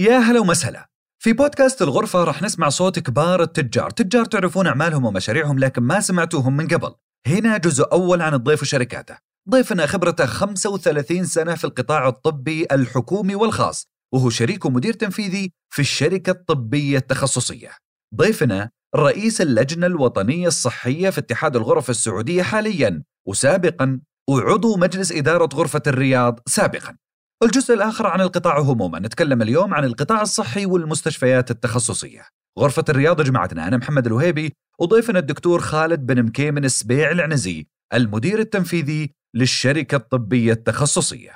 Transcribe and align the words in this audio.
يا 0.00 0.18
هلا 0.18 0.40
ومسهلا. 0.40 0.88
في 1.22 1.32
بودكاست 1.32 1.82
الغرفة 1.82 2.24
راح 2.24 2.42
نسمع 2.42 2.68
صوت 2.68 2.98
كبار 2.98 3.42
التجار. 3.42 3.90
تجار 3.90 4.24
تعرفون 4.24 4.66
أعمالهم 4.66 5.04
ومشاريعهم 5.04 5.58
لكن 5.58 5.82
ما 5.82 6.00
سمعتوهم 6.00 6.56
من 6.56 6.68
قبل. 6.68 6.94
هنا 7.26 7.56
جزء 7.56 7.92
أول 7.92 8.22
عن 8.22 8.34
الضيف 8.34 8.62
وشركاته. 8.62 9.18
ضيفنا 9.50 9.86
خبرته 9.86 10.26
35 10.26 11.24
سنة 11.24 11.54
في 11.54 11.64
القطاع 11.64 12.08
الطبي 12.08 12.66
الحكومي 12.72 13.34
والخاص 13.34 13.86
وهو 14.14 14.30
شريك 14.30 14.64
ومدير 14.64 14.92
تنفيذي 14.92 15.52
في 15.72 15.78
الشركة 15.78 16.30
الطبية 16.30 16.98
التخصصية. 16.98 17.70
ضيفنا 18.14 18.70
رئيس 18.96 19.40
اللجنة 19.40 19.86
الوطنية 19.86 20.48
الصحية 20.48 21.10
في 21.10 21.18
اتحاد 21.18 21.56
الغرف 21.56 21.90
السعودية 21.90 22.42
حاليا 22.42 23.02
وسابقا 23.28 24.00
وعضو 24.28 24.76
مجلس 24.76 25.12
إدارة 25.12 25.48
غرفة 25.54 25.82
الرياض 25.86 26.40
سابقا. 26.46 26.96
الجزء 27.42 27.74
الآخر 27.74 28.06
عن 28.06 28.20
القطاع 28.20 28.58
هموما 28.58 28.98
نتكلم 28.98 29.42
اليوم 29.42 29.74
عن 29.74 29.84
القطاع 29.84 30.22
الصحي 30.22 30.66
والمستشفيات 30.66 31.50
التخصصية. 31.50 32.26
غرفة 32.58 32.84
الرياض 32.88 33.22
جماعتنا 33.22 33.68
أنا 33.68 33.76
محمد 33.76 34.06
الوهيبي 34.06 34.52
وضيفنا 34.78 35.18
الدكتور 35.18 35.60
خالد 35.60 36.06
بن 36.06 36.22
مكيمن 36.22 36.64
السبيع 36.64 37.10
العنزي 37.10 37.66
المدير 37.94 38.38
التنفيذي 38.38 39.14
للشركة 39.34 39.96
الطبية 39.96 40.52
التخصصية. 40.52 41.32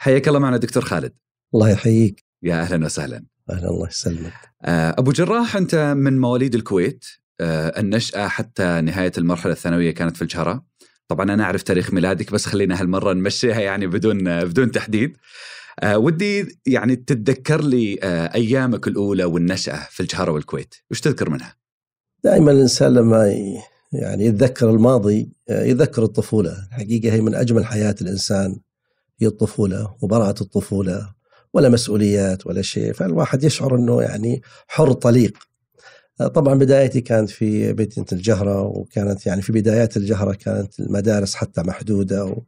حياك 0.00 0.28
الله 0.28 0.38
معنا 0.38 0.56
دكتور 0.56 0.84
خالد. 0.84 1.12
الله 1.54 1.68
يحييك. 1.68 2.24
يا 2.42 2.60
أهلا 2.60 2.84
وسهلا. 2.84 3.24
أهلا 3.50 3.68
الله 3.68 3.88
يسلمك. 3.88 4.32
آه، 4.62 4.94
أبو 4.98 5.12
جراح 5.12 5.56
أنت 5.56 5.74
من 5.74 6.20
مواليد 6.20 6.54
الكويت. 6.54 7.04
آه، 7.40 7.80
النشأة 7.80 8.28
حتى 8.28 8.80
نهاية 8.80 9.12
المرحلة 9.18 9.52
الثانوية 9.52 9.90
كانت 9.90 10.16
في 10.16 10.22
الجهرة. 10.22 10.64
طبعا 11.08 11.34
أنا 11.34 11.44
أعرف 11.44 11.62
تاريخ 11.62 11.92
ميلادك 11.92 12.32
بس 12.32 12.46
خلينا 12.46 12.80
هالمرة 12.80 13.12
نمشيها 13.12 13.60
يعني 13.60 13.86
بدون 13.86 14.44
بدون 14.44 14.70
تحديد. 14.70 15.16
أه 15.80 15.98
ودي 15.98 16.58
يعني 16.66 16.96
تتذكر 16.96 17.64
لي 17.64 17.98
أه 18.02 18.34
أيامك 18.34 18.88
الأولى 18.88 19.24
والنشأة 19.24 19.88
في 19.90 20.00
الجهرة 20.00 20.32
والكويت. 20.32 20.74
وش 20.90 21.00
تذكر 21.00 21.30
منها؟ 21.30 21.56
دائما 22.24 22.52
الإنسان 22.52 22.94
لما 22.94 23.26
يعني 23.92 24.24
يتذكر 24.24 24.70
الماضي 24.70 25.32
يذكر 25.50 26.02
الطفولة. 26.02 26.56
الحقيقة 26.68 27.12
هي 27.12 27.20
من 27.20 27.34
أجمل 27.34 27.66
حياة 27.66 27.94
الإنسان 28.02 28.60
هي 29.20 29.26
الطفولة 29.26 29.96
وبراءة 30.00 30.42
الطفولة 30.42 31.14
ولا 31.52 31.68
مسؤوليات 31.68 32.46
ولا 32.46 32.62
شيء. 32.62 32.92
فالواحد 32.92 33.44
يشعر 33.44 33.76
أنه 33.76 34.02
يعني 34.02 34.42
حر 34.68 34.92
طليق. 34.92 35.47
طبعا 36.26 36.54
بدايتي 36.54 37.00
كانت 37.00 37.30
في 37.30 37.72
مدينة 37.72 38.06
الجهرة 38.12 38.62
وكانت 38.62 39.26
يعني 39.26 39.42
في 39.42 39.52
بدايات 39.52 39.96
الجهرة 39.96 40.32
كانت 40.32 40.80
المدارس 40.80 41.34
حتى 41.34 41.62
محدودة 41.62 42.24
و 42.24 42.42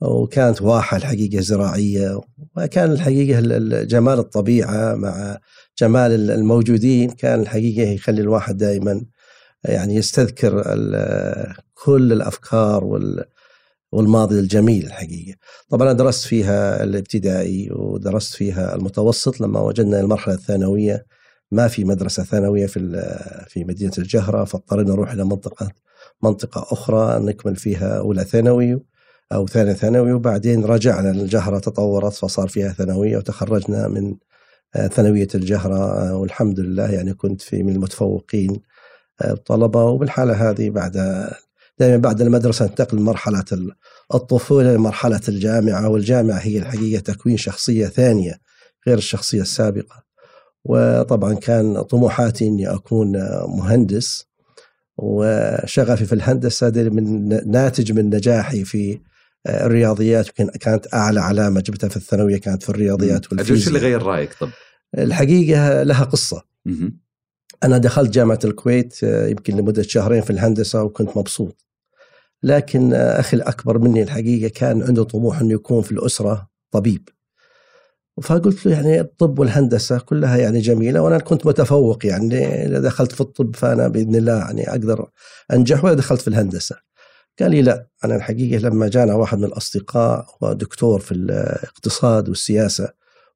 وكانت 0.00 0.62
واحة 0.62 0.96
الحقيقة 0.96 1.40
زراعية 1.40 2.20
وكان 2.56 2.92
الحقيقة 2.92 3.40
جمال 3.84 4.18
الطبيعة 4.18 4.94
مع 4.94 5.38
جمال 5.78 6.30
الموجودين 6.30 7.10
كان 7.10 7.40
الحقيقة 7.40 7.88
يخلي 7.90 8.20
الواحد 8.20 8.56
دائما 8.56 9.02
يعني 9.64 9.94
يستذكر 9.94 10.62
كل 11.74 12.12
الأفكار 12.12 13.00
والماضي 13.92 14.40
الجميل 14.40 14.86
الحقيقة. 14.86 15.38
طبعا 15.68 15.90
أنا 15.90 15.98
درست 15.98 16.24
فيها 16.26 16.84
الابتدائي 16.84 17.68
ودرست 17.72 18.34
فيها 18.34 18.74
المتوسط 18.74 19.40
لما 19.40 19.60
وجدنا 19.60 20.00
المرحلة 20.00 20.34
الثانوية. 20.34 21.06
ما 21.50 21.68
في 21.68 21.84
مدرسة 21.84 22.22
ثانوية 22.22 22.66
في 22.66 22.80
في 23.48 23.64
مدينة 23.64 23.92
الجهرة 23.98 24.44
فاضطرينا 24.44 24.90
نروح 24.90 25.12
إلى 25.12 25.24
منطقة 25.24 25.70
منطقة 26.22 26.66
أخرى 26.72 27.18
نكمل 27.24 27.56
فيها 27.56 27.98
أولى 27.98 28.24
ثانوي 28.24 28.80
أو 29.32 29.46
ثانية 29.46 29.72
ثانوي 29.72 30.12
وبعدين 30.12 30.64
رجعنا 30.64 31.10
الجهرة 31.10 31.58
تطورت 31.58 32.12
فصار 32.12 32.48
فيها 32.48 32.72
ثانوية 32.72 33.16
وتخرجنا 33.16 33.88
من 33.88 34.14
آه، 34.76 34.86
ثانوية 34.86 35.28
الجهرة 35.34 36.08
آه، 36.08 36.16
والحمد 36.16 36.60
لله 36.60 36.90
يعني 36.90 37.14
كنت 37.14 37.42
في 37.42 37.62
من 37.62 37.74
المتفوقين 37.74 38.62
آه، 39.22 39.38
وبالحالة 39.74 40.50
هذه 40.50 40.70
بعد 40.70 40.96
دائما 41.78 41.96
بعد 41.96 42.20
المدرسة 42.20 42.66
ننتقل 42.66 42.98
من 42.98 43.04
مرحلة 43.04 43.44
الطفولة 44.14 44.74
لمرحلة 44.74 45.20
الجامعة 45.28 45.88
والجامعة 45.88 46.38
هي 46.38 46.58
الحقيقة 46.58 47.00
تكوين 47.00 47.36
شخصية 47.36 47.86
ثانية 47.86 48.40
غير 48.86 48.98
الشخصية 48.98 49.42
السابقة. 49.42 50.07
وطبعا 50.64 51.34
كان 51.34 51.82
طموحاتي 51.82 52.46
إني 52.46 52.74
أكون 52.74 53.12
مهندس 53.58 54.24
وشغفي 54.96 56.04
في 56.04 56.12
الهندسة 56.12 56.70
من 56.70 57.28
ناتج 57.50 57.92
من 57.92 58.14
نجاحي 58.14 58.64
في 58.64 59.00
الرياضيات 59.48 60.28
كانت 60.30 60.94
أعلى 60.94 61.20
علامة 61.20 61.60
جبتها 61.60 61.88
في 61.88 61.96
الثانوية 61.96 62.36
كانت 62.36 62.62
في 62.62 62.68
الرياضيات 62.68 63.32
والفيزياء. 63.32 63.58
إيش 63.58 63.68
اللي 63.68 63.78
غير 63.78 64.02
رأيك 64.02 64.34
طب؟ 64.40 64.48
الحقيقة 64.98 65.82
لها 65.82 66.04
قصة. 66.04 66.42
أنا 67.64 67.78
دخلت 67.78 68.10
جامعة 68.10 68.38
الكويت 68.44 69.02
يمكن 69.02 69.56
لمدة 69.56 69.82
شهرين 69.82 70.22
في 70.22 70.30
الهندسة 70.30 70.82
وكنت 70.82 71.16
مبسوط. 71.16 71.64
لكن 72.42 72.94
أخي 72.94 73.36
الأكبر 73.36 73.78
مني 73.78 74.02
الحقيقة 74.02 74.48
كان 74.48 74.82
عنده 74.82 75.04
طموح 75.04 75.40
إنه 75.40 75.52
يكون 75.52 75.82
في 75.82 75.92
الأسرة 75.92 76.48
طبيب. 76.70 77.08
فقلت 78.22 78.66
له 78.66 78.72
يعني 78.72 79.00
الطب 79.00 79.38
والهندسة 79.38 79.98
كلها 79.98 80.36
يعني 80.36 80.60
جميلة 80.60 81.00
وأنا 81.00 81.18
كنت 81.18 81.46
متفوق 81.46 82.06
يعني 82.06 82.66
إذا 82.66 82.80
دخلت 82.80 83.12
في 83.12 83.20
الطب 83.20 83.56
فأنا 83.56 83.88
بإذن 83.88 84.16
الله 84.16 84.38
يعني 84.38 84.70
أقدر 84.70 85.08
أنجح 85.52 85.84
ولا 85.84 85.94
دخلت 85.94 86.20
في 86.20 86.28
الهندسة. 86.28 86.76
قال 87.40 87.50
لي 87.50 87.62
لا 87.62 87.86
أنا 88.04 88.16
الحقيقة 88.16 88.60
لما 88.60 88.88
جانا 88.88 89.14
واحد 89.14 89.38
من 89.38 89.44
الأصدقاء 89.44 90.26
هو 90.42 90.52
دكتور 90.52 91.00
في 91.00 91.12
الاقتصاد 91.12 92.28
والسياسة 92.28 92.88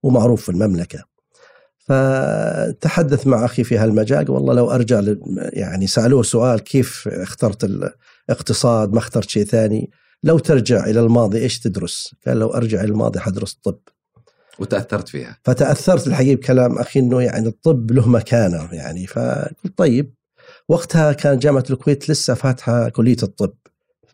ومعروف 0.02 0.42
في 0.42 0.48
المملكة. 0.48 1.04
فتحدث 1.78 3.26
مع 3.26 3.44
أخي 3.44 3.64
في 3.64 3.78
هالمجال 3.78 4.30
والله 4.30 4.54
لو 4.54 4.70
أرجع 4.70 5.02
يعني 5.36 5.86
سألوه 5.86 6.22
سؤال 6.22 6.60
كيف 6.60 7.08
اخترت 7.08 7.64
الاقتصاد 8.28 8.92
ما 8.92 8.98
اخترت 8.98 9.30
شيء 9.30 9.44
ثاني 9.44 9.90
لو 10.22 10.38
ترجع 10.38 10.84
إلى 10.84 11.00
الماضي 11.00 11.38
إيش 11.38 11.60
تدرس؟ 11.60 12.14
قال 12.26 12.38
لو 12.38 12.48
أرجع 12.48 12.80
إلى 12.80 12.88
الماضي 12.88 13.20
حدرس 13.20 13.54
طب. 13.54 13.78
وتأثرت 14.58 15.08
فيها. 15.08 15.38
فتأثرت 15.44 16.06
الحقيقة 16.06 16.36
بكلام 16.36 16.78
أخي 16.78 17.00
إنه 17.00 17.22
يعني 17.22 17.48
الطب 17.48 17.90
له 17.90 18.08
مكانة 18.08 18.68
يعني. 18.72 19.06
فقلت 19.06 19.72
طيب 19.76 20.14
وقتها 20.68 21.12
كان 21.12 21.38
جامعة 21.38 21.64
الكويت 21.70 22.10
لسه 22.10 22.34
فاتحة 22.34 22.88
كلية 22.88 23.16
الطب. 23.22 23.52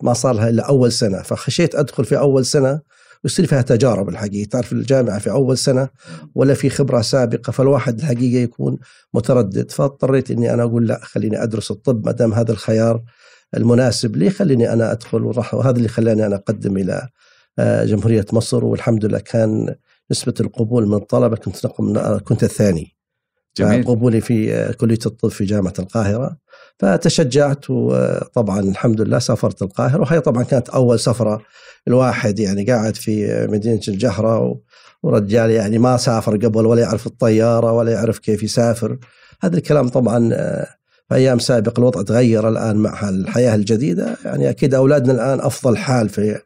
ما 0.03 0.13
صار 0.13 0.35
لها 0.35 0.49
إلا 0.49 0.63
أول 0.63 0.93
سنة. 0.93 1.23
فخشيت 1.23 1.75
أدخل 1.75 2.05
في 2.05 2.19
أول 2.19 2.47
سنة 2.47 2.81
ويصير 3.25 3.47
فيها 3.47 3.63
تجارب 3.63 4.09
الحقيقة. 4.09 4.49
تعرف 4.49 4.73
الجامعة 4.73 5.19
في 5.19 5.31
أول 5.31 5.59
سنة 5.59 5.89
ولا 6.35 6.55
في 6.55 6.71
خبرة 6.71 7.01
سابقة 7.01 7.51
فالواحد 7.51 7.99
الحقيقة 7.99 8.43
يكون 8.43 8.79
متردد. 9.15 9.71
فاضطريت 9.71 10.31
إني 10.31 10.55
أنا 10.55 10.63
أقول 10.63 10.87
لا 10.87 11.01
خليني 11.03 11.43
أدرس 11.43 11.71
الطب 11.71 12.07
ما 12.07 12.13
دام 12.13 12.35
هذا 12.35 12.53
الخيار 12.53 13.03
المناسب 13.57 14.17
لي 14.17 14.31
خليني 14.31 14.73
أنا 14.73 14.93
أدخل. 14.93 15.23
وهذا 15.53 15.77
اللي 15.77 15.89
خلاني 15.89 16.27
أنا 16.27 16.37
أقدم 16.37 16.77
إلى 16.77 17.09
آه، 17.59 17.85
جمهورية 17.85 18.27
مصر. 18.33 18.65
والحمد 18.65 19.05
لله 19.05 19.19
كان 19.19 19.75
نسبة 20.11 20.35
القبول 20.41 20.87
من 20.87 20.95
الطلبة 20.95 21.37
كنت 21.37 21.67
كنت 22.25 22.45
الثاني. 22.45 22.97
جميل. 23.57 23.85
قبولي 23.85 24.21
في 24.21 24.73
كلية 24.73 24.99
الطب 25.07 25.29
في 25.29 25.45
جامعة 25.45 25.73
القاهرة. 25.79 26.37
فتشجعت 26.79 27.71
وطبعا 27.71 28.61
الحمد 28.61 29.01
لله 29.01 29.19
سافرت 29.19 29.63
القاهرة. 29.63 30.01
وهي 30.01 30.21
طبعا 30.21 30.43
كانت 30.43 30.69
أول 30.69 31.01
سفرة 31.01 31.43
الواحد 31.89 32.39
يعني 32.39 32.65
قاعد 32.65 32.97
في 32.97 33.47
مدينة 33.51 33.81
الجهرة. 33.89 34.61
ورجال 35.03 35.51
يعني 35.51 35.79
ما 35.79 35.97
سافر 35.97 36.37
قبل 36.37 36.67
ولا 36.67 36.83
يعرف 36.83 37.07
الطيارة 37.07 37.73
ولا 37.73 37.93
يعرف 37.93 38.19
كيف 38.19 38.43
يسافر. 38.43 38.99
هذا 39.41 39.57
الكلام 39.57 39.89
طبعا 39.89 40.29
في 41.09 41.15
أيام 41.15 41.39
سابقة 41.39 41.79
الوضع 41.81 42.03
تغير 42.03 42.49
الآن 42.49 42.77
مع 42.77 43.09
الحياة 43.09 43.55
الجديدة. 43.55 44.17
يعني 44.25 44.51
أكيد 44.51 44.75
أولادنا 44.75 45.13
الآن 45.13 45.41
أفضل 45.41 45.77
حال 45.77 46.09
في 46.09 46.41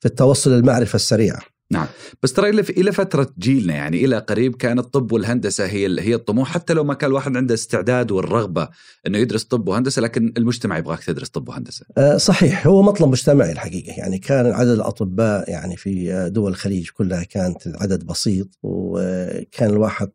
في 0.00 0.06
التوصل 0.06 0.50
للمعرفة 0.50 0.96
السريعة. 0.96 1.40
نعم. 1.70 1.86
بس 2.22 2.32
ترى 2.32 2.48
إلى 2.50 2.60
إلى 2.60 2.92
فترة 2.92 3.28
جيلنا 3.38 3.74
يعني 3.74 4.04
إلى 4.04 4.18
قريب 4.18 4.54
كان 4.56 4.78
الطب 4.78 5.12
والهندسة 5.12 5.66
هي 5.66 6.00
هي 6.00 6.14
الطموح. 6.14 6.48
حتى 6.48 6.72
لو 6.74 6.84
ما 6.84 6.94
كان 6.94 7.10
الواحد 7.10 7.36
عنده 7.36 7.54
استعداد 7.54 8.10
والرغبة 8.12 8.68
إنه 9.06 9.18
يدرس 9.18 9.44
طب 9.44 9.68
وهندسة 9.68 10.02
لكن 10.02 10.32
المجتمع 10.36 10.78
يبغاك 10.78 11.04
تدرس 11.04 11.28
طب 11.28 11.48
وهندسة. 11.48 11.86
أه 11.98 12.16
صحيح. 12.16 12.66
هو 12.66 12.82
مطلب 12.82 13.08
مجتمعي 13.08 13.52
الحقيقة. 13.52 13.92
يعني 13.98 14.18
كان 14.18 14.46
عدد 14.46 14.70
الأطباء 14.70 15.50
يعني 15.50 15.76
في 15.76 16.28
دول 16.30 16.50
الخليج 16.50 16.88
كلها 16.90 17.22
كانت 17.22 17.68
عدد 17.74 18.04
بسيط 18.04 18.48
وكان 18.62 19.70
الواحد 19.70 20.08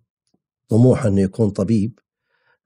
طموحه 0.69 1.07
إنه 1.07 1.21
يكون 1.21 1.50
طبيب. 1.50 2.00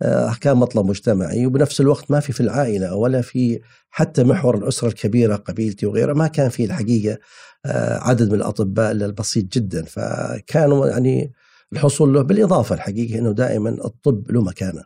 آه، 0.01 0.35
كان 0.41 0.57
مطلب 0.57 0.85
مجتمعي 0.85 1.45
وبنفس 1.45 1.81
الوقت 1.81 2.11
ما 2.11 2.19
في 2.19 2.33
في 2.33 2.41
العائلة 2.41 2.95
ولا 2.95 3.21
في 3.21 3.59
حتى 3.89 4.23
محور 4.23 4.57
الأسرة 4.57 4.87
الكبيرة 4.87 5.35
قبيلتي 5.35 5.85
وغيرها 5.85 6.13
ما 6.13 6.27
كان 6.27 6.49
في 6.49 6.65
الحقيقة. 6.65 7.13
آه، 7.13 7.19
عدد 8.01 8.29
من 8.29 8.35
الأطباء 8.35 8.91
إلا 8.91 9.05
البسيط 9.05 9.53
جدا. 9.53 9.85
فكانوا 9.85 10.87
يعني 10.87 11.31
الحصول 11.73 12.13
له 12.13 12.21
بالإضافة 12.21 12.75
الحقيقة 12.75 13.19
إنه 13.19 13.31
دائما 13.31 13.69
الطب 13.69 14.31
له 14.31 14.41
مكانة 14.41 14.83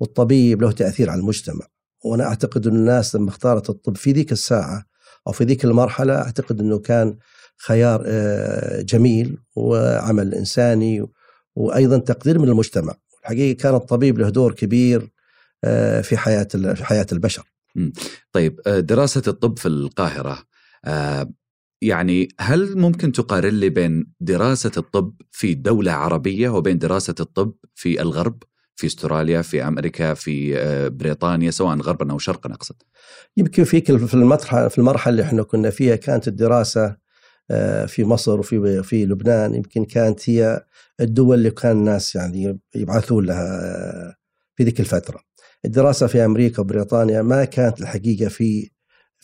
والطبيب 0.00 0.62
له 0.62 0.72
تأثير 0.72 1.10
على 1.10 1.20
المجتمع. 1.20 1.66
وأنا 2.04 2.24
أعتقد 2.24 2.66
إن 2.66 2.76
الناس 2.76 3.16
لما 3.16 3.28
اختارت 3.28 3.70
الطب 3.70 3.96
في 3.96 4.12
ذيك 4.12 4.32
الساعة 4.32 4.84
أو 5.26 5.32
في 5.32 5.44
ذيك 5.44 5.64
المرحلة 5.64 6.14
أعتقد 6.14 6.60
إنه 6.60 6.78
كان 6.78 7.16
خيار 7.66 8.02
آه، 8.06 8.80
جميل 8.82 9.38
وعمل 9.56 10.34
إنساني 10.34 11.06
وأيضا 11.56 11.98
تقدير 11.98 12.38
من 12.38 12.48
المجتمع. 12.48 12.94
الحقيقة 13.22 13.56
كان 13.62 13.74
الطبيب 13.74 14.18
له 14.18 14.28
دور 14.28 14.52
كبير 14.52 15.10
آه، 15.64 16.00
في 16.00 16.16
حياة 16.16 16.48
في 16.74 16.84
حياة 16.84 17.06
البشر. 17.12 17.52
طيب 18.32 18.60
دراسة 18.66 19.22
الطب 19.28 19.58
في 19.58 19.68
القاهرة 19.68 20.38
يعني 21.86 22.28
هل 22.40 22.78
ممكن 22.78 23.12
تقارن 23.12 23.54
لي 23.54 23.68
بين 23.68 24.12
دراسة 24.20 24.72
الطب 24.76 25.14
في 25.30 25.54
دولة 25.54 25.92
عربية 25.92 26.48
وبين 26.48 26.78
دراسة 26.78 27.14
الطب 27.20 27.54
في 27.74 28.02
الغرب 28.02 28.42
في 28.76 28.86
أستراليا 28.86 29.42
في 29.42 29.68
أمريكا 29.68 30.14
في 30.14 30.58
آه، 30.58 30.88
بريطانيا 30.88 31.50
سواء 31.50 31.76
غربا 31.76 32.12
أو 32.12 32.18
شرقا 32.18 32.54
أقصد؟ 32.54 32.76
يمكن 33.36 33.64
في 33.64 33.80
في 33.80 34.14
المرحلة 34.14 34.68
في 34.68 34.78
المرحلة 34.78 35.10
اللي 35.10 35.22
إحنا 35.22 35.42
كنا 35.42 35.70
فيها 35.70 35.96
كانت 35.96 36.28
الدراسة 36.28 36.96
آه، 37.50 37.86
في 37.86 38.04
مصر 38.04 38.38
وفي 38.38 38.82
في 38.82 39.06
لبنان 39.06 39.54
يمكن 39.54 39.84
كانت 39.84 40.30
هي 40.30 40.64
الدول 41.00 41.38
اللي 41.38 41.50
كان 41.50 41.72
الناس 41.76 42.14
يعني 42.14 42.58
يبعثون 42.74 43.26
لها 43.26 43.60
آه، 43.64 44.14
في 44.56 44.64
ذيك 44.64 44.80
الفترة. 44.80 45.20
الدراسة 45.64 46.06
في 46.06 46.24
أمريكا 46.24 46.60
وبريطانيا 46.60 47.22
ما 47.22 47.44
كانت 47.44 47.80
الحقيقة 47.80 48.28
في 48.28 48.70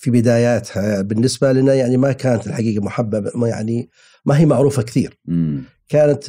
في 0.00 0.11
بداياتها 0.11 1.02
بالنسبة 1.02 1.52
لنا 1.52 1.75
يعني 1.75 1.97
ما 1.97 2.12
كانت 2.12 2.47
الحقيقة 2.47 2.85
محببه 2.85 3.47
يعني 3.47 3.91
ما 4.25 4.38
هي 4.38 4.47
معروفة 4.47 4.82
كثير. 4.82 5.19
مم. 5.25 5.62
كانت 5.88 6.29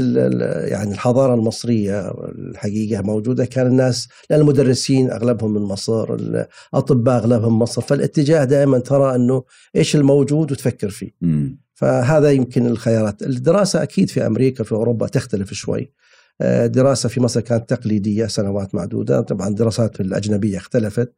يعني 0.70 0.92
الحضارة 0.92 1.34
المصرية 1.34 2.12
الحقيقة 2.12 3.02
موجودة 3.02 3.46
كان 3.46 3.68
الناس 3.68 4.08
لأن 4.30 4.40
المدرسين 4.42 5.12
أغلبهم 5.12 5.54
من 5.54 5.62
مصر 5.62 6.14
الأطباء 6.14 7.18
أغلبهم 7.18 7.54
من 7.54 7.60
مصر 7.60 7.82
فالاتجاه 7.82 8.44
دائما 8.44 8.80
ترى 8.80 9.16
إنه 9.16 9.44
إيش 9.76 9.96
الموجود 9.96 10.52
وتفكر 10.52 10.90
فيه. 10.90 11.12
مم. 11.22 11.60
فهذا 11.74 12.32
يمكن 12.32 12.66
الخيارات 12.66 13.24
الدراسة 13.24 13.84
أكيد 13.84 14.10
في 14.10 14.26
أمريكا 14.26 14.64
في 14.64 14.72
أوروبا 14.72 15.08
تختلف 15.08 15.54
شوي. 15.54 15.94
آه، 16.42 16.68
دراسة 16.68 17.10
في 17.10 17.22
مصر 17.22 17.42
كانت 17.42 17.70
تقليدية 17.70 18.26
سنوات 18.26 18.76
معدودة 18.76 19.22
طبعا 19.22 19.50
دراسات 19.50 20.02
الأجنبية 20.02 20.58
اختلفت 20.58 21.14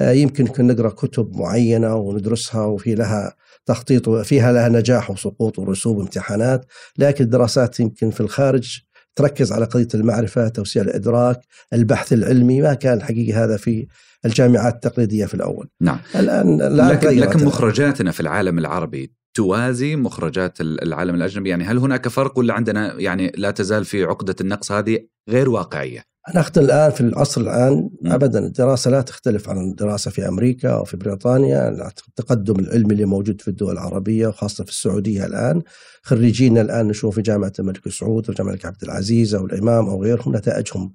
يمكن 0.00 0.66
نقرأ 0.66 0.88
كتب 0.88 1.36
معينة 1.36 1.96
وندرسها 1.96 2.64
وفي 2.64 2.94
لها 2.94 3.36
تخطيط 3.66 4.08
وفيها 4.08 4.52
لها 4.52 4.68
نجاح 4.68 5.10
وسقوط 5.10 5.58
ورسوب 5.58 6.00
امتحانات 6.00 6.66
لكن 6.98 7.24
الدراسات 7.24 7.80
يمكن 7.80 8.10
في 8.10 8.20
الخارج 8.20 8.80
تركز 9.16 9.52
على 9.52 9.64
قضية 9.64 9.88
المعرفة 9.94 10.48
توسيع 10.48 10.82
الإدراك 10.82 11.40
البحث 11.72 12.12
العلمي 12.12 12.62
ما 12.62 12.74
كان 12.74 12.96
الحقيقة 12.96 13.44
هذا 13.44 13.56
في 13.56 13.86
الجامعات 14.24 14.74
التقليدية 14.74 15.26
في 15.26 15.34
الأول. 15.34 15.68
نعم. 15.80 15.98
الآن, 16.14 16.62
لكن, 16.62 17.08
لكن 17.08 17.44
مخرجاتنا 17.44 18.10
في 18.10 18.20
العالم 18.20 18.58
العربي 18.58 19.12
توازي 19.34 19.96
مخرجات 19.96 20.60
العالم 20.60 21.14
الأجنبي 21.14 21.48
يعني 21.48 21.64
هل 21.64 21.78
هناك 21.78 22.08
فرق 22.08 22.38
ولا 22.38 22.54
عندنا 22.54 23.00
يعني 23.00 23.32
لا 23.36 23.50
تزال 23.50 23.84
في 23.84 24.04
عقدة 24.04 24.36
النقص 24.40 24.72
هذه 24.72 24.98
غير 25.28 25.50
واقعية؟ 25.50 26.11
نحن 26.28 26.52
الآن 26.56 26.90
في 26.90 27.00
العصر 27.00 27.40
الآن 27.40 27.90
ابدا 28.06 28.38
الدراسة 28.38 28.90
لا 28.90 29.00
تختلف 29.00 29.48
عن 29.48 29.58
الدراسة 29.58 30.10
في 30.10 30.28
أمريكا 30.28 30.68
أو 30.70 30.84
في 30.84 30.96
بريطانيا 30.96 31.68
التقدم 31.68 32.58
العلمي 32.58 32.92
اللي 32.92 33.04
موجود 33.04 33.40
في 33.40 33.48
الدول 33.48 33.72
العربية 33.72 34.26
وخاصة 34.26 34.64
في 34.64 34.70
السعودية 34.70 35.26
الآن. 35.26 35.62
خريجينا 36.02 36.60
الآن 36.60 36.88
نشوف 36.88 37.14
في 37.14 37.22
جامعة 37.22 37.52
الملك 37.58 37.88
سعود 37.88 38.30
وجامعه 38.30 38.50
الملك 38.50 38.66
عبد 38.66 38.82
العزيز 38.82 39.34
أو 39.34 39.46
الإمام 39.46 39.88
أو 39.88 40.02
غيرهم 40.02 40.36
نتائجهم 40.36 40.94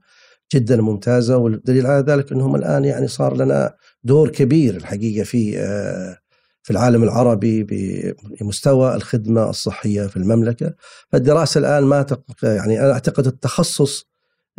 جدا 0.53 0.81
ممتازة 0.81 1.37
والدليل 1.37 1.87
على 1.87 2.05
ذلك 2.07 2.31
إنهم 2.31 2.55
الآن 2.55 2.85
يعني 2.85 3.07
صار 3.07 3.37
لنا 3.37 3.75
دور 4.03 4.29
كبير 4.29 4.75
الحقيقة 4.75 5.23
في 5.23 5.59
آه، 5.59 6.17
في 6.63 6.71
العالم 6.71 7.03
العربي 7.03 7.63
بمستوى 7.63 8.95
الخدمة 8.95 9.49
الصحية 9.49 10.07
في 10.07 10.17
المملكة. 10.17 10.73
فالدراسة 11.11 11.59
الآن 11.59 11.83
ما 11.83 12.05
يعني 12.43 12.81
أنا 12.81 12.91
أعتقد 12.91 13.27
التخصص 13.27 14.06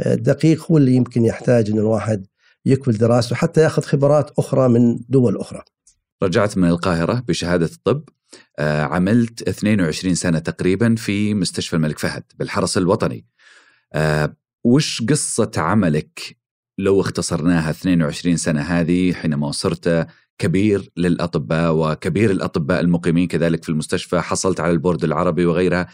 الدقيق 0.07 0.71
هو 0.71 0.77
اللي 0.79 0.95
يمكن 0.95 1.25
يحتاج 1.25 1.71
إن 1.71 1.79
الواحد 1.79 2.27
يكمل 2.67 2.99
دراسته 2.99 3.37
حتى 3.37 3.61
يأخذ 3.61 3.83
خبرات 3.83 4.31
أخرى 4.39 4.69
من 4.69 4.99
دول 5.09 5.37
أخرى. 5.37 5.63
رجعت 6.23 6.59
من 6.59 6.69
القاهرة 6.69 7.25
بشهادة 7.29 7.67
الطب 7.67 8.03
آه، 8.59 8.83
عملت 8.83 9.49
22 9.49 10.15
سنة 10.15 10.39
تقريبا 10.39 10.95
في 10.95 11.35
مستشفى 11.35 11.77
الملك 11.77 11.99
فهد 11.99 12.23
بالحرس 12.39 12.79
الوطني. 12.79 13.27
آه، 13.93 14.37
وش 14.65 15.03
قصة 15.03 15.51
عملك 15.57 16.37
لو 16.79 17.01
اختصرناها 17.01 17.71
22 17.71 18.37
سنة 18.37 18.61
هذه 18.61 19.13
حينما 19.13 19.53
صرت 19.53 20.07
كبير 20.39 20.91
للأطباء 20.97 21.75
وكبير 21.75 22.31
الأطباء 22.31 22.81
المقيمين 22.81 23.29
كذلك 23.29 23.63
في 23.63 23.69
المستشفى 23.69 24.21
حصلت 24.21 24.61
على 24.61 24.73
البورد 24.73 25.05
العربي 25.05 25.47
وغيرها 25.47 25.89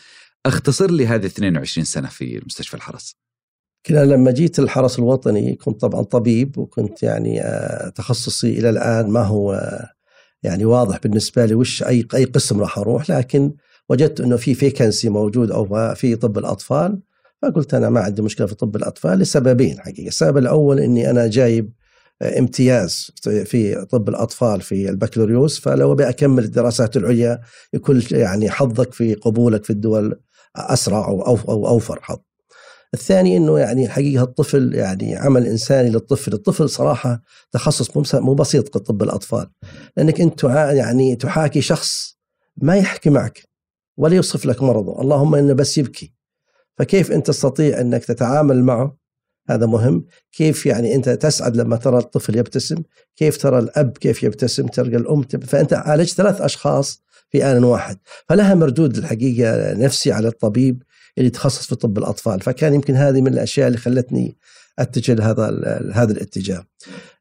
أختصر 0.46 0.90
لي 0.90 1.06
هذه 1.06 1.26
22 1.26 1.84
سنة 1.84 2.08
في 2.08 2.42
مستشفى 2.46 2.74
الحرس 2.74 3.16
كنا 3.86 4.04
لما 4.04 4.30
جيت 4.30 4.58
الحرس 4.58 4.98
الوطني 4.98 5.54
كنت 5.54 5.80
طبعا 5.80 6.02
طبيب 6.02 6.58
وكنت 6.58 7.02
يعني 7.02 7.42
آه، 7.42 7.88
تخصصي 7.88 8.58
إلى 8.58 8.70
الآن 8.70 9.08
ما 9.10 9.22
هو 9.22 9.70
يعني 10.42 10.64
واضح 10.64 10.98
بالنسبة 10.98 11.44
لي 11.44 11.54
وش 11.54 11.82
أي 11.82 12.06
أي 12.14 12.24
قسم 12.24 12.60
راح 12.60 12.78
أروح 12.78 13.10
لكن 13.10 13.54
وجدت 13.88 14.20
إنه 14.20 14.36
في 14.36 14.54
فيكنسي 14.54 15.08
موجود 15.08 15.50
أو 15.50 15.94
في 15.94 16.16
طب 16.16 16.38
الأطفال 16.38 17.00
فقلت 17.42 17.74
أنا 17.74 17.90
ما 17.90 18.00
عندي 18.00 18.22
مشكلة 18.22 18.46
في 18.46 18.54
طب 18.54 18.76
الأطفال 18.76 19.18
لسببين 19.18 19.80
حقيقة، 19.80 20.08
السبب 20.08 20.38
الأول 20.38 20.80
إني 20.80 21.10
أنا 21.10 21.26
جايب 21.26 21.72
آه، 22.22 22.38
امتياز 22.38 23.10
في 23.22 23.86
طب 23.90 24.08
الأطفال 24.08 24.60
في 24.60 24.90
البكالوريوس 24.90 25.60
فلو 25.60 25.92
أبي 25.92 26.08
أكمل 26.08 26.44
الدراسات 26.44 26.96
العليا 26.96 27.40
يكون 27.74 28.02
يعني 28.10 28.50
حظك 28.50 28.92
في 28.92 29.14
قبولك 29.14 29.64
في 29.64 29.70
الدول 29.70 30.20
أسرع 30.56 31.08
أو 31.08 31.66
أوفر 31.68 31.98
حظ. 32.02 32.18
الثاني 32.94 33.36
إنه 33.36 33.58
يعني 33.58 33.88
حقيقة 33.88 34.22
الطفل 34.22 34.74
يعني 34.74 35.16
عمل 35.16 35.46
إنساني 35.46 35.90
للطفل، 35.90 36.32
الطفل 36.32 36.68
صراحة 36.68 37.22
تخصص 37.52 38.14
مو 38.14 38.34
بسيط 38.34 38.68
كطب 38.68 39.02
الأطفال. 39.02 39.50
لأنك 39.96 40.20
أنت 40.20 40.44
يعني 40.44 41.16
تحاكي 41.16 41.60
شخص 41.60 42.18
ما 42.56 42.76
يحكي 42.76 43.10
معك 43.10 43.48
ولا 43.96 44.14
يوصف 44.14 44.46
لك 44.46 44.62
مرضه، 44.62 45.00
اللهم 45.00 45.34
إنه 45.34 45.52
بس 45.52 45.78
يبكي. 45.78 46.14
فكيف 46.78 47.12
أنت 47.12 47.26
تستطيع 47.26 47.80
إنك 47.80 48.04
تتعامل 48.04 48.64
معه؟ 48.64 48.96
هذا 49.48 49.66
مهم. 49.66 50.04
كيف 50.32 50.66
يعني 50.66 50.94
أنت 50.94 51.08
تسعد 51.08 51.56
لما 51.56 51.76
ترى 51.76 51.98
الطفل 51.98 52.38
يبتسم؟ 52.38 52.82
كيف 53.16 53.36
ترى 53.36 53.58
الأب 53.58 53.98
كيف 53.98 54.22
يبتسم؟ 54.22 54.66
تلقى 54.66 54.96
الأم 54.96 55.22
تب... 55.22 55.44
فأنت 55.44 55.72
عالجت 55.72 56.16
ثلاث 56.16 56.40
أشخاص 56.40 57.02
في 57.30 57.44
آن 57.44 57.64
واحد. 57.64 57.98
فلها 58.28 58.54
مردود 58.54 58.96
الحقيقة 58.96 59.72
نفسي 59.72 60.12
على 60.12 60.28
الطبيب. 60.28 60.82
اللي 61.18 61.26
يتخصص 61.26 61.66
في 61.66 61.74
طب 61.74 61.98
الأطفال 61.98 62.40
فكان 62.40 62.74
يمكن 62.74 62.94
هذه 62.94 63.20
من 63.20 63.32
الأشياء 63.32 63.66
اللي 63.66 63.78
خلتني 63.78 64.36
أتجه 64.78 65.14
لهذا 65.14 65.44
هذا 65.94 66.12
الاتجاه. 66.12 66.66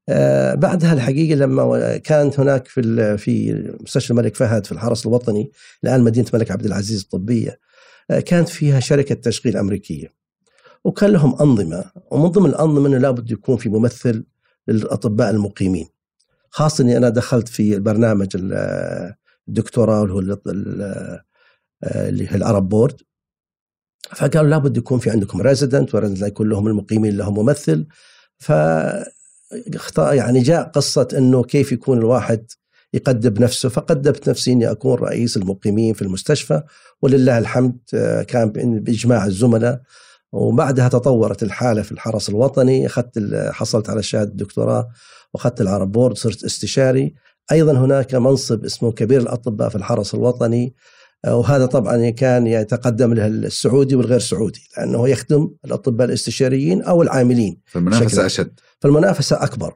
آه 0.10 0.56
بعدها 0.56 0.94
الحقيقة 0.94 1.36
لما 1.36 1.98
كانت 1.98 2.40
هناك 2.40 2.68
في 2.68 3.18
في 3.18 3.54
مستشفى 3.82 4.12
الملك 4.12 4.36
فهد 4.36 4.66
في 4.66 4.72
الحرس 4.72 5.06
الوطني 5.06 5.52
الآن 5.84 6.02
مدينة 6.02 6.28
الملك 6.34 6.52
عبد 6.52 6.66
العزيز 6.66 7.02
الطبية 7.02 7.60
آه 8.12 8.20
كانت 8.20 8.50
فيها 8.50 8.80
شركة 8.80 9.16
تشغيل 9.16 9.58
أمريكية. 9.58 10.14
وكان 10.84 11.10
لهم 11.12 11.36
أنظمة 11.42 11.86
ومن 12.12 12.28
ضمن 12.28 12.50
الأنظمة 12.50 12.88
إنه 12.88 12.98
لابد 12.98 13.32
يكون 13.32 13.58
في 13.58 13.70
ممثل 13.70 14.24
للأطباء 14.68 15.30
المقيمين. 15.30 15.88
خاصة 16.50 16.84
إني 16.84 16.98
أنا 16.98 17.10
دخلت 17.10 17.48
في 17.48 17.76
البرنامج 17.76 18.28
الدكتوراه 19.48 20.04
اللي 20.04 20.14
هو 20.14 20.20
اللي 21.84 22.28
هي 22.32 22.36
العرب 22.36 22.70
بورد 22.70 23.02
فقالوا 24.10 24.50
لابد 24.50 24.78
يكون 24.78 25.00
في 25.00 25.10
عندكم 25.10 25.42
resident 25.42 25.96
و 25.96 25.99
resident 25.99 26.28
يكون 26.28 26.50
لهم 26.50 26.68
المقيمين 26.68 27.18
لهم 27.18 27.40
ممثل. 27.40 27.88
ف 28.38 28.52
يعني 29.98 30.40
جاء 30.40 30.64
قصة 30.64 31.08
أنه 31.18 31.44
كيف 31.44 31.72
يكون 31.72 31.98
الواحد 31.98 32.52
يقدم 32.94 33.44
نفسه. 33.44 33.70
فقدمت 33.70 34.30
نفسي 34.30 34.52
أني 34.52 34.72
أكون 34.72 34.96
رئيس 34.96 35.38
المقيمين 35.38 35.94
في 35.94 36.02
المستشفى 36.02 36.64
ولله 37.02 37.38
الحمد 37.38 37.78
آه، 37.94 38.24
كان 38.24 38.50
بإجماع 38.80 39.26
الزملاء. 39.26 39.82
وبعدها 40.32 40.88
تطورت 40.88 41.44
الحالة 41.44 41.82
في 41.82 41.92
الحرس 41.92 42.30
الوطني. 42.30 42.86
أخذت 42.86 43.20
حصلت 43.52 43.90
على 43.90 44.04
شهادة 44.04 44.32
الدكتوراه 44.32 44.90
وأخذت 45.34 45.62
ال 45.62 45.68
Arab 45.68 45.92
Board 45.92 46.18
صرت 46.18 46.44
استشاري. 46.44 47.14
أيضا 47.52 47.72
هناك 47.72 48.16
منصب 48.16 48.66
اسمه 48.66 48.92
كبير 48.92 49.22
الأطباء 49.22 49.70
في 49.70 49.76
الحرس 49.76 50.14
الوطني. 50.14 50.76
وهذا 51.28 51.66
طبعا 51.66 52.10
كان 52.10 52.48
يتقدم 52.48 53.14
له 53.14 53.28
السعودي 53.28 53.96
والغير 53.96 54.20
سعودي 54.20 54.70
لأنه 54.78 55.10
يخدم 55.10 55.50
الأطباء 55.66 56.08
الاستشاريين 56.08 56.82
أو 56.82 57.02
العاملين 57.02 57.58
فالمنافسة 57.66 58.26
أشد. 58.26 58.60
فالمنافسة 58.80 59.44
أكبر. 59.44 59.74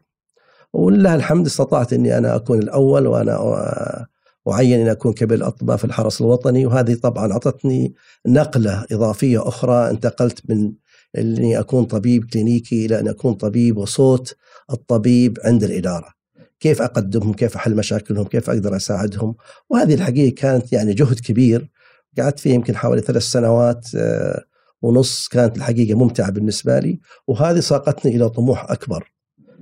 ولله 0.74 1.16
الحمد 1.16 1.46
استطعت 1.46 1.94
إني 1.94 2.18
أنا 2.18 2.36
أكون 2.36 2.60
الأول 2.60 3.08
وأنا 3.08 4.08
أعين 4.50 4.80
إن 4.80 4.88
أكون 4.88 5.14
كبير 5.14 5.38
الأطباء 5.38 5.78
في 5.78 5.86
الحرس 5.86 6.22
الوطني 6.22 6.66
وهذه 6.66 6.94
طبعا 6.94 7.32
أعطتني 7.32 7.94
نقلة 8.28 8.86
إضافية 8.92 9.48
أخرى. 9.48 9.90
انتقلت 9.90 10.42
من 10.50 10.72
إني 11.18 11.60
أكون 11.60 11.86
طبيب 11.86 12.26
كلينيكي 12.26 12.86
إلى 12.86 13.00
أن 13.00 13.08
أكون 13.08 13.34
طبيب 13.34 13.78
وصوت 13.78 14.36
الطبيب 14.72 15.38
عند 15.44 15.64
الإدارة. 15.64 16.17
كيف 16.60 16.82
أقدمهم 16.82 17.34
كيف 17.34 17.56
أحل 17.56 17.76
مشاكلهم 17.76 18.26
كيف 18.26 18.50
أقدر 18.50 18.76
أساعدهم؟ 18.76 19.36
وهذه 19.70 19.94
الحقيقة 19.94 20.36
كانت 20.36 20.74
يعني 20.74 20.94
جهد 20.94 21.20
كبير. 21.20 21.72
قعدت 22.20 22.40
فيه 22.40 22.54
يمكن 22.54 22.76
حوالي 22.76 23.02
ثلاث 23.02 23.24
سنوات 23.24 23.88
آه، 23.96 24.44
ونص 24.82 25.28
كانت 25.28 25.58
الحقيقة 25.58 25.98
ممتعة 25.98 26.32
بالنسبة 26.32 26.80
لي. 26.80 27.00
وهذه 27.28 27.60
ساقتني 27.60 28.16
إلى 28.16 28.30
طموح 28.30 28.72
أكبر. 28.72 29.12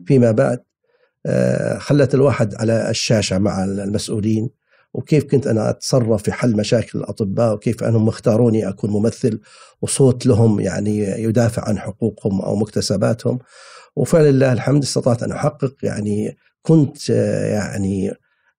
فيما 0.06 0.32
بعد 0.32 0.60
آه، 1.25 1.78
خلت 1.78 2.14
الواحد 2.16 2.56
على 2.56 2.90
الشاشة 2.90 3.38
مع 3.38 3.64
المسؤولين. 3.64 4.50
وكيف 4.94 5.24
كنت 5.24 5.48
أنا 5.48 5.70
أتصرف 5.70 6.24
في 6.24 6.32
حل 6.32 6.58
مشاكل 6.58 7.00
الأطباء؟ 7.00 7.54
وكيف 7.54 7.84
أنهم 7.84 8.08
اختاروني 8.08 8.70
أكون 8.70 8.90
ممثل؟ 8.90 9.40
وصوت 9.82 10.25
لهم 10.25 10.60
يعني 10.60 10.98
يدافع 11.00 11.70
عن 11.70 11.80
حقوقهم 11.80 12.42
أو 12.42 12.56
مكتسباتهم. 12.56 13.40
وفلله 13.96 14.54
الحمد 14.54 14.84
استطعت 14.84 15.24
أن 15.24 15.32
أحقق 15.32 15.75
يعني 15.84 16.38
كنت 16.65 16.98
آه، 17.12 17.45
يعني 17.53 18.12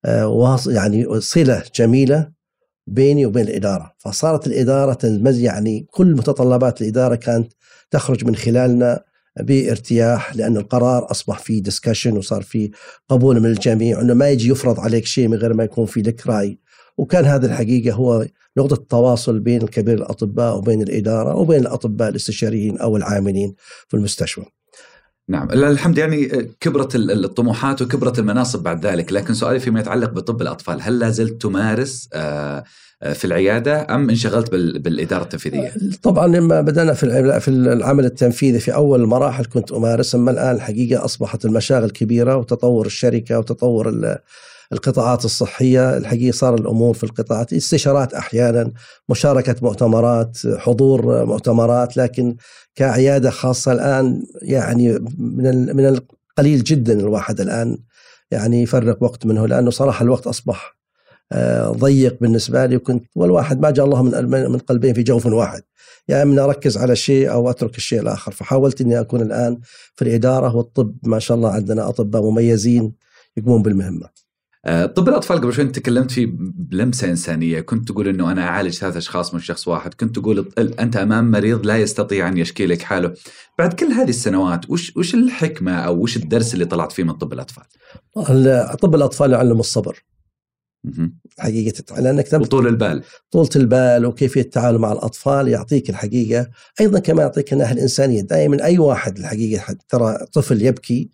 آه، 0.04 0.58
يعني 0.66 1.20
صلة 1.20 1.62
جميلة 1.74 2.30
بيني 2.86 3.26
وبين 3.26 3.48
الإدارة. 3.48 3.92
فصارت 3.98 4.46
الإدارة 4.46 4.94
تنمز 4.94 5.38
يعني 5.38 5.86
كل 5.90 6.14
متطلبات 6.14 6.82
الإدارة 6.82 7.14
كانت 7.14 7.52
تخرج 7.90 8.24
من 8.24 8.36
خلالنا 8.36 9.04
بارتياح 9.40 10.36
لأن 10.36 10.56
القرار 10.56 11.10
أصبح 11.10 11.38
فيه 11.38 11.62
ديسكشن 11.62 12.16
وصار 12.16 12.42
فيه 12.42 12.70
قبول 13.08 13.40
من 13.40 13.46
الجميع 13.46 14.00
أنه 14.00 14.14
ما 14.14 14.28
يجي 14.30 14.48
يفرض 14.50 14.80
عليك 14.80 15.06
شيء 15.06 15.28
من 15.28 15.36
غير 15.36 15.54
ما 15.54 15.64
يكون 15.64 15.86
في 15.86 16.02
لك 16.02 16.26
رأي. 16.26 16.58
وكان 16.98 17.24
هذا 17.24 17.46
الحقيقة 17.46 17.94
هو 17.94 18.26
نقطة 18.56 18.74
التواصل 18.74 19.40
بين 19.40 19.62
الكبير 19.62 19.98
الأطباء 19.98 20.56
وبين 20.56 20.82
الإدارة 20.82 21.36
وبين 21.36 21.60
الأطباء 21.60 22.08
الاستشاريين 22.08 22.78
أو 22.78 22.96
العاملين 22.96 23.54
في 23.88 23.96
المستشفى. 23.96 24.42
نعم 25.28 25.50
الحمد 25.50 25.98
يعني 25.98 26.26
كبرت 26.60 26.96
الطموحات 26.96 27.82
وكبرت 27.82 28.18
المناصب 28.18 28.62
بعد 28.62 28.86
ذلك 28.86 29.12
لكن 29.12 29.34
سؤالي 29.34 29.60
فيما 29.60 29.80
يتعلق 29.80 30.10
بطب 30.10 30.42
الأطفال 30.42 30.82
هل 30.82 30.98
لا 30.98 31.10
زلت 31.10 31.42
تمارس 31.42 32.08
آه 32.12 32.64
في 33.12 33.24
العيادة 33.24 33.94
أم 33.94 34.10
انشغلت 34.10 34.50
بالإدارة 34.54 35.22
التنفيذية؟ 35.22 35.72
طبعا 36.02 36.26
لما 36.26 36.60
بدأنا 36.60 36.92
في 36.92 37.40
في 37.40 37.48
العمل 37.48 38.04
التنفيذي 38.04 38.58
في 38.58 38.74
أول 38.74 39.00
المراحل 39.02 39.44
كنت 39.44 39.72
امارس 39.72 40.14
أما 40.14 40.30
الآن 40.30 40.54
الحقيقة 40.54 41.04
أصبحت 41.04 41.44
المشاغل 41.44 41.90
كبيرة 41.90 42.36
وتطور 42.36 42.86
الشركة 42.86 43.38
وتطور 43.38 44.18
القطاعات 44.72 45.24
الصحية 45.24 45.96
الحقيقة 45.96 46.34
صار 46.34 46.54
الأمور 46.54 46.94
في 46.94 47.04
القطاعات 47.04 47.52
استشارات 47.52 48.14
أحيانا 48.14 48.72
مشاركة 49.08 49.56
مؤتمرات 49.62 50.38
حضور 50.58 51.24
مؤتمرات 51.24 51.96
لكن 51.96 52.36
كعيادة 52.74 53.30
خاصة 53.30 53.72
الآن 53.72 54.22
يعني 54.42 54.92
من 55.18 55.76
من 55.76 55.86
القليل 55.86 56.62
جدا 56.64 57.00
الواحد 57.00 57.40
الآن 57.40 57.78
يعني 58.30 58.62
يفرق 58.62 59.02
وقت 59.02 59.26
منه 59.26 59.46
لأنه 59.46 59.70
صراحة 59.70 60.02
الوقت 60.02 60.26
أصبح 60.26 60.76
آه، 61.32 61.70
ضيق 61.70 62.16
بالنسبة 62.20 62.66
لي 62.66 62.76
وكنت 62.76 63.04
والواحد 63.14 63.60
ما 63.60 63.70
جاء 63.70 63.86
الله 63.86 64.02
من 64.02 64.50
من 64.50 64.58
قلبين 64.58 64.94
في 64.94 65.02
جوف 65.02 65.26
واحد 65.26 65.62
يا 66.08 66.16
يعني 66.16 66.30
اما 66.30 66.44
أركز 66.44 66.78
على 66.78 66.96
شيء 66.96 67.32
أو 67.32 67.50
أترك 67.50 67.76
الشيء 67.76 68.00
الآخر 68.00 68.32
فحاولت 68.32 68.80
إني 68.80 69.00
أكون 69.00 69.20
الآن 69.20 69.58
في 69.96 70.02
الإدارة 70.02 70.56
والطب 70.56 70.96
ما 71.02 71.18
شاء 71.18 71.36
الله 71.36 71.50
عندنا 71.50 71.88
أطباء 71.88 72.22
مميزين 72.22 72.92
يقومون 73.36 73.62
بالمهمة. 73.62 74.25
آه، 74.66 74.86
طب 74.86 75.08
الأطفال 75.08 75.40
قبل 75.40 75.52
شوي 75.52 75.64
تكلمت 75.64 76.10
فيه 76.10 76.26
بلمسه 76.38 77.10
إنسانية، 77.10 77.60
كنت 77.60 77.88
تقول 77.88 78.08
إنه 78.08 78.32
أنا 78.32 78.42
أعالج 78.42 78.74
ثلاث 78.74 78.96
أشخاص 78.96 79.34
من 79.34 79.40
شخص 79.40 79.68
واحد، 79.68 79.94
كنت 79.94 80.18
تقول 80.18 80.52
أنت 80.58 80.96
أمام 80.96 81.30
مريض 81.30 81.66
لا 81.66 81.76
يستطيع 81.76 82.28
أن 82.28 82.38
يشكي 82.38 82.66
لك 82.66 82.82
حاله. 82.82 83.14
بعد 83.58 83.72
كل 83.72 83.86
هذه 83.86 84.08
السنوات 84.08 84.70
وش 84.70 84.96
وش 84.96 85.14
الحكمة 85.14 85.72
أو 85.72 86.02
وش 86.02 86.16
الدرس 86.16 86.54
اللي 86.54 86.64
طلعت 86.64 86.92
فيه 86.92 87.02
من 87.02 87.12
طب 87.12 87.32
الأطفال؟ 87.32 87.64
طب 88.80 88.94
الأطفال 88.94 89.32
يعلم 89.32 89.60
الصبر. 89.60 90.04
حقيقة 91.38 92.00
لأنك 92.00 92.32
وطول 92.32 92.66
البال 92.66 93.02
طولة 93.30 93.48
البال 93.56 94.06
وكيفية 94.06 94.40
التعامل 94.40 94.78
مع 94.78 94.92
الأطفال 94.92 95.48
يعطيك 95.48 95.90
الحقيقة 95.90 96.48
أيضا 96.80 96.98
كما 96.98 97.22
يعطيك 97.22 97.52
الناحية 97.52 97.74
الإنسانية 97.74 98.20
دائما 98.20 98.64
أي 98.64 98.78
واحد 98.78 99.18
الحقيقة 99.18 99.76
ترى 99.88 100.18
طفل 100.32 100.62
يبكي 100.62 101.10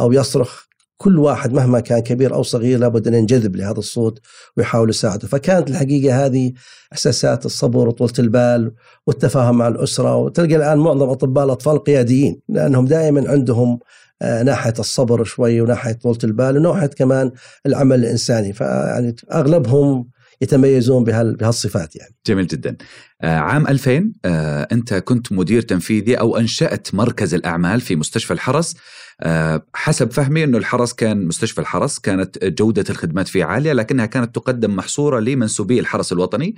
أو 0.00 0.12
يصرخ 0.12 0.69
كل 1.00 1.18
واحد 1.18 1.52
مهما 1.52 1.80
كان 1.80 1.98
كبير 1.98 2.34
أو 2.34 2.42
صغير 2.42 2.78
لابد 2.78 3.08
أن 3.08 3.14
ينجذب 3.14 3.56
لهذا 3.56 3.78
الصوت 3.78 4.20
ويحاول 4.56 4.90
يساعده، 4.90 5.28
فكانت 5.28 5.70
الحقيقة 5.70 6.26
هذه 6.26 6.52
إحساسات 6.92 7.46
الصبر 7.46 7.88
وطولة 7.88 8.12
البال 8.18 8.72
والتفاهم 9.06 9.58
مع 9.58 9.68
الأسرة 9.68 10.16
وتلقى 10.16 10.56
الآن 10.56 10.78
معظم 10.78 11.08
أطباء 11.08 11.44
الأطفال 11.44 11.84
قياديين 11.84 12.40
لأنهم 12.48 12.84
دائما 12.84 13.30
عندهم 13.30 13.78
آه، 14.22 14.42
ناحية 14.42 14.74
الصبر 14.78 15.24
شوي 15.24 15.60
وناحية 15.60 15.92
طولة 15.92 16.18
البال 16.24 16.56
وناحية 16.56 16.86
كمان 16.86 17.32
العمل 17.66 17.98
الإنساني. 17.98 18.52
فيعني 18.52 19.16
أغلبهم 19.32 20.08
يتميزون 20.40 21.04
بهالصفات 21.04 21.96
يعني. 21.96 22.14
جميل 22.26 22.46
جدا. 22.46 22.76
آه 23.22 23.36
عام 23.36 23.66
2000 23.66 24.12
آه 24.24 24.68
أنت 24.72 24.94
كنت 24.94 25.32
مدير 25.32 25.62
تنفيذي 25.62 26.14
أو 26.14 26.36
أنشأت 26.36 26.94
مركز 26.94 27.34
الأعمال 27.34 27.80
في 27.80 27.96
مستشفى 27.96 28.32
الحرس 28.32 28.76
آه 29.20 29.66
حسب 29.74 30.10
فهمي 30.10 30.44
إنه 30.44 30.58
الحرس 30.58 30.92
كان 30.92 31.26
مستشفى 31.26 31.60
الحرس 31.60 31.98
كانت 31.98 32.44
جودة 32.44 32.84
الخدمات 32.90 33.28
فيه 33.28 33.44
عالية 33.44 33.72
لكنها 33.72 34.06
كانت 34.06 34.34
تقدم 34.34 34.76
محصورة 34.76 35.20
لمنسوبي 35.20 35.80
الحرس 35.80 36.12
الوطني. 36.12 36.54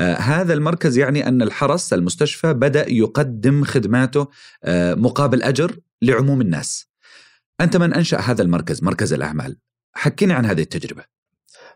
هذا 0.00 0.52
المركز 0.54 0.98
يعني 0.98 1.28
أن 1.28 1.42
الحرس 1.42 1.92
المستشفى 1.92 2.52
بدأ 2.52 2.90
يقدم 2.92 3.64
خدماته 3.64 4.28
مقابل 4.96 5.42
أجر 5.42 5.76
لعموم 6.02 6.40
الناس. 6.40 6.88
أنت 7.60 7.76
من 7.76 7.94
أنشأ 7.94 8.20
هذا 8.20 8.42
المركز 8.42 8.82
مركز 8.82 9.12
الأعمال 9.12 9.56
حكيني 9.92 10.32
عن 10.32 10.46
هذه 10.46 10.60
التجربة 10.60 11.04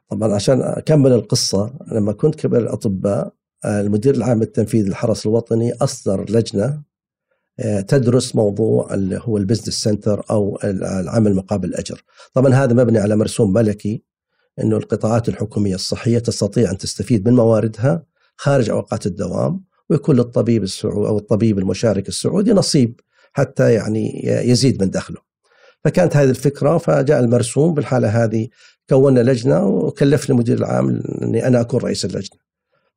طبعا 0.09 0.35
عشان 0.35 0.63
أكمل 0.63 1.13
القصة 1.13 1.75
لما 1.93 2.13
كنت 2.13 2.35
كبير 2.35 2.61
الأطباء 2.61 3.33
المدير 3.65 4.15
العام 4.15 4.43
التنفيذي 4.43 4.89
للحرس 4.89 5.27
الوطني 5.27 5.73
أصدر 5.73 6.31
لجنة 6.31 6.83
آه، 7.61 7.81
تدرس 7.81 8.37
موضوع 8.37 8.95
اللي 8.95 9.21
هو 9.23 9.37
ال 9.37 9.41
business 9.41 9.75
center 9.75 10.25
أو 10.31 10.59
العمل 10.65 11.35
مقابل 11.35 11.69
الأجر. 11.69 12.05
طبعا 12.35 12.55
هذا 12.55 12.75
مبني 12.75 12.99
على 12.99 13.17
مرسوم 13.17 13.53
ملكي 13.53 14.03
أنه 14.59 14.77
القطاعات 14.77 15.29
الحكومية 15.29 15.75
الصحية 15.75 16.19
تستطيع 16.19 16.71
أن 16.71 16.79
تستفيد 16.79 17.29
من 17.29 17.35
مواردها 17.35 18.03
خارج 18.37 18.71
أوقات 18.71 19.07
الدوام 19.07 19.65
ويكون 19.91 20.17
للطبيب 20.17 20.63
السعودي 20.63 21.09
أو 21.09 21.19
الطبيب 21.19 21.59
المشارك 21.59 22.09
السعودي 22.09 22.53
نصيب 22.53 23.01
حتى 23.33 23.73
يعني 23.73 24.23
يزيد 24.25 24.83
من 24.83 24.91
دخله. 24.91 25.28
فكانت 25.85 26.17
هذه 26.17 26.31
الفكرة 26.31 26.79
فجاء 26.79 27.21
المرسوم 27.21 27.75
بالحالة 27.75 28.25
هذه 28.25 28.49
كونا 28.89 29.21
لجنة 29.21 29.67
وكلفني 29.67 30.35
المدير 30.35 30.59
العام 30.59 31.03
إني 31.23 31.47
أنا 31.47 31.61
أكون 31.61 31.81
رئيس 31.81 32.05
اللجنة. 32.05 32.39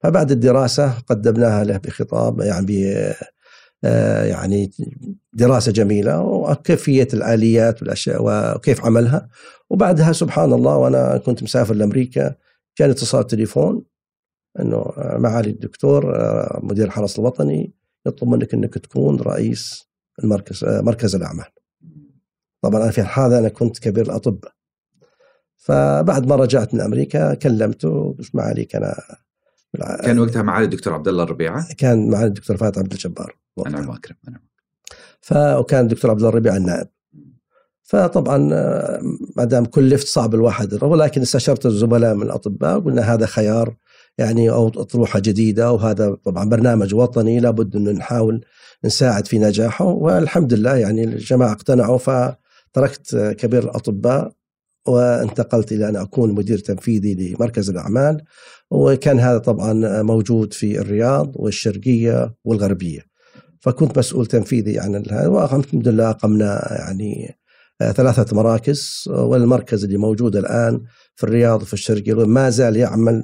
فبعد 0.04 0.32
الدراسة 0.32 0.92
قدمناها 0.92 1.64
له 1.64 1.78
بخطاب 1.78 2.40
يعني 2.40 2.96
آه، 3.84 4.24
يعني 4.26 4.72
دراسة 5.34 5.72
جميلة 5.72 6.22
وكيفية 6.22 7.08
الآليات 7.14 7.82
والأشياء 7.82 8.18
وكيف 8.22 8.86
عملها 8.86 9.30
وبعدها 9.70 10.12
سبحان 10.12 10.54
الله 10.54 10.78
وأنا 10.78 11.18
كنت 11.18 11.44
مسافر 11.44 11.74
لأمريكا 11.74 12.36
جاني 12.80 12.92
اتصال 12.92 13.28
تليفون 13.28 13.84
إنه 14.60 14.94
معالي 14.98 15.50
الدكتور 15.50 16.16
آه، 16.16 16.60
مدير 16.64 16.86
الحرس 16.86 17.20
الوطني 17.20 17.74
يطلب 18.06 18.30
منك 18.30 18.54
إنك 18.54 18.74
تكون 18.74 19.22
رئيس 19.22 19.88
المركز 20.24 20.64
آه، 20.64 20.82
مركز 20.82 21.16
الأعمال. 21.16 21.46
طبعا 22.62 22.84
أنا 22.84 22.92
في 22.92 23.02
هذا 23.02 23.40
أنا 23.40 23.50
كنت 23.50 23.80
كبير 23.80 24.06
الأطباء 24.06 24.52
فبعد 25.58 26.28
ما 26.28 26.36
رجعت 26.36 26.74
من 26.74 26.82
أمريكا 26.82 27.34
كلمته 27.34 28.16
قلت 28.20 28.36
معالي 28.36 28.66
كان 28.66 28.94
كان 30.04 30.20
وقتها 30.20 30.42
معالي 30.42 30.66
الدكتور 30.66 30.94
عبد 30.94 31.08
الله 31.08 31.24
الربيعة؟ 31.24 31.74
كان 31.78 32.10
معالي 32.10 32.28
الدكتور 32.28 32.58
فهد 32.58 32.80
عبد 32.80 32.92
الجبار. 32.92 33.38
أنا 33.68 33.96
أكرم 33.96 34.16
أنا 34.28 34.40
فكان 35.22 35.84
الدكتور 35.84 36.12
عبد 36.12 36.20
الله 36.20 36.30
الربيعة 36.30 36.58
النائب. 36.58 36.88
فطبعا 37.84 38.38
ما 39.38 39.44
دام 39.44 39.66
كلفت 39.66 40.08
صعب 40.08 40.36
الواحد 40.36 40.84
ولكن 40.84 41.22
استشرت 41.22 41.66
الزملاء 41.66 42.16
من 42.16 42.22
الأطباء 42.22 42.80
قلنا 42.80 43.14
هذا 43.14 43.26
خيار 43.26 43.76
يعني 44.18 44.50
أو 44.50 44.68
أطروحة 44.68 45.20
جديدة 45.20 45.72
وهذا 45.72 46.14
طبعا 46.14 46.50
برنامج 46.50 46.96
وطني 46.96 47.40
لابد 47.40 47.76
إنه 47.76 47.92
نحاول 47.92 48.46
نساعد 48.86 49.28
في 49.28 49.40
نجاحه 49.40 49.86
والحمد 49.86 50.54
لله 50.54 50.76
يعني 50.76 51.04
الجماعة 51.04 51.52
اقتنعوا 51.52 51.98
فتركت 52.74 53.16
كبير 53.40 53.64
الأطباء 53.64 54.32
وانتقلت 54.88 55.72
إلى 55.72 55.90
أن 55.90 55.96
أكون 55.96 56.32
مدير 56.32 56.58
تنفيذي 56.58 57.14
لمركز 57.34 57.70
الأعمال 57.70 58.22
وكان 58.72 59.20
هذا 59.20 59.38
طبعا 59.38 60.02
موجود 60.02 60.54
في 60.54 60.80
الرياض 60.80 61.32
والشرقية 61.36 62.36
والغربية 62.44 63.02
فكنت 63.60 63.98
مسؤول 63.98 64.26
تنفيذي 64.26 64.80
عن 64.80 64.96
هذا 65.10 65.28
والحمد 65.28 65.88
لله 65.88 66.10
أقمنا 66.10 66.68
يعني 66.80 67.38
ثلاثة 67.80 68.36
مراكز 68.36 69.04
والمركز 69.08 69.84
اللي 69.84 69.98
موجود 69.98 70.36
الآن 70.36 70.82
في 71.16 71.24
الرياض 71.24 71.62
وفي 71.62 71.74
الشرقية 71.74 72.14
ما 72.14 72.50
زال 72.50 72.76
يعمل 72.76 73.24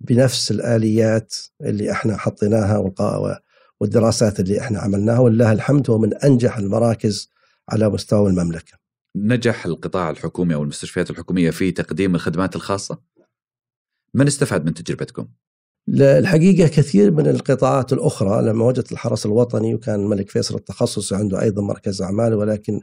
بنفس 0.00 0.50
الآليات 0.50 1.34
اللي 1.62 1.90
إحنا 1.90 2.16
حطيناها 2.16 2.92
والدراسات 3.80 4.40
اللي 4.40 4.60
إحنا 4.60 4.78
عملناها 4.78 5.18
ولله 5.18 5.52
الحمد 5.52 5.90
هو 5.90 5.98
من 5.98 6.14
أنجح 6.14 6.58
المراكز 6.58 7.30
على 7.68 7.88
مستوى 7.88 8.30
المملكة. 8.30 8.81
نجح 9.16 9.66
القطاع 9.66 10.10
الحكومي 10.10 10.54
أو 10.54 10.62
المستشفيات 10.62 11.10
الحكومية 11.10 11.50
في 11.50 11.70
تقديم 11.70 12.14
الخدمات 12.14 12.56
الخاصة؟ 12.56 12.98
من 14.14 14.26
استفاد 14.26 14.64
من 14.64 14.74
تجربتكم؟ 14.74 15.28
الحقيقة 15.98 16.68
كثير 16.68 17.10
من 17.10 17.26
القطاعات 17.26 17.92
الأخرى 17.92 18.42
لما 18.42 18.64
وجدت 18.64 18.92
الحرس 18.92 19.26
الوطني 19.26 19.74
وكان 19.74 20.00
الملك 20.00 20.30
فيصل 20.30 20.54
التخصصي 20.54 21.14
عنده 21.14 21.42
أيضا 21.42 21.62
مركز 21.62 22.02
أعمال 22.02 22.34
ولكن 22.34 22.80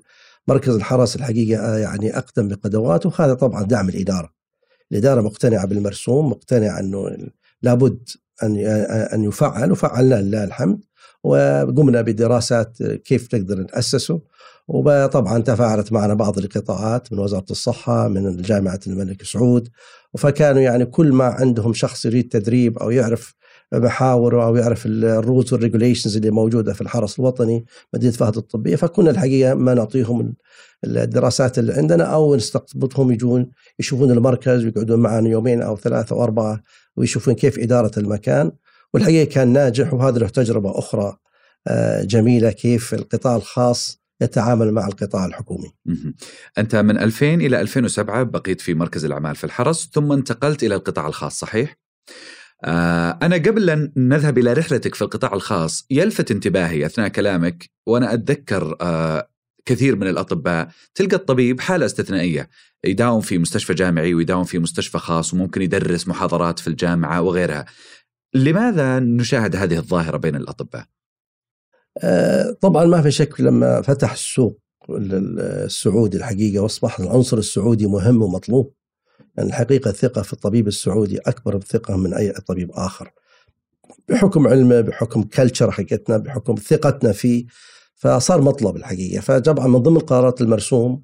مركز 0.48 0.76
الحرس 0.76 1.16
الحقيقة 1.16 1.78
يعني 1.78 2.18
أقدم 2.18 2.48
بقدواته 2.48 3.10
وهذا 3.10 3.34
طبعا 3.34 3.64
دعم 3.64 3.90
الإدارة 3.90 4.34
الإدارة 4.92 5.22
مقتنعة 5.22 5.66
بالمرسوم 5.68 6.30
مقتنعة 6.30 6.80
أنه 6.80 7.18
لابد 7.62 8.10
أن 8.44 8.58
أن 9.14 9.24
يفعل 9.24 9.72
وفعلنا 9.72 10.16
لله 10.16 10.44
الحمد 10.44 10.80
وقمنا 11.24 12.02
بدراسات 12.02 12.84
كيف 12.84 13.36
نقدر 13.36 13.66
نأسسه. 13.74 14.22
وطبعا 14.68 15.40
تفاعلت 15.40 15.92
معنا 15.92 16.14
بعض 16.14 16.38
القطاعات 16.38 17.14
من 17.14 17.20
وزارة 17.20 17.46
الصحة 17.52 18.08
من 18.08 18.38
جامعة 18.38 18.80
الملك 18.88 19.24
سعود 19.24 19.70
فكانوا 20.18 20.62
يعني 20.62 20.86
كل 20.86 21.12
ما 21.12 21.26
عندهم 21.26 21.74
شخص 21.74 22.06
يريد 22.06 22.30
تدريب 22.30 22.78
أو 22.78 22.92
يعرف 22.92 23.36
محاور 23.74 24.44
أو 24.44 24.56
يعرف 24.56 24.86
ال 24.86 25.54
rules 25.54 25.72
وال 25.72 25.79
regulations 25.79 26.18
اللي 26.18 26.32
موجودة 26.32 26.74
في 26.74 26.82
الحرس 26.82 27.20
الوطني 27.20 27.66
مدينة 27.94 28.14
فهد 28.14 28.38
الطبية 28.38 28.76
فكنا 28.76 29.10
الحقيقة 29.10 29.54
ما 29.54 29.74
نعطيهم 29.74 30.34
الدراسات 30.86 31.60
اللي 31.60 31.74
عندنا 31.74 32.04
أو 32.04 32.36
نستقطبهم 32.36 33.12
يجون 33.12 33.50
يشوفون 33.80 34.12
المركز 34.12 34.66
ويقعدون 34.66 35.00
معنا 35.00 35.30
يومين 35.30 35.62
أو 35.62 35.78
ثلاثة 35.78 36.16
أو 36.16 36.24
أربعة 36.24 36.64
ويشوفون 36.96 37.34
كيف 37.34 37.60
إدارة 37.60 38.00
المكان. 38.00 38.52
والحقيقة 38.94 39.30
كان 39.30 39.54
ناجح 39.54 39.94
وهذا 39.94 40.20
له 40.20 40.28
تجربة 40.28 40.80
أخرى 40.80 41.18
آه، 41.68 42.04
جميلة 42.04 42.52
كيف 42.52 42.94
القطاع 42.94 43.36
الخاص 43.36 44.00
يتعامل 44.22 44.72
مع 44.72 44.88
القطاع 44.88 45.26
الحكومي. 45.26 45.72
أنت 46.58 46.76
من 46.76 46.98
2000 46.98 47.34
إلى 47.34 47.62
2007 47.62 48.24
بقيت 48.24 48.62
في 48.62 48.74
مركز 48.74 49.06
الأعمال 49.06 49.36
في 49.36 49.44
الحرس 49.44 49.90
ثم 49.94 50.12
انتقلت 50.12 50.64
إلى 50.64 50.76
القطاع 50.76 51.08
الخاص 51.08 51.40
صحيح؟ 51.40 51.76
آه 52.64 53.20
أنا 53.22 53.36
قبل 53.36 53.70
أن 53.70 53.92
نذهب 53.98 54.38
إلى 54.38 54.54
رحلتك 54.54 54.96
في 54.96 55.02
القطاع 55.02 55.34
الخاص 55.34 55.86
يلفت 55.92 56.32
انتباهي 56.32 56.86
أثناء 56.86 57.08
كلامك 57.08 57.70
وأنا 57.88 58.14
أتذكر 58.14 58.78
آه 58.82 59.30
كثير 59.66 59.96
من 59.96 60.08
الأطباء 60.08 60.70
تلقى 60.96 61.16
الطبيب 61.16 61.62
حالة 61.62 61.86
استثنائية 61.86 62.50
يداوم 62.84 63.22
في 63.22 63.38
مستشفى 63.38 63.74
جامعي 63.74 64.14
ويداوم 64.14 64.44
في 64.44 64.60
مستشفى 64.60 64.98
خاص 64.98 65.34
وممكن 65.34 65.62
يدرس 65.62 66.08
محاضرات 66.08 66.60
في 66.60 66.68
الجامعة 66.68 67.22
وغيرها 67.22 67.66
لماذا 68.34 69.00
نشاهد 69.00 69.56
هذه 69.56 69.78
الظاهرة 69.78 70.18
بين 70.18 70.36
الأطباء؟ 70.36 70.86
آه 72.04 72.52
طبعا 72.62 72.86
ما 72.86 73.02
في 73.02 73.12
شك 73.12 73.42
لما 73.42 73.82
فتح 73.82 74.12
السوق 74.12 74.60
السعودي 74.90 76.18
الحقيقة 76.18 76.60
وأصبح 76.60 77.00
العنصر 77.00 77.38
السعودي 77.38 77.88
مهم 77.88 78.22
ومطلوب. 78.22 78.74
يعني 79.38 79.50
الحقيقة 79.50 79.90
الثقة 79.90 80.22
في 80.22 80.34
الطبيب 80.34 80.68
السعودي 80.68 81.18
أكبر 81.18 81.58
بثقة 81.58 81.98
من 81.98 82.14
أي 82.14 82.32
طبيب 82.32 82.72
آخر. 82.72 83.12
بحكم 84.10 84.48
علمه 84.48 84.82
بحكم 84.82 85.24
كلتشر 85.24 85.72
حقتنا 85.72 86.18
بحكم 86.18 86.56
ثقتنا 86.56 87.12
فيه 87.12 87.46
فصار 87.96 88.42
مطلب 88.42 88.76
الحقيقة. 88.76 89.22
فطبعا 89.22 89.68
من 89.68 89.80
ضمن 89.80 89.98
القرارات 89.98 90.42
المرسوم 90.42 91.04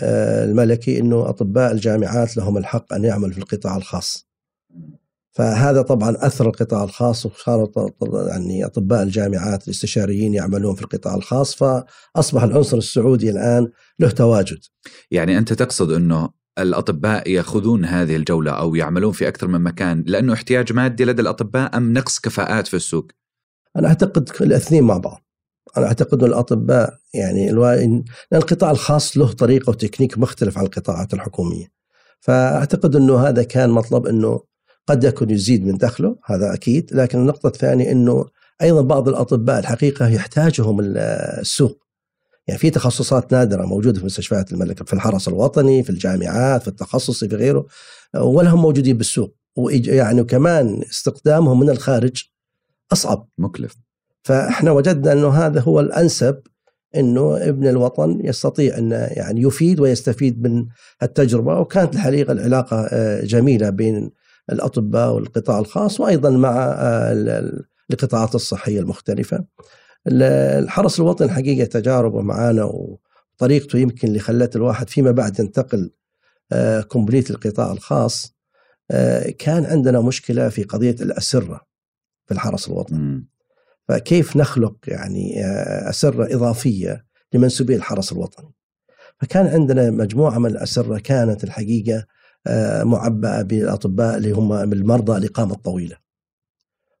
آه، 0.00 0.44
الملكي 0.44 0.98
أنه 0.98 1.28
أطباء 1.28 1.72
الجامعات 1.72 2.36
لهم 2.36 2.58
الحق 2.58 2.92
أن 2.92 3.04
يعملوا 3.04 3.32
في 3.32 3.38
القطاع 3.38 3.76
الخاص. 3.76 4.28
فهذا 5.34 5.82
طبعا 5.82 6.16
أثر 6.18 6.46
القطاع 6.46 6.84
الخاص 6.84 7.26
وصار 7.26 7.70
يعني 8.28 8.64
أطباء 8.64 9.02
الجامعات 9.02 9.64
الاستشاريين 9.64 10.34
يعملون 10.34 10.74
في 10.74 10.82
القطاع 10.82 11.14
الخاص 11.14 11.54
فأصبح 11.54 12.42
العنصر 12.42 12.76
السعودي 12.76 13.30
الآن 13.30 13.68
له 13.98 14.10
تواجد. 14.10 14.58
يعني 15.10 15.38
أنت 15.38 15.52
تقصد 15.52 15.92
إنه 15.92 16.30
الأطباء 16.58 17.30
يأخذون 17.30 17.84
هذه 17.84 18.16
الجولة 18.16 18.50
أو 18.50 18.74
يعملون 18.74 19.12
في 19.12 19.28
أكثر 19.28 19.46
من 19.46 19.60
مكان 19.60 20.04
لأنه 20.06 20.32
احتياج 20.32 20.72
مادي 20.72 21.04
لدى 21.04 21.22
الأطباء 21.22 21.76
أم 21.76 21.92
نقص 21.92 22.20
كفاءات 22.20 22.66
في 22.66 22.74
السوق؟ 22.74 23.06
أنا 23.76 23.88
أعتقد 23.88 24.30
الاثنين 24.40 24.84
مع 24.84 24.96
بعض. 24.96 25.20
أنا 25.76 25.86
أعتقد 25.86 26.22
إن 26.22 26.28
الأطباء 26.28 26.98
يعني 27.14 27.50
لأن 27.50 28.04
القطاع 28.32 28.70
الخاص 28.70 29.16
له 29.16 29.32
طريقة 29.32 29.70
وتكنيك 29.70 30.18
مختلف 30.18 30.58
عن 30.58 30.64
القطاعات 30.64 31.14
الحكومية. 31.14 31.66
فأعتقد 32.20 32.96
إنه 32.96 33.18
هذا 33.18 33.42
كان 33.42 33.70
مطلب 33.70 34.06
إنه 34.06 34.40
قد 34.86 35.04
يكون 35.04 35.30
يزيد 35.30 35.66
من 35.66 35.76
دخله 35.76 36.16
هذا 36.24 36.54
أكيد، 36.54 36.90
لكن 36.94 37.18
النقطة 37.18 37.46
الثانية 37.46 37.92
إنه 37.92 38.26
أيضا 38.62 38.82
بعض 38.82 39.08
الأطباء 39.08 39.58
الحقيقة 39.58 40.08
يحتاجهم 40.08 40.80
السوق. 40.80 41.84
يعني 42.46 42.60
في 42.60 42.70
تخصصات 42.70 43.32
نادرة 43.32 43.66
موجودة 43.66 43.98
في 43.98 44.06
مستشفيات 44.06 44.52
الملك 44.52 44.86
في 44.86 44.92
الحرس 44.92 45.28
الوطني 45.28 45.82
في 45.82 45.90
الجامعات 45.90 46.62
في 46.62 46.68
التخصصي 46.68 47.28
في 47.28 47.36
غيره 47.36 47.66
ولا 48.14 48.50
هم 48.50 48.62
موجودين 48.62 48.98
بالسوق. 48.98 49.36
ويعني 49.56 50.20
وكمان 50.20 50.82
استخدامهم 50.90 51.60
من 51.60 51.70
الخارج 51.70 52.22
أصعب. 52.92 53.28
مكلف. 53.38 53.76
فإحنا 54.22 54.70
وجدنا 54.70 55.12
إنه 55.12 55.28
هذا 55.28 55.60
هو 55.60 55.80
الأنسب 55.80 56.40
إنه 56.96 57.36
ابن 57.36 57.68
الوطن 57.68 58.20
يستطيع 58.24 58.78
أن 58.78 58.90
يعني 59.10 59.42
يفيد 59.42 59.80
ويستفيد 59.80 60.42
من 60.42 60.66
التجربة 61.02 61.58
وكانت 61.58 61.94
الحقيقة 61.94 62.32
العلاقة 62.32 62.88
آه، 62.92 63.24
جميلة 63.24 63.70
بين 63.70 64.10
الأطباء 64.52 65.12
والقطاع 65.12 65.58
الخاص 65.58 66.00
وأيضا 66.00 66.30
مع 66.30 66.74
آه، 66.78 67.12
القطاعات 67.90 68.34
الصحية 68.34 68.80
المختلفة. 68.80 69.44
الحرس 70.06 71.00
الوطني 71.00 71.28
حقيقة 71.28 71.64
تجاربه 71.66 72.22
معانا 72.22 72.64
وطريقته 72.64 73.78
يمكن 73.78 74.08
اللي 74.08 74.18
خلت 74.18 74.56
الواحد 74.56 74.90
فيما 74.90 75.10
بعد 75.10 75.40
ينتقل 75.40 75.90
كومبليت 76.88 77.30
آه، 77.30 77.34
القطاع 77.34 77.72
الخاص 77.72 78.34
آه، 78.90 79.30
كان 79.30 79.64
عندنا 79.64 80.00
مشكلة 80.00 80.48
في 80.48 80.62
قضية 80.62 80.96
الأسرة 81.00 81.60
في 82.26 82.34
الحرس 82.34 82.68
الوطني. 82.68 82.98
فكيف 83.88 84.36
نخلق 84.36 84.76
يعني 84.88 85.44
أسرة 85.90 86.34
إضافية 86.34 87.06
لمنسوبي 87.32 87.76
الحرس 87.76 88.12
الوطني؟ 88.12 88.52
فكان 89.20 89.46
عندنا 89.46 89.90
مجموعة 89.90 90.38
من 90.38 90.50
الأسرة 90.50 90.98
كانت 90.98 91.44
الحقيقة 91.44 92.06
معبأة 92.84 93.42
بالأطباء 93.42 94.16
اللي 94.16 94.32
هم 94.32 94.52
المرضى 94.52 95.16
الإقامة 95.16 95.54
الطويلة 95.54 95.96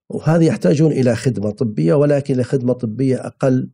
وهذه 0.08 0.44
يحتاجون 0.44 0.92
إلى 0.92 1.16
خدمة 1.16 1.50
طبية 1.50 1.94
ولكن 1.94 2.36
لخدمه 2.36 2.72
طبيه 2.72 3.26
أقل 3.26 3.70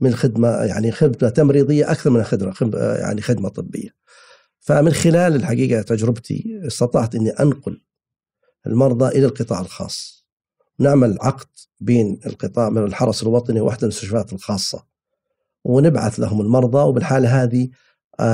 من 0.00 0.14
خدمة 0.14 0.48
يعني 0.48 0.92
خدمة 0.92 1.30
تمريضية 1.30 1.90
أكثر 1.90 2.10
من 2.10 2.24
خدمة 2.24 2.54
يعني 2.78 3.20
خدمة 3.20 3.48
طبية. 3.48 3.88
فمن 4.60 4.92
خلال 4.92 5.34
الحقيقة 5.34 5.82
تجربتي 5.82 6.60
استطعت 6.66 7.14
إني 7.14 7.30
أنقل 7.30 7.80
المرضى 8.66 9.08
إلى 9.18 9.26
القطاع 9.26 9.60
الخاص. 9.60 10.26
نعمل 10.78 11.18
عقد 11.20 11.46
بين 11.80 12.20
القطاع 12.26 12.70
من 12.70 12.84
الحرس 12.84 13.22
الوطني 13.22 13.60
ووحده 13.60 13.82
المستشفيات 13.82 14.32
الخاصة. 14.32 14.84
ونبعث 15.64 16.20
لهم 16.20 16.40
المرضى 16.40 16.78
وبالحالة 16.78 17.42
هذه 17.42 17.68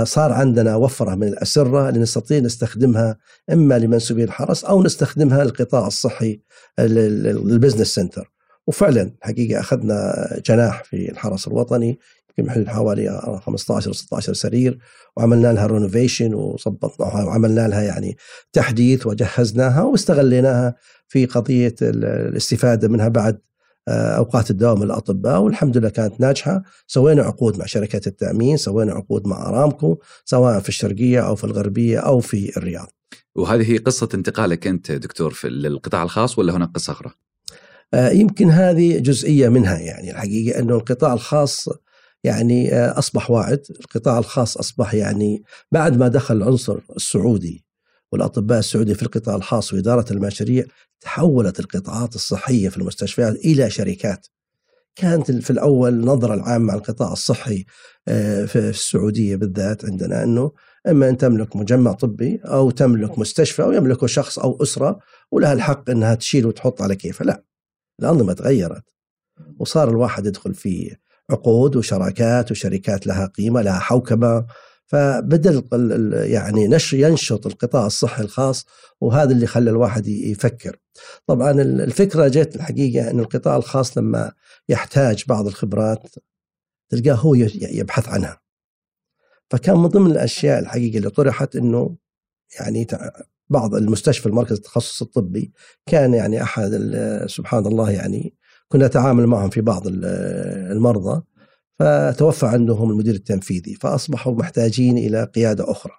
صار 0.05 0.33
عندنا 0.33 0.77
وفرة 0.77 1.15
من 1.15 1.29
الأسرة 1.29 1.89
اللي 1.89 2.01
نستطيع 2.01 2.39
نستخدمها 2.39 3.17
إما 3.53 3.79
لمنسوبي 3.79 4.25
الحرس 4.25 4.65
أو 4.65 4.83
نستخدمها 4.83 5.45
للقطاع 5.45 5.87
الصحي 5.87 6.41
ال 6.79 6.91
business 6.91 7.87
center. 7.87 8.33
وفعلا 8.67 9.15
حقيقة 9.21 9.61
أخذنا 9.61 10.29
جناح 10.47 10.85
في 10.85 11.11
الحرس 11.11 11.49
الوطني 11.49 11.99
يمكن 12.39 12.69
حوالي 12.69 13.41
15 13.45 13.93
16 13.93 14.33
سرير 14.33 14.79
وعملنا 15.17 15.53
لها 15.53 15.67
رينوفيشن 15.67 16.35
وظبطناها 16.35 17.25
وعملنا 17.25 17.69
لها 17.69 17.83
يعني 17.83 18.17
تحديث 18.53 19.07
وجهزناها 19.07 19.83
واستغليناها 19.83 20.75
في 21.09 21.27
قضية 21.27 21.75
الاستفادة 21.83 22.89
منها 22.89 23.09
بعد 23.09 23.35
آه، 23.35 23.50
أوقات 23.91 24.51
الدوام 24.51 24.83
الأطباء 24.83 25.41
والحمد 25.41 25.77
لله 25.77 25.89
كانت 25.89 26.21
ناجحة. 26.21 26.63
سوينا 26.87 27.23
عقود 27.23 27.59
مع 27.59 27.67
شركات 27.67 28.07
التأمين 28.07 28.57
سوينا 28.57 28.93
عقود 28.93 29.27
مع 29.27 29.49
أرامكو 29.49 29.99
سواء 30.25 30.61
في 30.61 30.69
الشرقية 30.69 31.21
أو 31.21 31.35
في 31.35 31.45
الغربية 31.45 31.99
أو 31.99 32.21
في 32.21 32.57
الرياض. 32.57 32.89
وهذه 33.35 33.73
هي 33.73 33.77
قصة 33.79 34.09
انتقالك 34.15 34.67
أنت 34.67 34.93
دكتور 34.93 35.31
في 35.31 35.49
للقطاع 35.49 36.03
الخاص 36.03 36.39
ولا 36.39 36.57
هناك 36.57 36.71
قصة 36.75 36.93
أخرى؟ 36.93 37.11
آه، 37.95 38.11
يمكن 38.11 38.51
هذه 38.51 38.99
جزئية 38.99 39.49
منها 39.49 39.79
يعني. 39.79 40.11
الحقيقة 40.11 40.61
إنه 40.61 40.77
القطاع 40.77 41.13
الخاص 41.13 41.69
يعني 42.25 42.75
آه، 42.75 42.99
أصبح 42.99 43.31
واعد، 43.31 43.63
القطاع 43.81 44.19
الخاص 44.19 44.57
أصبح 44.57 44.95
يعني 44.95 45.43
بعد 45.73 45.97
ما 45.97 46.09
دخل 46.09 46.37
العنصر 46.37 46.79
السعودي 46.97 47.65
والأطباء 48.13 48.59
السعوديين 48.59 48.97
في 48.97 49.03
القطاع 49.03 49.37
الخاص 49.37 49.73
وإدارة 49.73 50.13
المشاريع 50.13 50.65
تحولت 51.01 51.61
القطاعات 51.61 52.15
الصحية 52.15 52.69
في 52.69 52.77
المستشفيات 52.77 53.35
إلى 53.35 53.71
شركات. 53.71 54.27
كانت 54.97 55.31
في 55.31 55.51
الأول 55.51 56.05
نظرة 56.05 56.35
العامة 56.35 56.73
عن 56.73 56.79
القطاع 56.79 57.13
الصحي 57.13 57.65
آه، 58.09 58.45
في 58.45 58.59
السعودية 58.59 59.37
بالذات 59.37 59.85
عندنا 59.85 60.23
إنه 60.23 60.53
إما 60.89 61.09
أن 61.09 61.17
تملك 61.17 61.57
مجمع 61.57 61.93
طبي 61.93 62.41
أو 62.45 62.71
تملك 62.71 63.19
مستشفى 63.19 63.63
أو 63.63 63.73
يملكه 63.73 64.07
شخص 64.07 64.39
أو 64.39 64.63
أسرة 64.63 64.99
ولها 65.31 65.53
الحق 65.53 65.91
إنها 65.91 66.15
تشيل 66.15 66.47
وتحط 66.47 66.83
على 66.83 66.97
كيفها، 66.97 67.25
لا. 67.25 67.45
الأنظمة 68.01 68.33
تغيرت 68.33 68.85
وصار 69.59 69.91
الواحد 69.91 70.27
يدخل 70.27 70.55
في 70.55 70.97
عقود 71.31 71.77
وشراكات 71.77 72.51
وشركات 72.51 73.07
لها 73.07 73.27
قيمة 73.27 73.63
لها 73.63 73.79
حوكمة 73.79 74.47
فبدل 74.91 75.63
يعني 76.13 76.69
نشر 76.69 76.97
ينشط 76.97 77.47
القطاع 77.47 77.87
الصحي 77.87 78.23
الخاص 78.23 78.67
وهذا 79.01 79.33
اللي 79.33 79.47
خلى 79.47 79.71
الواحد 79.71 80.07
يفكر. 80.07 80.77
طبعا 81.27 81.51
الفكرة 81.63 82.29
جت 82.29 82.57
الحقيقة 82.57 83.11
أن 83.11 83.21
القطاع 83.21 83.57
الخاص 83.57 83.99
لما 83.99 84.33
يحتاج 84.69 85.25
بعض 85.29 85.47
الخبرات 85.47 86.15
تلقاه 86.89 87.15
هو 87.15 87.35
يبحث 87.35 88.09
عنها. 88.09 88.41
فكان 89.51 89.77
من 89.77 89.87
ضمن 89.87 90.11
الأشياء 90.11 90.59
الحقيقة 90.59 90.99
اللي 90.99 91.11
طرحت 91.11 91.57
إنه 91.57 91.97
يعني 92.61 92.87
بعض 93.49 93.75
المستشفى 93.75 94.27
المركز 94.27 94.57
التخصص 94.57 95.03
الطبي 95.03 95.53
كان 95.87 96.15
يعني 96.15 96.43
أحد 96.43 96.71
سبحان 97.27 97.67
الله 97.67 97.91
يعني 97.91 98.35
كنا 98.69 98.87
نتعامل 98.87 99.27
معهم 99.27 99.51
في 99.51 99.61
بعض 99.61 99.83
المرضى. 99.87 101.23
فتوفى 101.81 102.47
عندهم 102.47 102.91
المدير 102.91 103.15
التنفيذي 103.15 103.75
فأصبحوا 103.75 104.35
محتاجين 104.35 104.99
إلى 104.99 105.25
قيادة 105.25 105.71
أخرى. 105.71 105.93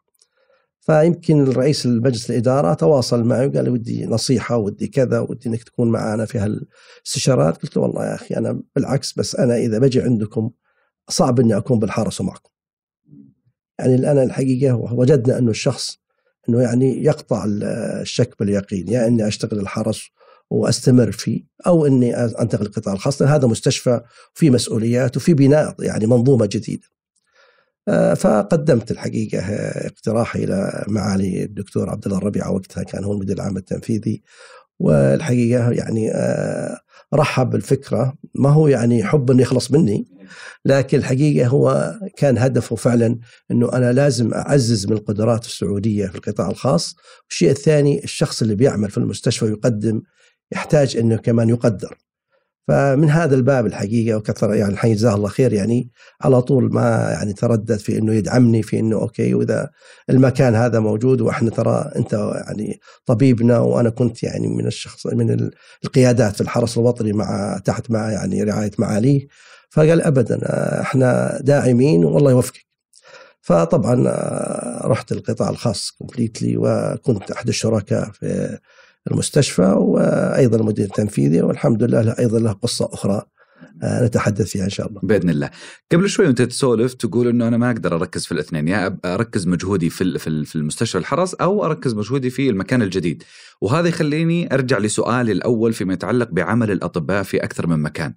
فيمكن 0.79 1.41
الرئيس 1.41 1.85
المجلس 1.85 2.29
الإدارة 2.29 2.73
تواصل 2.73 3.23
معي 3.23 3.47
وقال 3.47 3.63
لي 3.63 3.69
ودي 3.69 4.05
نصيحة 4.05 4.57
ودي 4.57 4.87
كذا 4.87 5.19
ودي 5.19 5.49
إنك 5.49 5.63
تكون 5.63 5.91
معنا 5.91 6.25
في 6.25 6.37
هالاستشارات 6.39 7.57
قلت 7.61 7.77
له 7.77 7.83
والله 7.83 8.05
يا 8.05 8.15
أخي 8.15 8.35
أنا 8.35 8.61
بالعكس 8.75 9.13
بس 9.13 9.35
أنا 9.35 9.57
إذا 9.57 9.79
بجي 9.79 10.01
عندكم 10.01 10.51
صعب 11.09 11.39
إني 11.39 11.57
أكون 11.57 11.79
بالحرس 11.79 12.21
معكم. 12.21 12.49
يعني 13.79 13.95
الآن 13.95 14.17
الحقيقة 14.17 14.75
وجدنا 14.75 15.37
انه 15.37 15.51
الشخص 15.51 15.97
إنه 16.49 16.61
يعني 16.61 17.03
يقطع 17.03 17.45
الشك 17.47 18.39
باليقين 18.39 18.87
يا 18.87 19.07
إني 19.07 19.27
أشتغل 19.27 19.59
الحرس 19.59 20.09
وأستمر 20.51 21.11
فيه 21.11 21.43
أو 21.67 21.85
إني 21.85 22.15
أنتقل 22.15 22.65
للقطاع 22.65 22.93
الخاص 22.93 23.21
هذا 23.21 23.47
مستشفى 23.47 24.01
في 24.33 24.49
مسؤوليات 24.49 25.17
وفي 25.17 25.33
بناء 25.33 25.75
يعني 25.79 26.05
منظومة 26.05 26.45
جديدة. 26.45 26.87
آه، 27.87 28.13
فقدمت 28.13 28.91
الحقيقة 28.91 29.39
اقتراحي 29.87 30.43
إلى 30.43 30.85
معالي 30.87 31.43
الدكتور 31.43 31.89
عبد 31.89 32.05
الله 32.05 32.17
الربيعه 32.17 32.51
وقتها 32.51 32.83
كان 32.83 33.03
هو 33.03 33.13
المدير 33.13 33.35
العام 33.35 33.57
التنفيذي 33.57 34.21
والحقيقة 34.79 35.71
يعني 35.71 36.11
آه، 36.11 36.79
رحب 37.13 37.49
بالفكرة 37.49 38.13
ما 38.35 38.49
هو 38.49 38.67
يعني 38.67 39.03
حب 39.03 39.31
إنه 39.31 39.41
يخلص 39.41 39.71
مني 39.71 40.07
لكن 40.65 40.97
الحقيقة 40.97 41.47
هو 41.47 41.93
كان 42.17 42.37
هدفه 42.37 42.75
فعلا 42.75 43.19
إنه 43.51 43.73
أنا 43.73 43.93
لازم 43.93 44.33
أعزز 44.33 44.87
من 44.87 44.93
القدرات 44.93 45.45
السعودية 45.45 46.07
في 46.07 46.15
القطاع 46.15 46.49
الخاص، 46.49 46.95
والشيء 47.25 47.51
الثاني 47.51 48.03
الشخص 48.03 48.41
اللي 48.41 48.55
بيعمل 48.55 48.91
في 48.91 48.97
المستشفى 48.97 49.45
ويقدم 49.45 50.01
يحتاج 50.51 50.97
إنه 50.97 51.17
كمان 51.17 51.49
يقدر. 51.49 51.97
فمن 52.67 53.09
هذا 53.09 53.35
الباب 53.35 53.65
الحقيقة 53.65 54.17
وكثر 54.17 54.53
يعني 54.53 54.73
الحين 54.73 54.95
جزاه 54.95 55.15
الله 55.15 55.29
خير 55.29 55.53
يعني 55.53 55.89
على 56.21 56.41
طول 56.41 56.73
ما 56.73 57.09
يعني 57.11 57.33
تردد 57.33 57.77
في 57.77 57.97
إنه 57.97 58.13
يدعمني 58.13 58.63
في 58.63 58.79
إنه 58.79 58.95
أوكي 58.95 59.33
وإذا 59.33 59.69
المكان 60.09 60.55
هذا 60.55 60.79
موجود 60.79 61.21
وإحنا 61.21 61.49
ترى 61.49 61.91
أنت 61.95 62.13
يعني 62.13 62.79
طبيبنا 63.05 63.59
وأنا 63.59 63.89
كنت 63.89 64.23
يعني 64.23 64.47
من 64.47 64.67
الشخص 64.67 65.07
من 65.07 65.49
القيادات 65.83 66.35
في 66.35 66.41
الحرس 66.41 66.77
الوطني 66.77 67.13
مع 67.13 67.61
تحت 67.65 67.91
مع 67.91 68.11
يعني 68.11 68.43
رعاية 68.43 68.71
معاليه 68.77 69.27
فقال 69.69 70.01
ابدا 70.01 70.39
إحنا 70.81 71.39
داعمين 71.41 72.05
والله 72.05 72.31
يوفقك. 72.31 72.65
فطبعا 73.41 74.03
رحت 74.85 75.11
القطاع 75.11 75.49
الخاص 75.49 75.91
كومبليتلي 75.91 76.57
وكنت 76.57 77.31
أحد 77.31 77.47
الشركاء 77.47 78.11
في 78.11 78.57
المستشفى 79.11 79.61
وأيضا 79.61 80.57
المدير 80.57 80.85
التنفيذي 80.85 81.41
والحمد 81.41 81.83
لله 81.83 82.01
له 82.01 82.15
أيضا 82.19 82.39
له 82.39 82.51
قصة 82.51 82.89
أخرى 82.93 83.21
آه، 83.83 84.05
نتحدث 84.05 84.47
فيها 84.47 84.63
إن 84.63 84.69
شاء 84.69 84.87
الله. 84.87 85.01
بإذن 85.03 85.29
الله. 85.29 85.49
قبل 85.91 86.09
شوي 86.09 86.25
وأنت 86.25 86.41
تسولف 86.41 86.93
تقول 86.93 87.27
إنه 87.27 87.47
أنا 87.47 87.57
ما 87.57 87.71
أقدر 87.71 87.95
أركز 87.95 88.25
في 88.25 88.31
الاثنين 88.31 88.67
يا 88.67 88.97
أركز 89.05 89.47
مجهودي 89.47 89.89
في 89.89 90.19
في 90.45 90.55
المستشفى 90.55 90.97
الحرس 90.97 91.33
أو 91.33 91.65
أركز 91.65 91.93
مجهودي 91.93 92.29
في 92.29 92.49
المكان 92.49 92.81
الجديد. 92.81 93.23
وهذا 93.61 93.87
يخليني 93.87 94.53
أرجع 94.53 94.77
لسؤالي 94.77 95.31
الأول 95.31 95.73
فيما 95.73 95.93
يتعلق 95.93 96.29
بعمل 96.31 96.71
الأطباء 96.71 97.23
في 97.23 97.43
أكثر 97.43 97.67
من 97.67 97.79
مكان. 97.79 98.13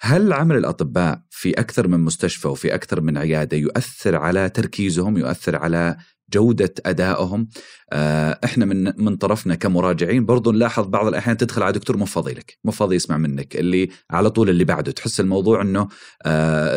هل 0.00 0.32
عمل 0.32 0.56
الأطباء 0.56 1.20
في 1.30 1.50
أكثر 1.50 1.88
من 1.88 2.00
مستشفى 2.00 2.48
وفي 2.48 2.74
أكثر 2.74 3.00
من 3.00 3.18
عيادة 3.18 3.56
يؤثر 3.56 4.16
على 4.16 4.48
تركيزهم، 4.48 5.18
يؤثر 5.18 5.56
على 5.56 5.96
جودة 6.34 6.74
أدائهم. 6.86 7.48
آه، 7.92 8.40
إحنا 8.44 8.64
من 8.64 9.04
من 9.04 9.16
طرفنا 9.16 9.54
كمراجعين 9.54 10.26
برضو 10.26 10.52
نلاحظ 10.52 10.86
بعض 10.86 11.06
الأحيان 11.06 11.36
تدخل 11.36 11.62
على 11.62 11.72
دكتور 11.72 11.96
مو 11.96 12.04
فاضي 12.04 12.32
لك 12.32 12.58
مو 12.64 12.72
فاضي 12.72 12.96
يسمع 12.96 13.16
منك 13.16 13.56
اللي 13.56 13.88
على 14.10 14.30
طول 14.30 14.50
اللي 14.50 14.64
بعده. 14.64 14.92
تحس 14.92 15.20
الموضوع 15.20 15.62
أنه 15.62 15.88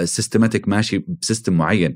systematic 0.05 0.63
آه، 0.63 0.69
ماشي 0.69 0.97
ب 1.21 1.26
system 1.26 1.53
معين. 1.53 1.95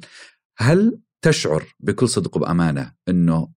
هل 0.58 1.00
تشعر 1.22 1.64
بكل 1.80 2.10
صدق 2.10 2.38
وبأمانة 2.38 2.94
أنه 3.10 3.52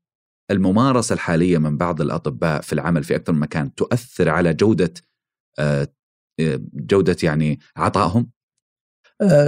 الممارسة 0.50 1.12
الحالية 1.12 1.58
من 1.58 1.76
بعض 1.76 2.00
الأطباء 2.00 2.60
في 2.60 2.72
العمل 2.72 3.04
في 3.04 3.16
أكثر 3.16 3.32
من 3.32 3.40
مكان 3.40 3.74
تؤثر 3.74 4.28
على 4.28 4.54
جودة 4.54 4.94
آه، 5.58 5.88
جودة 6.74 7.16
يعني 7.22 7.58
عطائهم؟ 7.76 8.30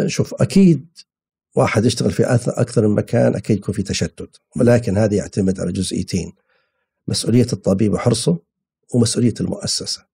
شوف 0.06 0.34
أكيد 0.34 0.98
واحد 1.56 1.84
يشتغل 1.84 2.10
في 2.10 2.24
أكثر 2.46 2.88
من 2.88 2.94
مكان 2.94 3.34
أكيد 3.34 3.56
يكون 3.56 3.74
في 3.74 3.82
تشتت. 3.82 4.40
ولكن 4.56 4.98
هذا 4.98 5.14
يعتمد 5.14 5.60
على 5.60 5.72
جزئيتين 5.72 6.32
مسؤولية 7.08 7.46
الطبيب 7.52 7.92
وحرصه 7.92 8.38
ومسؤولية 8.94 9.34
المؤسسة. 9.40 10.06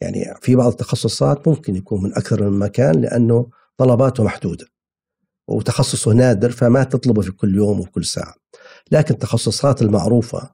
يعني 0.00 0.34
في 0.42 0.56
بعض 0.56 0.70
التخصصات 0.70 1.48
ممكن 1.48 1.76
يكون 1.76 2.02
من 2.02 2.14
أكثر 2.14 2.50
من 2.50 2.58
مكان 2.58 3.00
لأنه 3.00 3.46
طلباته 3.76 4.24
محدودة 4.24 4.66
وتخصصه 5.48 6.12
نادر 6.12 6.50
فما 6.50 6.84
تطلبه 6.84 7.22
في 7.22 7.30
كل 7.30 7.56
يوم 7.56 7.80
وكل 7.80 8.04
ساعة. 8.04 8.34
لكن 8.90 9.14
التخصصات 9.14 9.82
المعروفة 9.82 10.50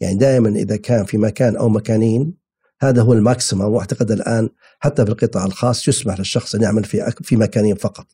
يعني 0.00 0.14
دائما 0.14 0.48
إذا 0.48 0.76
كان 0.76 1.04
في 1.04 1.18
مكان 1.18 1.56
أو 1.56 1.68
مكانين 1.68 2.34
هذا 2.80 3.02
هو 3.02 3.12
الماكسيمم 3.12 3.62
وأعتقد 3.62 4.10
الآن 4.10 4.48
حتى 4.78 5.04
في 5.04 5.10
القطاع 5.10 5.44
الخاص 5.44 5.88
يسمح 5.88 6.18
للشخص 6.18 6.54
أن 6.54 6.62
يعمل 6.62 6.84
في 6.84 7.12
في 7.22 7.36
مكانين 7.36 7.74
فقط. 7.74 8.06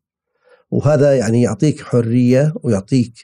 وهذا 0.71 1.17
يعني 1.17 1.43
يعطيك 1.43 1.81
حرية 1.81 2.55
ويعطيك 2.63 3.15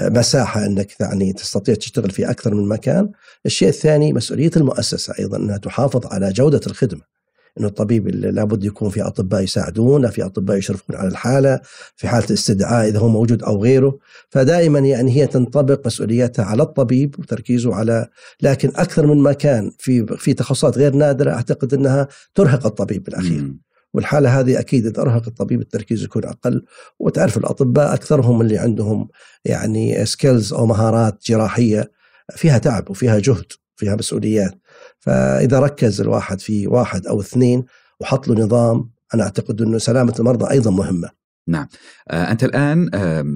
مساحة 0.00 0.66
إنك 0.66 1.00
يعني 1.00 1.32
تستطيع 1.32 1.74
تشتغل 1.74 2.10
في 2.10 2.30
أكثر 2.30 2.54
من 2.54 2.68
مكان. 2.68 3.10
الشيء 3.46 3.68
الثاني 3.68 4.12
مسؤولية 4.12 4.50
المؤسسة 4.56 5.14
أيضا 5.18 5.36
إنها 5.36 5.56
تحافظ 5.56 6.06
على 6.06 6.32
جودة 6.32 6.60
الخدمة. 6.66 7.16
إنه 7.60 7.68
الطبيب 7.68 8.08
لابد 8.08 8.64
يكون 8.64 8.90
في 8.90 9.02
أطباء 9.02 9.42
يساعدونه، 9.42 10.08
في 10.08 10.24
أطباء 10.24 10.56
يشرفون 10.56 10.96
على 10.96 11.08
الحالة، 11.08 11.60
في 11.96 12.08
حالة 12.08 12.26
استدعاء 12.32 12.88
إذا 12.88 12.98
هو 12.98 13.08
موجود 13.08 13.42
أو 13.42 13.62
غيره، 13.62 13.98
فدائما 14.30 14.78
يعني 14.78 15.16
هي 15.16 15.26
تنطبق 15.26 15.86
مسؤوليتها 15.86 16.44
على 16.44 16.62
الطبيب 16.62 17.14
وتركيزه 17.18 17.74
على 17.74 18.08
لكن 18.42 18.72
أكثر 18.76 19.06
من 19.06 19.22
مكان 19.22 19.72
في 19.78 20.06
في 20.18 20.34
تخصصات 20.34 20.78
غير 20.78 20.94
نادرة 20.94 21.30
أعتقد 21.30 21.74
إنها 21.74 22.08
ترهق 22.34 22.66
الطبيب 22.66 23.04
بالاخير. 23.04 23.52
والحالة 23.96 24.40
هذه 24.40 24.60
أكيد 24.60 24.86
إذا 24.86 25.02
أرهق 25.02 25.26
الطبيب 25.26 25.60
التركيز 25.60 26.02
يكون 26.02 26.24
أقل. 26.24 26.64
وتعرف 26.98 27.36
الأطباء 27.36 27.94
أكثرهم 27.94 28.40
اللي 28.40 28.58
عندهم 28.58 29.08
يعني 29.44 30.06
سكيلز 30.06 30.52
أو 30.52 30.66
مهارات 30.66 31.18
جراحية 31.26 31.90
فيها 32.36 32.58
تعب 32.58 32.90
وفيها 32.90 33.18
جهد 33.18 33.52
فيها 33.76 33.96
مسؤوليات. 33.96 34.60
فإذا 34.98 35.60
ركز 35.60 36.00
الواحد 36.00 36.40
في 36.40 36.66
واحد 36.66 37.06
أو 37.06 37.20
اثنين 37.20 37.64
وحط 38.00 38.28
له 38.28 38.34
نظام 38.34 38.90
أنا 39.14 39.22
أعتقد 39.22 39.62
أنه 39.62 39.78
سلامة 39.78 40.14
المرضى 40.18 40.50
أيضا 40.50 40.70
مهمة. 40.70 41.10
نعم. 41.48 41.68
آه، 42.10 42.30
أنت 42.32 42.44
الآن 42.44 42.90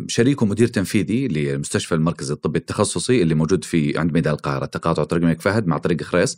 شريك 0.08 0.42
ومدير 0.42 0.68
تنفيذي 0.68 1.28
للمستشفى 1.28 1.94
المركزي 1.94 2.32
الطبي 2.32 2.58
التخصصي 2.58 3.22
اللي 3.22 3.34
موجود 3.34 3.64
في 3.64 3.98
عند 3.98 4.12
ميدان 4.12 4.34
القاهرة. 4.34 4.66
تقاطع 4.66 5.04
طريق 5.04 5.22
الملك 5.22 5.40
فهد 5.40 5.66
مع 5.66 5.78
طريق 5.78 6.02
خريص 6.02 6.36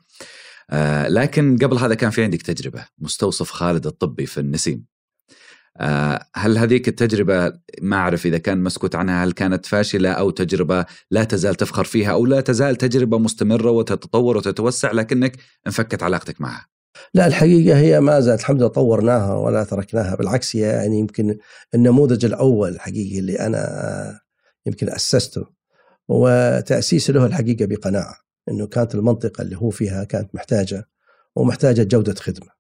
آه 0.72 1.08
لكن 1.08 1.58
قبل 1.58 1.76
هذا 1.76 1.94
كان 1.94 2.10
في 2.10 2.24
عندك 2.24 2.42
تجربة 2.42 2.84
مستوصف 2.98 3.50
خالد 3.50 3.86
الطبي 3.86 4.26
في 4.26 4.40
النسيم. 4.40 4.84
آه 5.76 6.26
هل 6.34 6.58
هذيك 6.58 6.88
التجربة 6.88 7.52
ما 7.82 7.96
أعرف 7.96 8.26
إذا 8.26 8.38
كان 8.38 8.62
مسكوت 8.62 8.94
عنها 8.94 9.24
هل 9.24 9.32
كانت 9.32 9.66
فاشلة 9.66 10.12
أو 10.12 10.30
تجربة 10.30 10.84
لا 11.10 11.24
تزال 11.24 11.54
تفخر 11.54 11.84
فيها 11.84 12.12
أو 12.12 12.26
لا 12.26 12.40
تزال 12.40 12.76
تجربة 12.76 13.18
مستمرة 13.18 13.70
وتتطور 13.70 14.36
وتتوسع 14.36 14.92
لكنك 14.92 15.36
انفكت 15.66 16.02
علاقتك 16.02 16.40
معها؟ 16.40 16.66
لا 17.14 17.26
الحقيقة 17.26 17.78
هي 17.78 18.00
ما 18.00 18.20
زالت 18.20 18.40
الحمد 18.40 18.58
لله 18.58 18.68
طورناها 18.68 19.34
ولا 19.34 19.64
تركناها 19.64 20.14
بالعكس 20.14 20.56
هي 20.56 20.60
يعني 20.60 20.98
يمكن 20.98 21.38
النموذج 21.74 22.24
الأول 22.24 22.68
الحقيقي 22.68 23.18
اللي 23.18 23.40
أنا 23.40 24.20
يمكن 24.66 24.88
أسسته 24.88 25.46
وتأسيسه 26.08 27.12
له 27.12 27.26
الحقيقة 27.26 27.66
بقناعة. 27.66 28.16
إنه 28.48 28.66
كانت 28.66 28.94
المنطقة 28.94 29.42
اللي 29.42 29.56
هو 29.56 29.70
فيها 29.70 30.04
كانت 30.04 30.34
محتاجة 30.34 30.88
ومحتاجة 31.36 31.82
جودة 31.82 32.14
خدمة. 32.14 32.50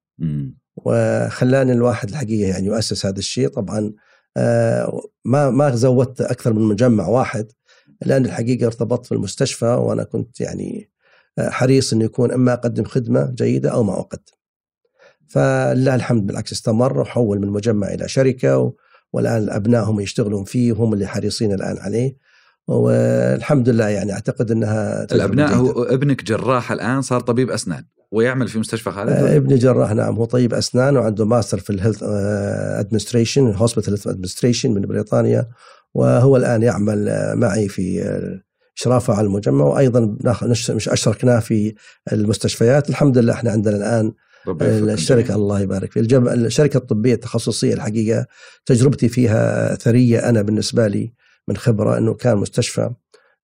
وخلاني 0.76 1.72
الواحد 1.72 2.08
الحقيقة 2.08 2.48
يعني 2.48 2.66
يؤسس 2.66 3.06
هذا 3.06 3.18
الشيء 3.18 3.48
طبعا 3.48 3.92
آه، 4.36 5.02
ما 5.24 5.50
ما 5.50 5.74
زودت 5.74 6.20
أكثر 6.20 6.52
من 6.52 6.62
مجمع 6.62 7.06
واحد 7.06 7.52
لأن 8.02 8.24
الحقيقة 8.26 8.66
ارتبطت 8.66 9.06
في 9.06 9.12
المستشفى 9.12 9.66
وأنا 9.66 10.04
كنت 10.04 10.40
يعني 10.40 10.90
آه، 11.38 11.50
حريص 11.50 11.92
إنه 11.92 12.04
يكون 12.04 12.32
إما 12.32 12.52
أقدم 12.52 12.84
خدمة 12.84 13.30
جيدة 13.30 13.70
أو 13.70 13.82
ما 13.82 13.92
أقدم. 13.92 14.32
فلله 15.28 15.94
الحمد 15.94 16.26
بالعكس 16.26 16.52
استمر 16.52 17.00
وحول 17.00 17.40
من 17.40 17.48
مجمع 17.48 17.88
إلى 17.88 18.08
شركة 18.08 18.74
والآن 19.12 19.42
الابناء 19.42 19.84
هم 19.84 20.00
يشتغلون 20.00 20.44
فيه 20.44 20.72
وهم 20.72 20.92
اللي 20.94 21.06
حريصين 21.06 21.52
الآن 21.52 21.78
عليه 21.78 22.16
والحمد 22.68 23.68
لله 23.68 23.88
يعني 23.88 24.12
أعتقد 24.12 24.50
إنها 24.50 25.06
الأبناء 25.12 25.54
هو 25.54 25.82
ابنك 25.82 26.24
جراح 26.24 26.72
الآن 26.72 27.02
صار 27.02 27.20
طبيب 27.20 27.50
أسنان 27.50 27.84
ويعمل 28.12 28.48
في 28.48 28.58
مستشفى 28.58 28.90
خالد 28.90 29.10
آه 29.10 29.36
ابني 29.36 29.54
جراح 29.54 29.92
نعم 29.92 30.14
هو 30.16 30.24
طبيب 30.24 30.54
أسنان 30.54 30.96
وعنده 30.96 31.24
ماستر 31.24 31.58
في 31.58 31.70
ال 31.70 31.75
health 31.75 32.02
administration 32.02 33.54
hospital 33.54 33.98
administration 34.06 34.70
من 34.74 34.80
بريطانيا 34.80 35.48
وهو 35.94 36.36
الآن 36.36 36.62
يعمل 36.62 37.08
آه، 37.08 37.34
معي 37.34 37.68
في 37.68 38.02
اشرافه 38.78 39.14
على 39.14 39.26
المجمع 39.26 39.64
وأيضا 39.64 40.16
مش 40.42 40.88
أشركناه 40.88 41.40
في 41.40 41.74
المستشفيات. 42.12 42.90
الحمد 42.90 43.18
لله 43.18 43.32
إحنا 43.32 43.50
عندنا 43.50 43.76
الآن 43.76 44.12
الشركة 44.62 45.34
الله 45.34 45.60
يبارك 45.60 45.92
فيه 45.92 46.00
الشركة 46.00 46.76
الطبية 46.76 47.14
التخصصية 47.14 47.74
الحقيقة 47.74 48.26
تجربتي 48.66 49.08
فيها 49.08 49.74
ثرية 49.74 50.28
أنا 50.28 50.42
بالنسبة 50.42 50.86
لي. 50.88 51.12
من 51.48 51.56
خبرة 51.56 51.98
إنه 51.98 52.14
كان 52.14 52.36
مستشفى 52.36 52.90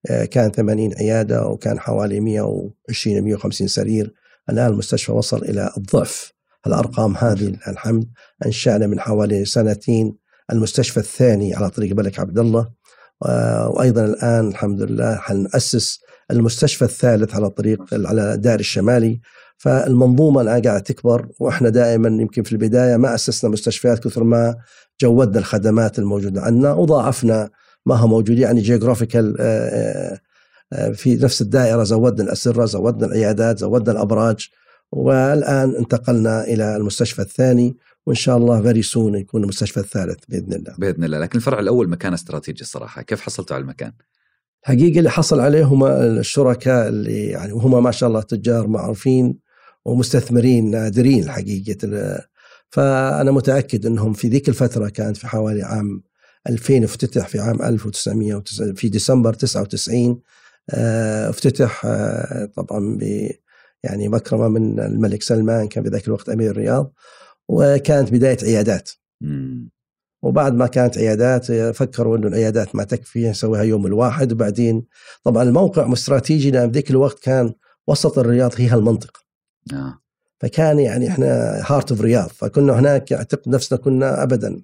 آه، 0.09 0.25
كان 0.25 0.51
80 0.51 0.93
عيادة 0.93 1.47
وكان 1.47 1.79
حوالي 1.79 2.19
120 2.19 3.23
150 3.23 3.67
سرير. 3.67 4.13
الآن 4.49 4.71
المستشفى 4.71 5.11
وصل 5.11 5.37
إلى 5.37 5.71
الضعف. 5.77 6.33
الأرقام 6.67 7.15
هذه 7.15 7.55
الحمد 7.67 8.09
أنشأنا 8.45 8.87
من 8.87 8.99
حوالي 8.99 9.45
سنتين. 9.45 10.15
المستشفى 10.51 10.97
الثاني 10.97 11.55
على 11.55 11.69
طريق 11.69 11.91
الملك 11.91 12.19
عبد 12.19 12.39
الله 12.39 12.69
وأيضا 13.67 14.05
الآن 14.05 14.47
الحمد 14.47 14.81
لله 14.81 15.15
حنأسس 15.15 15.99
المستشفى 16.31 16.85
الثالث 16.85 17.35
على 17.35 17.49
طريق 17.49 17.79
على 17.93 18.33
الدائري 18.33 18.59
الشمالي. 18.59 19.21
فالمنظومة 19.57 20.41
الآن 20.41 20.61
قاعدة 20.61 20.79
تكبر 20.79 21.27
وإحنا 21.39 21.69
دائما 21.69 22.07
يمكن 22.07 22.43
في 22.43 22.51
البداية 22.51 22.97
ما 22.97 23.15
أسسنا 23.15 23.49
مستشفيات 23.49 24.03
كثر 24.03 24.23
ما 24.23 24.55
جودنا 25.01 25.39
الخدمات 25.39 25.99
الموجودة 25.99 26.41
عندنا 26.41 26.73
وضاعفنا 26.73 27.49
ما 27.85 27.95
هو 27.95 28.07
موجود. 28.07 28.39
يعني 28.39 28.61
جيوغرافيكال 28.61 29.35
آه، 29.39 30.19
آه، 30.73 30.91
في 30.91 31.15
نفس 31.15 31.41
الدائرة 31.41 31.83
زودنا 31.83 32.23
الأسرة 32.23 32.65
زودنا 32.65 33.07
العيادات 33.07 33.57
زودنا 33.57 33.91
الأبراج. 33.91 34.49
والآن 34.91 35.75
انتقلنا 35.75 36.43
إلى 36.43 36.75
المستشفى 36.75 37.21
الثاني 37.21 37.77
وإن 38.05 38.15
شاء 38.15 38.37
الله 38.37 38.61
very 38.61 38.81
soon 38.81 39.15
يكون 39.15 39.43
المستشفى 39.43 39.79
الثالث 39.79 40.19
بإذن 40.29 40.53
الله. 40.53 40.75
بإذن 40.77 41.03
الله، 41.03 41.19
لكن 41.19 41.37
الفرع 41.37 41.59
الأول 41.59 41.89
مكان 41.89 42.13
استراتيجي 42.13 42.61
الصراحة، 42.61 43.01
كيف 43.01 43.21
حصلتوا 43.21 43.55
على 43.55 43.61
المكان؟ 43.63 43.91
الحقيقة 44.63 44.99
اللي 44.99 45.09
حصل 45.09 45.39
عليه 45.39 45.63
هم 45.63 45.83
الشركاء 45.85 46.87
اللي 46.87 47.25
يعني 47.25 47.53
وهم 47.53 47.83
ما 47.83 47.91
شاء 47.91 48.09
الله 48.09 48.21
تجار 48.21 48.67
معروفين 48.67 49.39
ومستثمرين 49.85 50.71
نادرين 50.71 51.23
الحقيقة. 51.23 51.77
فأنا 52.69 53.31
متأكد 53.31 53.85
إنهم 53.85 54.13
في 54.13 54.27
ذيك 54.27 54.49
الفترة 54.49 54.89
كانت 54.89 55.17
في 55.17 55.27
حوالي 55.27 55.63
عام 55.63 56.03
2000 56.47 56.83
افتتح 56.83 57.27
في 57.27 57.39
عام 57.39 57.61
1900 57.61 58.43
في 58.75 58.89
ديسمبر 58.89 59.33
99 59.33 60.21
آه، 60.69 61.29
افتتح 61.29 61.81
آه، 61.85 62.45
طبعا 62.45 62.97
ب 62.97 63.29
يعني 63.83 64.07
مكرمه 64.07 64.47
من 64.47 64.79
الملك 64.79 65.23
سلمان 65.23 65.67
كان 65.67 65.83
في 65.83 65.89
ذاك 65.89 66.07
الوقت 66.07 66.29
أمير 66.29 66.51
الرياض 66.51 66.93
وكانت 67.47 68.11
بداية 68.11 68.37
عيادات 68.43 68.89
وبعد 70.21 70.53
ما 70.53 70.67
كانت 70.67 70.97
عيادات 70.97 71.51
فكروا 71.51 72.17
إنه 72.17 72.27
العيادات 72.27 72.75
ما 72.75 72.83
تكفي 72.83 73.29
نسويها 73.29 73.63
يوم 73.63 73.85
الواحد 73.85 74.31
وبعدين 74.31 74.85
طبعا 75.23 75.43
الموقع 75.43 75.93
استراتيجي 75.93 76.51
لأن 76.51 76.71
ذيك 76.71 76.91
الوقت 76.91 77.19
كان 77.19 77.53
وسط 77.87 78.19
الرياض 78.19 78.51
هي 78.57 78.67
هالمنطقة. 78.67 79.19
آه. 79.73 79.99
فكان 80.39 80.79
يعني 80.79 81.07
إحنا 81.07 81.61
heart 81.65 81.91
of 81.91 82.01
رياض 82.01 82.29
فكنا 82.29 82.79
هناك 82.79 83.13
أعتقد 83.13 83.49
نفسنا 83.49 83.79
كنا 83.79 84.23
ابدا 84.23 84.61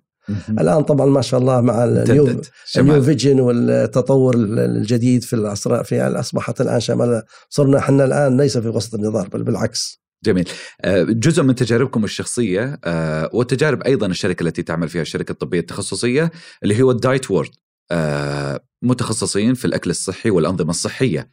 الآن 0.49 0.83
طبعا 0.83 1.05
ما 1.05 1.21
شاء 1.21 1.39
الله 1.39 1.61
مع 1.61 1.83
ال 1.83 1.98
new 1.98 2.41
ال 2.77 2.83
new 2.83 3.01
vision 3.01 3.39
والتطور 3.39 4.35
الجديد 4.35 5.23
في 5.23 5.33
الاسرع 5.35 5.83
في 5.83 6.01
أصبحت 6.01 6.61
الآن 6.61 6.79
شمال. 6.79 7.23
صرنا 7.49 7.77
إحنا 7.77 8.05
الآن 8.05 8.37
ليس 8.37 8.57
في 8.57 8.67
وسط 8.67 8.95
النظام 8.95 9.27
بل 9.27 9.43
بالعكس. 9.43 10.01
جميل. 10.25 10.49
آه، 10.81 11.03
جزء 11.03 11.43
من 11.43 11.55
تجاربكم 11.55 12.03
الشخصية 12.03 12.79
آه، 12.83 13.29
وتجارب 13.33 13.81
أيضا 13.83 14.07
الشركة 14.07 14.43
التي 14.43 14.63
تعمل 14.63 14.89
فيها 14.89 15.01
الشركة 15.01 15.31
الطبية 15.31 15.59
التخصصية 15.59 16.31
اللي 16.63 16.81
هو 16.81 16.91
الدايت 16.91 17.31
وورد. 17.31 17.49
آه، 17.91 18.59
متخصصين 18.81 19.53
في 19.53 19.65
الأكل 19.65 19.89
الصحي 19.89 20.29
والأنظمة 20.29 20.69
الصحية. 20.69 21.31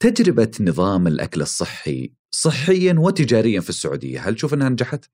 تجربة 0.00 0.50
نظام 0.60 1.06
الأكل 1.06 1.40
الصحي 1.40 2.12
صحيا 2.30 2.94
وتجاريا 2.98 3.60
في 3.60 3.68
السعودية 3.68 4.28
هل 4.28 4.34
تشوف 4.34 4.54
أنها 4.54 4.68
نجحت؟ 4.68 5.04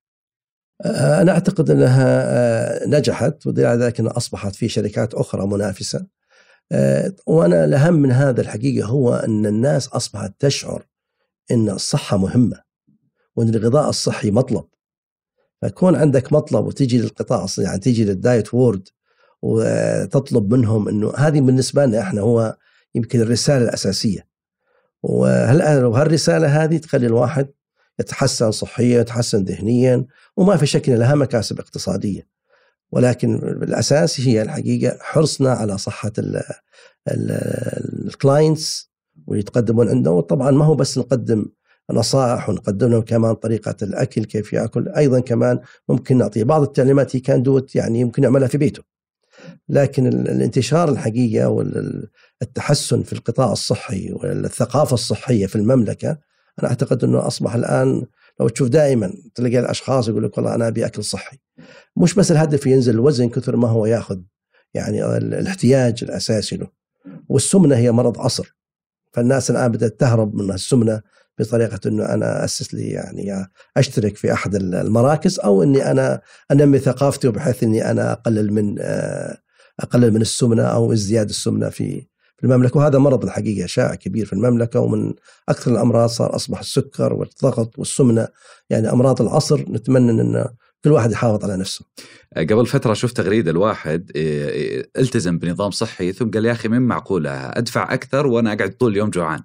أنا 0.82 1.32
أعتقد 1.32 1.70
أنها 1.70 2.86
نجحت 2.86 3.46
ودليل 3.46 3.66
على 3.66 3.84
ذلك 3.84 4.00
أنها 4.00 4.16
أصبحت 4.16 4.54
في 4.54 4.68
شركات 4.68 5.14
أخرى 5.14 5.46
منافسة. 5.46 6.06
وأنا 7.26 7.64
الأهم 7.64 7.94
من 7.94 8.12
هذا 8.12 8.40
الحقيقة 8.40 8.86
هو 8.86 9.14
أن 9.14 9.46
الناس 9.46 9.88
أصبحت 9.88 10.32
تشعر 10.38 10.86
أن 11.50 11.70
الصحة 11.70 12.16
مهمة 12.16 12.62
وأن 13.36 13.48
الغذاء 13.48 13.88
الصحي 13.88 14.30
مطلب. 14.30 14.64
فكون 15.62 15.96
عندك 15.96 16.32
مطلب 16.32 16.66
وتجي 16.66 16.98
للقطاع 16.98 17.46
يعني 17.58 17.78
تجي 17.78 18.04
للدايت 18.04 18.54
وورد 18.54 18.88
وتطلب 19.42 20.54
منهم 20.54 20.88
إنه 20.88 21.12
هذه 21.16 21.40
بالنسبة 21.40 21.86
لنا 21.86 22.00
إحنا 22.00 22.20
هو 22.20 22.56
يمكن 22.94 23.20
الرسالة 23.20 23.64
الأساسية. 23.64 24.26
وهل 25.02 25.84
وهالرسالة 25.84 26.64
هذه 26.64 26.76
تخلي 26.76 27.06
الواحد 27.06 27.48
يتحسن 28.00 28.50
صحيا 28.50 29.00
يتحسن 29.00 29.44
ذهنيا 29.44 30.04
وما 30.36 30.56
في 30.56 30.66
شك 30.66 30.88
لها 30.88 31.14
مكاسب 31.14 31.60
اقتصادية. 31.60 32.34
ولكن 32.92 33.38
بالاساس 33.38 34.20
هي 34.20 34.42
الحقيقة 34.42 34.98
حرصنا 35.00 35.50
على 35.50 35.78
صحة 35.78 36.12
الكلاينتس 37.08 38.90
واللي 39.26 39.40
يتقدمون 39.40 39.88
عندنا 39.88 40.14
وطبعا 40.14 40.50
ما 40.50 40.64
هو 40.64 40.74
بس 40.74 40.98
نقدم 40.98 41.46
نصائح 41.90 42.48
ونقدم 42.48 42.90
لهم 42.90 43.02
كمان 43.02 43.34
طريقة 43.34 43.76
الأكل 43.82 44.24
كيف 44.24 44.52
يأكل. 44.52 44.88
أيضا 44.88 45.20
كمان 45.20 45.60
ممكن 45.88 46.18
نعطيه 46.18 46.44
بعض 46.44 46.62
التعليمات. 46.62 47.16
هي 47.16 47.20
كان 47.20 47.42
دوت 47.42 47.76
يعني 47.76 48.00
يمكن 48.00 48.22
يعملها 48.22 48.48
في 48.48 48.58
بيته. 48.58 48.82
لكن 49.68 50.06
الانتشار 50.06 50.88
الحقيقة 50.88 51.48
والتحسن 51.48 53.02
في 53.02 53.12
القطاع 53.12 53.52
الصحي 53.52 54.12
والثقافة 54.12 54.94
الصحية 54.94 55.46
في 55.46 55.56
المملكة 55.56 56.18
أنا 56.58 56.68
أعتقد 56.68 57.04
أنه 57.04 57.26
أصبح 57.26 57.54
الآن 57.54 58.06
لو 58.40 58.48
تشوف 58.48 58.68
دائما 58.68 59.14
تلاقي 59.34 59.58
الأشخاص 59.58 60.08
يقول 60.08 60.24
لك 60.24 60.36
والله 60.36 60.54
أنا 60.54 60.68
أبي 60.68 60.86
أكل 60.86 61.04
صحي. 61.04 61.38
مش 61.96 62.14
بس 62.14 62.32
الهدف 62.32 62.66
ينزل 62.66 62.94
الوزن 62.94 63.28
كثر 63.28 63.56
ما 63.56 63.68
هو 63.68 63.86
ياخذ 63.86 64.20
يعني 64.74 65.16
الاحتياج 65.16 66.04
الأساسي 66.04 66.56
له. 66.56 66.68
والسمنة 67.28 67.76
هي 67.76 67.92
مرض 67.92 68.20
عصر. 68.20 68.56
فالناس 69.12 69.50
الآن 69.50 69.72
بدأت 69.72 70.00
تهرب 70.00 70.34
من 70.34 70.52
السمنة 70.52 71.02
بطريقة 71.38 71.80
إنه 71.86 72.04
أنا 72.04 72.44
أسس 72.44 72.74
لي 72.74 72.88
يعني 72.90 73.50
أشترك 73.76 74.16
في 74.16 74.32
أحد 74.32 74.54
المراكز 74.54 75.40
أو 75.40 75.62
إني 75.62 75.90
أنا 75.90 76.20
أنمي 76.50 76.78
ثقافتي 76.78 77.28
بحيث 77.28 77.62
إني 77.62 77.90
أنا 77.90 78.12
أقلل 78.12 78.52
من 78.52 78.76
آه، 78.80 79.38
أقلل 79.80 80.12
من 80.12 80.20
السمنة 80.20 80.62
أو 80.62 80.92
ازدياد 80.92 81.28
السمنة 81.28 81.68
في 81.68 82.06
في 82.36 82.44
المملكة 82.44 82.78
وهذا 82.78 82.98
مرض 82.98 83.24
الحقيقة 83.24 83.66
شائع 83.66 83.94
كبير 83.94 84.26
في 84.26 84.32
المملكة 84.32 84.80
ومن 84.80 85.14
أكثر 85.48 85.72
الأمراض 85.72 86.08
صار 86.08 86.36
أصبح 86.36 86.58
السكر 86.58 87.12
والضغط 87.12 87.78
والسمنة 87.78 88.28
يعني 88.70 88.92
أمراض 88.92 89.22
العصر 89.22 89.60
نتمنى 89.60 90.10
إن 90.10 90.44
كل 90.84 90.92
واحد 90.92 91.12
يحافظ 91.12 91.44
على 91.44 91.56
نفسه. 91.56 91.84
قبل 92.36 92.66
فترة 92.66 92.94
شفت 92.94 93.16
تغريدة 93.16 93.50
الواحد 93.50 94.10
التزم 94.96 95.38
بنظام 95.38 95.70
صحي 95.70 96.12
ثم 96.12 96.30
قال 96.30 96.44
يا 96.44 96.52
أخي 96.52 96.68
من 96.68 96.82
معقولة 96.82 97.30
أدفع 97.30 97.94
أكثر 97.94 98.26
وأنا 98.26 98.52
أقعد 98.52 98.70
طول 98.70 98.92
اليوم 98.92 99.10
جوعان. 99.10 99.42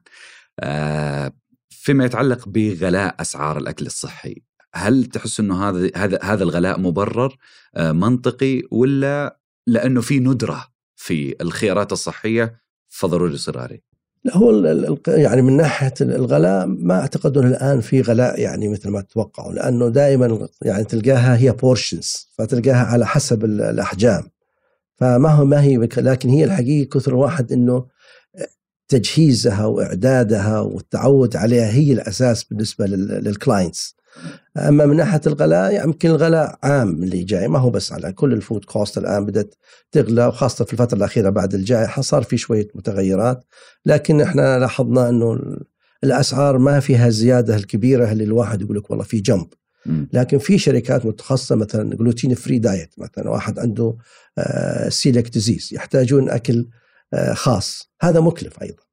فيما 1.70 2.06
يتعلق 2.06 2.48
بغلاء 2.48 3.16
أسعار 3.20 3.58
الأكل 3.58 3.86
الصحي 3.86 4.42
هل 4.76 5.06
تحس 5.06 5.40
إنه 5.40 5.70
هذا 5.70 5.92
هذا 5.96 6.20
هذا 6.24 6.44
الغلاء 6.44 6.80
مبرر 6.80 7.38
منطقي 7.78 8.64
ولا 8.72 9.40
لأنه 9.68 10.02
في 10.02 10.20
ندرة 10.20 10.68
في 10.96 11.36
الخيارات 11.42 11.92
الصحية 11.92 12.62
فضروري 13.00 13.34
يصير 13.34 13.80
لا 14.24 14.38
هو 14.38 14.66
يعني 15.08 15.42
من 15.42 15.58
ناحية 15.58 15.94
الغلاء 16.02 16.66
ما 16.66 17.00
أعتقد 17.00 17.38
أنه 17.38 17.48
الآن 17.48 17.82
في 17.82 18.02
غلاء 18.02 18.40
يعني 18.40 18.68
مثل 18.68 18.90
ما 18.90 19.02
تتوقعوا 19.02 19.54
لأنه 19.54 19.90
دائما 19.90 20.48
يعني 20.62 20.84
تلقاها 20.84 21.38
هي 21.38 21.52
portions 21.52 22.30
فتلقاها 22.38 22.84
على 22.86 23.06
حسب 23.06 23.46
الأحجام. 23.46 24.24
فما 24.96 25.30
هو 25.30 25.46
ما 25.46 25.62
هي 25.62 25.78
لكن 25.98 26.30
هي 26.30 26.44
الحقيقة 26.44 26.90
كثر 26.90 27.16
واحد 27.16 27.52
إنه 27.52 27.86
تجهيزها 28.88 29.66
وإعدادها 29.66 30.60
والتعود 30.60 31.36
عليها 31.36 31.72
هي 31.72 31.94
الأساس 31.94 32.44
بالنسبة 32.44 32.86
لل 32.86 33.10
clients 33.10 33.96
أما 34.68 34.86
من 34.86 34.96
ناحية 34.96 35.22
الغلاء 35.28 35.72
يعني 35.74 35.88
يمكن 35.88 36.10
الغلاء 36.10 36.60
عام 36.64 37.04
اللي 37.04 37.24
جاي 37.24 37.48
ما 37.48 37.60
هو 37.60 37.70
بس 37.70 37.92
على 37.92 38.14
كل 38.14 38.34
ال 38.34 38.40
food 38.40 38.66
cost 38.66 38.98
الآن 38.98 39.26
بدأت 39.26 39.56
تغلى 39.92 40.26
وخاصة 40.26 40.66
في 40.66 40.74
الفترة 40.74 40.98
الأخيرة 40.98 41.30
بعد 41.30 41.54
الجائحة 41.54 42.02
صار 42.02 42.24
في 42.24 42.38
شوية 42.38 42.68
متغيرات. 42.76 43.44
لكن 43.86 44.22
إحنا 44.22 44.60
لاحظنا 44.60 45.10
إنه 45.10 45.40
الأسعار 46.04 46.58
ما 46.58 46.80
فيها 46.80 47.08
الزيادة 47.08 47.56
الكبيرة 47.56 48.12
اللي 48.12 48.24
الواحد 48.24 48.62
يقول 48.62 48.78
لك 48.78 48.90
والله 48.90 49.04
في 49.04 49.20
جنب. 49.20 49.48
لكن 50.14 50.38
في 50.38 50.58
شركات 50.58 51.06
متخصصة 51.06 51.56
مثلا 51.56 51.96
gluten 51.96 52.34
free 52.36 52.60
diet 52.60 52.94
مثلا 52.98 53.30
واحد 53.30 53.60
عنده 53.60 53.96
سيلك 54.90 55.26
آه، 55.26 55.30
disease 55.30 55.70
يحتاجون 55.72 56.30
أكل 56.30 56.68
آه، 57.14 57.34
خاص. 57.34 57.92
هذا 58.02 58.20
مكلف 58.20 58.62
أيضا. 58.62 58.84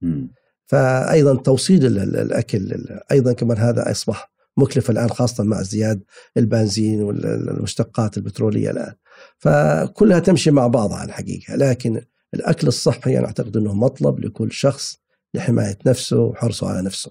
فايضا 0.66 1.36
توصيل 1.36 1.86
الأكل 1.98 2.86
أيضا 3.10 3.32
كمان 3.32 3.58
هذا 3.58 3.90
أصبح 3.90 4.35
مكلفة 4.56 4.90
الآن 4.90 5.10
خاصة 5.10 5.44
مع 5.44 5.60
ازدياد 5.60 6.02
البنزين 6.36 7.02
والمشتقات 7.02 8.16
البترولية 8.16 8.70
الآن. 8.70 8.94
فكلها 9.38 10.18
تمشي 10.18 10.50
مع 10.50 10.66
بعضها 10.66 11.04
الحقيقة 11.04 11.56
لكن 11.56 12.02
الأكل 12.34 12.66
الصحي 12.66 13.18
أنا 13.18 13.26
أعتقد 13.26 13.56
أنه 13.56 13.74
مطلب 13.74 14.20
لكل 14.20 14.52
شخص 14.52 14.98
لحماية 15.34 15.78
نفسه 15.86 16.18
وحرصه 16.18 16.68
على 16.68 16.82
نفسه. 16.82 17.10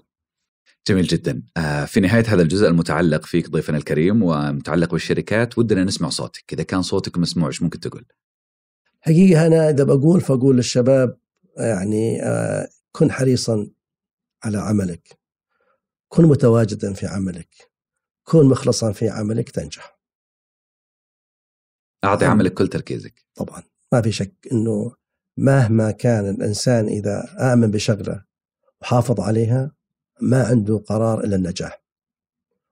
جميل 0.88 1.06
جدا. 1.06 1.42
آه، 1.56 1.84
في 1.84 2.00
نهاية 2.00 2.24
هذا 2.26 2.42
الجزء 2.42 2.66
المتعلق 2.66 3.26
فيك 3.26 3.50
ضيفنا 3.50 3.76
الكريم 3.76 4.22
ومتعلق 4.22 4.92
بالشركات 4.92 5.58
ودنا 5.58 5.84
نسمع 5.84 6.08
صوتك. 6.08 6.52
إذا 6.52 6.62
كان 6.62 6.82
صوتك 6.82 7.18
مسموع 7.18 7.48
إيش 7.48 7.62
ممكن 7.62 7.80
تقول؟ 7.80 8.04
حقيقة 9.00 9.46
أنا 9.46 9.70
إذا 9.70 9.84
بقول 9.84 10.20
فأقول 10.20 10.56
للشباب 10.56 11.16
يعني 11.56 12.22
آه، 12.22 12.68
كن 12.92 13.12
حريصا 13.12 13.66
على 14.44 14.58
عملك. 14.58 15.18
كن 16.16 16.24
متواجدا 16.24 16.92
في 16.92 17.06
عملك. 17.06 17.48
كن 18.24 18.46
مخلصا 18.46 18.92
في 18.92 19.08
عملك 19.08 19.50
تنجح. 19.50 20.00
أعطي 22.04 22.24
عملك 22.24 22.54
كل 22.54 22.68
تركيزك. 22.68 23.24
طبعا. 23.34 23.62
ما 23.92 24.02
في 24.02 24.12
شك 24.12 24.34
أنه 24.52 24.92
مهما 25.36 25.90
كان 25.90 26.28
الإنسان 26.28 26.86
إذا 26.86 27.36
آمن 27.52 27.70
بشغلة 27.70 28.24
وحافظ 28.80 29.20
عليها 29.20 29.72
ما 30.20 30.44
عنده 30.44 30.78
قرار 30.78 31.24
إلا 31.24 31.36
النجاح. 31.36 31.84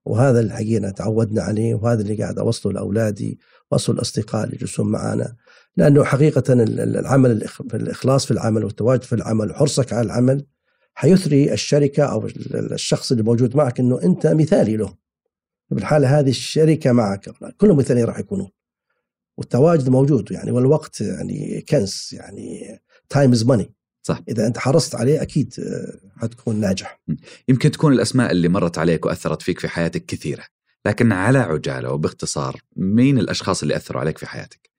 وهذا 0.04 0.40
الحقيقة 0.40 0.90
تعودنا 0.90 1.42
عليه 1.42 1.74
وهذا 1.74 2.02
اللي 2.02 2.14
قاعد 2.14 2.38
أوصله 2.38 2.72
لأولادي 2.72 3.40
وأوصل 3.70 3.92
الأصدقاء 3.92 4.44
اللي 4.44 4.56
يجلسون 4.56 4.86
معنا 4.86 5.36
لأنه 5.76 6.04
حقيقة 6.04 6.52
العمل 6.52 7.44
الإخلاص 7.74 8.24
في 8.24 8.30
العمل 8.30 8.64
والتواجد 8.64 9.02
في 9.02 9.14
العمل 9.14 9.50
وحرصك 9.50 9.92
على 9.92 10.06
العمل 10.06 10.46
حيثري 10.94 11.52
الشركة 11.52 12.04
أو 12.04 12.26
الشخص 12.54 13.12
اللي 13.12 13.22
موجود 13.22 13.56
معك 13.56 13.80
أنه 13.80 14.02
أنت 14.02 14.26
مثالي 14.26 14.76
له. 14.76 14.94
بالحالة 15.70 16.18
هذه 16.18 16.30
الشركة 16.30 16.92
معك. 16.92 17.30
كلهم 17.56 17.76
مثاليين 17.76 18.06
راح 18.06 18.18
يكونون. 18.18 18.50
والتواجد 19.36 19.88
موجود 19.88 20.32
يعني 20.32 20.50
والوقت 20.50 21.00
يعني 21.00 21.60
كنز 21.68 22.10
يعني 22.12 22.78
time 23.08 23.32
is 23.32 23.46
money 23.46 23.74
صح. 24.02 24.20
إذا 24.28 24.46
أنت 24.46 24.58
حرصت 24.58 24.94
عليه 24.94 25.22
أكيد 25.22 25.54
آه، 25.58 26.20
حتكون 26.20 26.56
ناجح. 26.60 27.00
يمكن 27.48 27.70
تكون 27.70 27.92
الأسماء 27.92 28.30
اللي 28.30 28.48
مرت 28.48 28.78
عليك 28.78 29.06
وأثرت 29.06 29.42
فيك 29.42 29.60
في 29.60 29.68
حياتك 29.68 30.06
كثيرة 30.06 30.44
لكن 30.86 31.12
على 31.12 31.38
عجالة 31.38 31.92
وباختصار 31.92 32.60
مين 32.76 33.18
الأشخاص 33.18 33.62
اللي 33.62 33.76
أثروا 33.76 34.00
عليك 34.00 34.18
في 34.18 34.26
حياتك؟ 34.26 34.70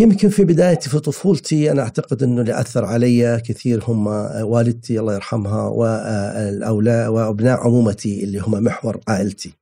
يمكن 0.00 0.28
في 0.28 0.44
بدايتي 0.44 0.90
في 0.90 0.98
طفولتي 0.98 1.70
أنا 1.70 1.82
أعتقد 1.82 2.22
إنه 2.22 2.40
اللي 2.40 2.60
أثر 2.60 2.84
علي 2.84 3.40
كثير 3.40 3.84
هم 3.84 4.06
والدتي 4.42 5.00
الله 5.00 5.14
يرحمها 5.14 5.68
والاولاد 5.68 7.08
وأبناء 7.08 7.58
عمومتي 7.58 8.24
اللي 8.24 8.38
هم 8.38 8.64
محور 8.64 9.00
عائلتي. 9.08 9.52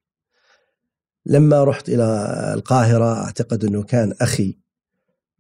لما 1.27 1.65
رحت 1.65 1.89
إلى 1.89 2.05
القاهرة 2.55 3.25
أعتقد 3.25 3.65
إنه 3.65 3.83
كان 3.83 4.15
أخي 4.21 4.57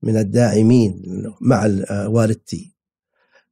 من 0.02 0.16
الداعمين 0.16 1.02
مع 1.40 1.70
والدتي. 2.06 2.76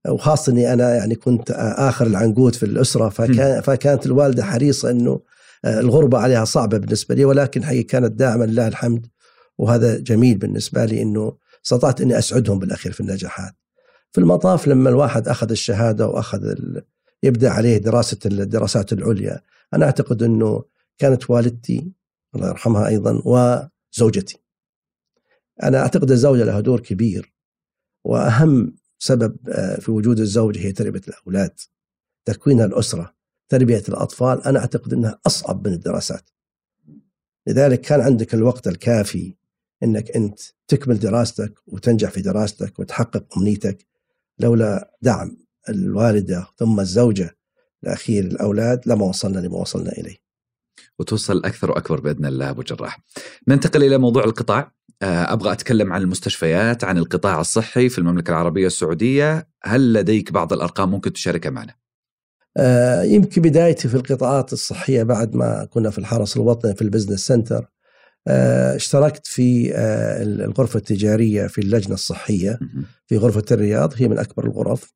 وخاصة 0.09 0.53
إني 0.53 0.73
أنا 0.73 0.95
يعني 0.95 1.15
كنت 1.15 1.51
آخر 1.79 2.07
العنقود 2.07 2.55
في 2.55 2.63
الأسرة 2.63 3.09
فكان 3.09 3.61
فكانت 3.61 4.07
الوالدة 4.07 4.45
حريصة 4.45 4.91
إنه 4.91 5.21
الغربة 5.65 6.19
عليها 6.19 6.45
صعبة 6.45 6.79
بالنسبة 6.79 7.15
لي 7.15 7.25
ولكن 7.25 7.63
هي 7.65 7.83
كانت 7.83 8.13
داعمه 8.13 8.47
لله 8.47 8.69
الحمد. 8.69 9.07
وهذا 9.59 9.99
جميل 9.99 10.39
بالنسبة 10.39 10.85
لي 10.85 11.03
إنه 11.03 11.37
استطعت 11.65 12.01
إني 12.01 12.19
أسعدهم 12.19 12.59
بالأخير 12.59 12.93
في 12.93 13.01
النجاحات. 13.01 13.55
في 14.13 14.21
المطاف 14.21 14.69
لما 14.69 14.91
الواحد 14.91 15.29
أخذ 15.29 15.51
الشهادة 15.51 16.09
وأخذ 16.09 16.45
ال... 16.45 16.83
يبدأ 17.23 17.51
عليه 17.51 17.79
دراسة 17.79 18.19
الدراسات 18.27 18.93
العليا، 18.93 19.41
أنا 19.75 19.87
أعتقد 19.87 20.23
إنه 20.23 20.65
كانت 20.99 21.31
والدتي 21.31 21.93
الله 22.35 22.49
يرحمها 22.49 22.87
أيضا 22.87 23.23
وزوجتي. 23.25 24.39
أنا 25.63 25.79
أعتقد 25.79 26.11
الزوجة 26.11 26.45
لها 26.45 26.61
دور 26.61 26.81
كبير 26.81 27.35
وأهم 28.05 28.77
سبب 28.99 29.37
آه، 29.49 29.81
في 29.81 29.91
وجود 29.91 30.21
الزوجه 30.21 30.59
هي 30.59 30.73
تربية 30.73 31.01
الأولاد. 31.09 31.61
تكوين 32.25 32.61
الأسرة، 32.61 33.15
تربية 33.49 33.83
الأطفال، 33.89 34.45
أنا 34.45 34.59
أعتقد 34.59 34.93
إنها 34.93 35.21
أصعب 35.27 35.69
من 35.69 35.75
الدراسات. 35.75 36.31
لذلك 37.47 37.81
كان 37.81 38.01
عندك 38.01 38.35
الوقت 38.35 38.69
الكافي 38.69 39.37
إنك 39.85 40.11
أنت 40.11 40.41
تكمل 40.69 40.99
دراستك 40.99 41.55
وتنجح 41.67 42.11
في 42.11 42.23
دراستك 42.23 42.79
وتحقق 42.79 43.39
أمنيتك 43.39 43.87
لولا 44.39 44.91
دعم 45.03 45.37
الوالدة 45.69 46.47
ثم 46.57 46.81
الزوجة 46.81 47.37
الاخير 47.85 48.25
الأولاد 48.25 48.81
لما 48.87 49.05
وصلنا 49.05 49.41
لما 49.41 49.57
وصلنا 49.57 49.93
إليه. 49.93 50.17
وتوصل 50.99 51.45
أكثر 51.45 51.71
وأكبر 51.71 52.01
بإذن 52.01 52.27
الله 52.27 52.51
أبو 52.51 52.63
جراح. 52.63 53.01
ننتقل 53.49 53.85
إلى 53.85 53.99
موضوع 53.99 54.25
القطاع، 54.25 54.73
آه، 55.03 55.33
أبغى 55.33 55.53
أتكلم 55.53 55.93
عن 55.93 56.03
المستشفيات، 56.03 56.85
عن 56.85 56.99
القطاع 56.99 57.41
الصحي 57.41 57.89
في 57.89 57.99
المملكة 57.99 58.31
العربية 58.31 58.67
السعودية، 58.67 59.49
هل 59.63 59.93
لديك 59.93 60.33
بعض 60.33 60.53
الأرقام 60.53 60.91
ممكن 60.91 61.13
تشاركها 61.13 61.51
معنا؟ 61.51 61.75
آه، 62.57 63.03
يمكن 63.03 63.43
بدايتي 63.43 63.89
في 63.89 63.95
القطاعات 63.95 64.53
الصحية 64.53 65.03
بعد 65.03 65.35
ما 65.37 65.65
كنا 65.65 65.91
في 65.91 65.99
الحرس 65.99 66.37
الوطني 66.37 66.75
في 66.75 66.83
ال 66.83 66.88
business 66.88 67.27
center 67.27 67.74
اشتركت 68.29 69.27
في 69.27 69.75
آه، 69.75 70.23
الغرفة 70.23 70.77
التجارية 70.77 71.47
في 71.47 71.61
اللجنة 71.61 71.95
الصحية 71.95 72.59
في 73.07 73.17
غرفة 73.17 73.45
الرياض 73.51 73.93
هي 73.97 74.09
من 74.09 74.19
أكبر 74.19 74.45
الغرف. 74.45 74.95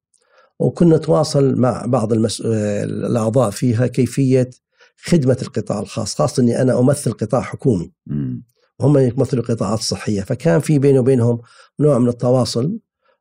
وكنا 0.58 0.96
نتواصل 0.96 1.56
مع 1.56 1.84
بعض 1.86 2.12
المس... 2.12 2.42
آه، 2.46 2.84
الأعضاء 2.84 3.50
فيها 3.50 3.86
كيفية 3.86 4.50
خدمة 4.96 5.36
القطاع 5.42 5.80
الخاص 5.80 6.14
خاصة 6.14 6.42
أني 6.42 6.62
أنا 6.62 6.80
أمثل 6.80 7.12
قطاع 7.12 7.40
حكومي. 7.40 7.92
وهم 8.78 8.98
يمثلوا 8.98 9.44
قطاعات 9.44 9.78
صحية 9.78 10.20
فكان 10.22 10.60
في 10.60 10.78
بيني 10.78 10.98
وبينهم 10.98 11.40
نوع 11.80 11.98
من 11.98 12.08
التواصل. 12.08 12.78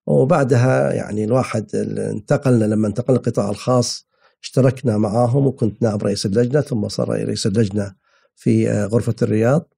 وبعدها 0.07 0.93
يعني 0.93 1.23
الواحد 1.23 1.75
انتقلنا 1.97 2.65
لما 2.65 2.87
انتقلنا 2.87 3.19
القطاع 3.19 3.49
الخاص 3.49 4.07
اشتركنا 4.43 4.97
معاهم 4.97 5.47
وكنت 5.47 5.81
نائب 5.81 6.03
رئيس 6.03 6.25
اللجنة 6.25 6.61
ثم 6.61 6.87
صار 6.87 7.09
رئيس 7.09 7.47
اللجنة 7.47 7.95
في 8.35 8.71
غرفة 8.85 9.15
الرياض. 9.21 9.73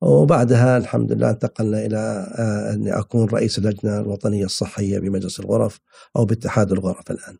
وبعدها 0.00 0.76
الحمد 0.76 1.12
لله 1.12 1.30
انتقلنا 1.30 1.86
إلى 1.86 1.96
آه، 2.38 2.74
أني 2.74 2.98
أكون 2.98 3.28
رئيس 3.28 3.58
اللجنة 3.58 4.00
الوطنية 4.00 4.44
الصحية 4.44 4.98
بمجلس 4.98 5.40
الغرف 5.40 5.80
أو 6.16 6.24
باتحاد 6.24 6.72
الغرف 6.72 7.10
الآن. 7.10 7.36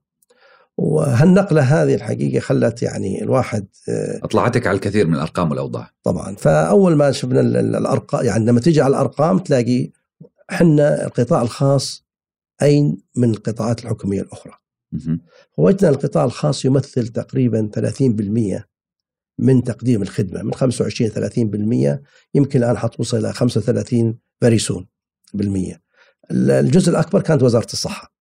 وهالنقلة 0.77 1.63
هذه 1.63 1.95
الحقيقة 1.95 2.41
خلت 2.41 2.83
يعني 2.83 3.23
الواحد 3.23 3.67
آه، 3.89 4.21
أطلعتك 4.23 4.67
على 4.67 4.75
الكثير 4.75 5.07
من 5.07 5.15
الأرقام 5.15 5.51
والأوضاع. 5.51 5.91
طبعا 6.03 6.35
فأول 6.37 6.95
ما 6.95 7.13
شفنا 7.13 7.41
الأرقام 7.41 8.25
يعني 8.27 8.45
لما 8.45 8.61
تيجي 8.61 8.81
على 8.81 8.91
الأرقام 8.91 9.39
تلاقي 9.39 9.91
إحنا 10.51 11.07
القطاع 11.07 11.43
الخاص 11.43 12.07
أين 12.63 12.99
من 13.17 13.31
القطاعات 13.31 13.85
الحكومية 13.85 14.21
الأخرى. 14.21 14.53
وجدنا 15.59 15.91
القطاع 15.91 16.25
الخاص 16.25 16.65
يمثل 16.65 17.09
تقريبا 17.09 17.71
30% 17.75 18.76
من 19.39 19.65
تقديم 19.65 20.03
الخدمة 20.03 20.43
من 20.43 20.55
25 20.55 21.11
30% 21.97 22.01
يمكن 22.35 22.59
الآن 22.59 22.79
حتوصل 22.79 23.19
إلى 23.19 23.33
35 23.33 24.19
very 24.41 24.59
soon 24.59 24.87
بالمية. 25.35 25.83
الجزء 26.31 26.91
الأكبر 26.91 27.21
كانت 27.21 27.43
وزارة 27.43 27.73
الصحة. 27.73 28.17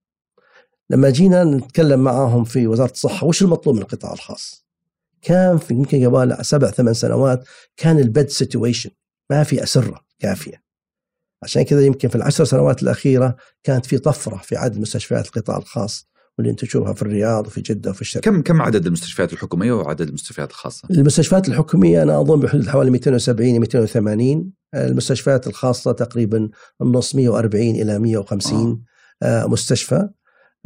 لما 0.89 1.09
جينا 1.09 1.43
نتكلم 1.43 2.03
معاهم 2.03 2.43
في 2.43 2.67
وزارة 2.67 2.91
الصحة 2.91 3.27
وش 3.27 3.41
المطلوب 3.41 3.75
من 3.75 3.81
القطاع 3.81 4.13
الخاص؟ 4.13 4.65
كان 5.21 5.57
في 5.57 5.73
يمكن 5.73 6.05
قبل 6.05 6.45
سبع 6.45 6.71
ثمان 6.71 6.93
سنوات 6.93 7.43
كان 7.77 7.99
البد 7.99 8.29
سيتويشن 8.29 8.89
ما 9.29 9.43
في 9.43 9.63
أسرة 9.63 10.05
كافية. 10.19 10.63
عشان 11.43 11.61
كذا 11.61 11.85
يمكن 11.85 12.07
في 12.07 12.15
العشر 12.15 12.45
سنوات 12.45 12.83
الأخيرة 12.83 13.35
كانت 13.63 13.85
في 13.85 13.97
طفرة 13.97 14.37
في 14.37 14.55
عدد 14.55 14.79
مستشفيات 14.79 15.25
القطاع 15.25 15.57
الخاص. 15.57 16.07
واللي 16.37 16.51
انت 16.51 16.61
تشوفها 16.61 16.93
في 16.93 17.01
الرياض 17.01 17.47
وفي 17.47 17.61
جدة 17.61 17.89
وفي 17.89 18.01
الشرق. 18.01 18.23
كم 18.23 18.41
كم 18.41 18.61
عدد 18.61 18.85
المستشفيات 18.85 19.33
الحكومية 19.33 19.71
وعدد 19.71 20.07
المستشفيات 20.07 20.49
الخاصة؟ 20.49 20.87
المستشفيات 20.91 21.47
الحكومية 21.47 22.03
أنا 22.03 22.21
أظن 22.21 22.39
بحدود 22.39 22.67
حوالي 22.67 22.91
270 22.91 23.59
280 23.59 24.51
المستشفيات 24.75 25.47
الخاصة 25.47 25.91
تقريبا 25.91 26.49
النص 26.81 27.15
140 27.15 27.69
إلى 27.69 27.99
150 27.99 28.83
آه. 29.23 29.47
مستشفى. 29.47 30.09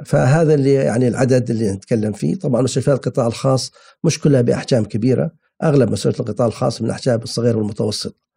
فهذا 0.06 0.54
اللي 0.54 0.74
يعني 0.74 1.08
العدد 1.08 1.50
اللي 1.50 1.72
نتكلم 1.72 2.14
فيه. 2.14 2.36
طبعا 2.36 2.62
مستشفيات 2.62 3.08
القطاع 3.08 3.28
الخاص 3.28 3.72
مش 4.04 4.20
كلها 4.20 4.42
بأحجام 4.42 4.86
كبيرة. 4.86 5.32
أغلب 5.64 5.92
مستشفيات 5.92 6.20
القطاع 6.20 6.48
الخاص 6.48 6.82
من 6.82 6.88
الاحجام 6.88 7.20
الصغيره 7.22 7.58
والمتوسط. 7.58 8.16
آه، 8.16 8.29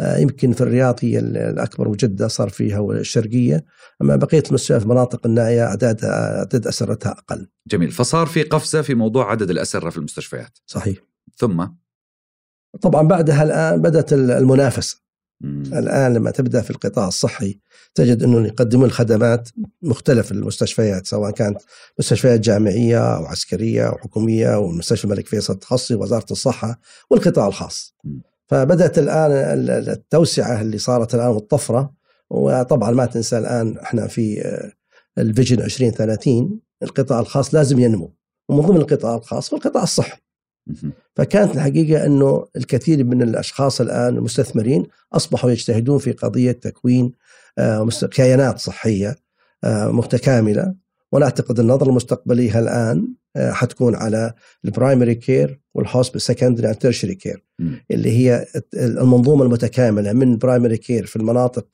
يمكن 0.00 0.52
في 0.52 0.60
الرياض 0.60 0.98
هي 1.02 1.18
الأكبر 1.18 1.88
وجدة 1.88 2.28
صار 2.28 2.48
فيها 2.48 2.78
والشرقية 2.78 3.64
أما 4.02 4.16
بقية 4.16 4.42
المستشفيات 4.48 4.80
في 4.80 4.86
المناطق 4.86 5.26
النائية 5.26 5.64
اعداد 5.64 6.04
عدد 6.04 6.66
أسرتها 6.66 7.12
أقل. 7.12 7.48
جميل 7.66 7.90
فصار 7.90 8.26
في 8.26 8.42
قفزة 8.42 8.82
في 8.82 8.94
موضوع 8.94 9.30
عدد 9.30 9.50
الأسرة 9.50 9.90
في 9.90 9.96
المستشفيات. 9.96 10.58
صحيح. 10.66 10.98
ثم 11.36 11.66
طبعا 12.80 13.08
بعدها 13.08 13.42
الآن 13.42 13.82
بدأت 13.82 14.12
المنافسة 14.12 15.00
مم. 15.40 15.62
الآن 15.62 16.14
لما 16.14 16.30
تبدأ 16.30 16.60
في 16.60 16.70
القطاع 16.70 17.08
الصحي 17.08 17.60
تجد 17.94 18.22
أنهم 18.22 18.46
يقدمون 18.46 18.90
خدمات 18.90 19.48
مختلفه 19.82 20.34
للمستشفيات 20.34 21.06
سواء 21.06 21.30
كانت 21.30 21.60
مستشفيات 21.98 22.40
جامعية 22.40 23.16
أو 23.16 23.26
عسكرية 23.26 23.88
أو 23.88 23.98
حكومية 23.98 24.58
ومستشفى 24.58 25.04
الملك 25.04 25.26
فيصل 25.26 25.52
التخصصي 25.52 25.94
وزارة 25.94 26.26
الصحة 26.30 26.80
والقطاع 27.10 27.46
الخاص. 27.46 27.94
مم. 28.04 28.22
فبدأت 28.48 28.98
الآن 28.98 29.30
التوسعة 29.88 30.60
اللي 30.60 30.78
صارت 30.78 31.14
الآن 31.14 31.28
والطفرة. 31.28 31.92
وطبعا 32.30 32.90
ما 32.90 33.06
تنسى 33.06 33.38
الآن 33.38 33.78
إحنا 33.78 34.06
في 34.06 34.42
آه، 34.42 34.72
الفيجن 35.18 35.60
2030 35.60 36.60
القطاع 36.82 37.20
الخاص 37.20 37.54
لازم 37.54 37.78
ينمو. 37.78 38.14
ومن 38.48 38.60
ضمن 38.60 38.76
القطاع 38.76 39.14
الخاص 39.14 39.52
هو 39.52 39.58
القطاع 39.58 39.82
الصحي. 39.82 40.18
فكانت 41.16 41.54
الحقيقة 41.54 42.06
إنه 42.06 42.46
الكثير 42.56 43.04
من 43.04 43.22
الأشخاص 43.22 43.80
الآن 43.80 44.16
المستثمرين 44.16 44.86
أصبحوا 45.12 45.50
يجتهدون 45.50 45.98
في 45.98 46.12
قضية 46.12 46.52
تكوين 46.52 47.12
آه، 47.58 47.88
كيانات 48.12 48.58
صحية 48.58 49.16
آه، 49.64 49.88
متكاملة. 49.88 50.74
وأنا 51.12 51.24
أعتقد 51.24 51.60
النظرة 51.60 51.88
المستقبلية 51.88 52.58
الان 52.58 53.08
آه، 53.36 53.52
حتكون 53.52 53.94
على 53.94 54.32
ال 54.64 54.70
primary 54.70 55.14
care 55.14 55.60
وال 55.74 55.83
hospitals 55.83 56.22
secondary 56.22 56.68
and 56.68 56.76
tertiary 56.76 57.14
care 57.14 57.44
اللي 57.90 58.10
هي 58.10 58.46
المنظومة 58.74 59.44
المتكاملة 59.44 60.12
من 60.12 60.38
primary 60.38 60.76
care 60.76 61.06
في 61.06 61.16
المناطق 61.16 61.66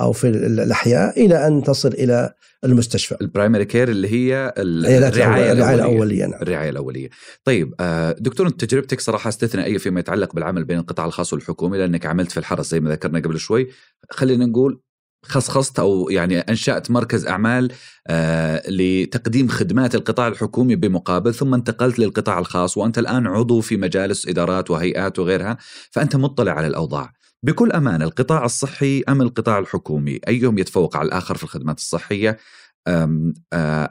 أو 0.00 0.12
في 0.12 0.28
الأحياء 0.28 1.24
إلى 1.26 1.46
أن 1.46 1.62
تصل 1.62 1.88
إلى 1.88 2.34
المستشفى. 2.64 3.16
ال 3.20 3.25
primary 3.25 3.64
care 3.64 3.88
اللي 3.88 4.08
هي 4.08 4.54
الرعاية 4.58 5.52
الرعاية 5.52 5.74
الأولية 5.74 6.26
نعم. 6.26 6.42
الرعاية 6.42 6.70
الأولية. 6.70 7.08
طيب 7.44 7.74
آه، 7.80 8.16
دكتور 8.18 8.46
أنت 8.46 8.64
تجربتك 8.64 9.00
صراحة 9.00 9.28
أستثنائية 9.28 9.78
فيما 9.78 10.00
يتعلق 10.00 10.34
بالعمل 10.34 10.64
بين 10.64 10.78
القطاع 10.78 11.06
الخاص 11.06 11.32
والحكومي 11.32 11.78
لأنك 11.78 12.06
عملت 12.06 12.32
في 12.32 12.38
الحرس 12.38 12.70
زي 12.70 12.80
ما 12.80 12.90
ذكرنا 12.90 13.18
قبل 13.18 13.38
شوي. 13.38 13.68
خلينا 14.10 14.46
نقول 14.46 14.80
خصخصت 15.24 15.78
أو 15.78 16.10
يعني 16.10 16.38
أنشأت 16.38 16.90
مركز 16.90 17.26
أعمال 17.26 17.72
آه 18.06 18.70
لتقديم 18.70 19.48
خدمات 19.48 19.94
القطاع 19.94 20.28
الحكومي 20.28 20.76
بمقابل 20.76 21.34
ثم 21.34 21.54
انتقلت 21.54 21.98
للقطاع 21.98 22.38
الخاص 22.38 22.76
وأنت 22.76 22.98
الآن 22.98 23.26
عضو 23.26 23.60
في 23.60 23.76
مجالس 23.76 24.28
إدارات 24.28 24.70
وهيئات 24.70 25.18
وغيرها 25.18 25.56
فأنت 25.90 26.16
مطلع 26.16 26.52
على 26.52 26.66
الأوضاع. 26.66 27.12
بكل 27.42 27.72
أمانة 27.72 28.04
القطاع 28.04 28.44
الصحي 28.44 29.02
أم 29.08 29.22
القطاع 29.22 29.58
الحكومي؟ 29.58 30.20
أيهم 30.28 30.58
يتفوق 30.58 30.96
على 30.96 31.06
الآخر 31.06 31.36
في 31.36 31.42
الخدمات 31.42 31.78
الصحية؟ 31.78 32.38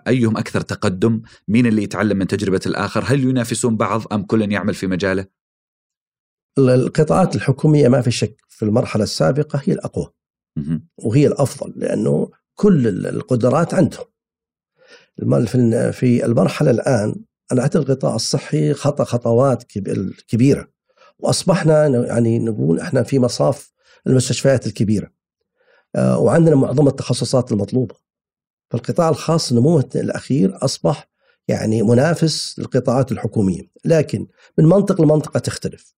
أيهم 0.07 0.37
أكثر 0.37 0.61
تقدم؟ 0.61 1.21
مين 1.47 1.65
اللي 1.65 1.83
يتعلم 1.83 2.17
من 2.17 2.27
تجربة 2.27 2.61
الآخر؟ 2.65 3.03
هل 3.07 3.23
ينافسون 3.23 3.77
بعض 3.77 4.13
أم 4.13 4.23
كل 4.23 4.51
يعمل 4.51 4.73
في 4.73 4.87
مجاله؟ 4.87 5.25
القطاعات 6.57 7.35
الحكومية 7.35 7.87
ما 7.87 8.01
في 8.01 8.11
شك 8.11 8.35
في 8.49 8.65
المرحلة 8.65 9.03
السابقة 9.03 9.61
هي 9.65 9.73
الأقوى. 9.73 10.07
وهي 10.97 11.27
الأفضل 11.27 11.73
لأنه 11.75 12.29
كل 12.55 12.87
القدرات 13.07 13.73
عندهم. 13.73 14.05
في 15.91 16.25
المرحلة 16.25 16.71
الآن 16.71 17.15
أنا 17.51 17.61
أعتقد 17.61 17.89
القطاع 17.89 18.15
الصحي 18.15 18.73
خطى 18.73 19.05
خطوات 19.05 19.63
كبيرة. 20.27 20.67
وأصبحنا 21.19 21.87
يعني 21.87 22.39
نقول 22.39 22.79
إحنا 22.79 23.03
في 23.03 23.19
مصاف 23.19 23.73
المستشفيات 24.07 24.67
الكبيرة. 24.67 25.11
آه، 25.95 26.19
وعندنا 26.19 26.55
معظم 26.55 26.87
التخصصات 26.87 27.51
المطلوبة. 27.51 27.95
فالقطاع 28.71 29.09
الخاص 29.09 29.53
نموه 29.53 29.89
الأخير 29.95 30.65
أصبح 30.65 31.09
يعني 31.47 31.83
منافس 31.83 32.59
للقطاعات 32.59 33.11
الحكومية. 33.11 33.61
لكن 33.85 34.27
من 34.57 34.65
منطقه 34.65 35.03
لمنطقة 35.03 35.39
تختلف. 35.39 35.93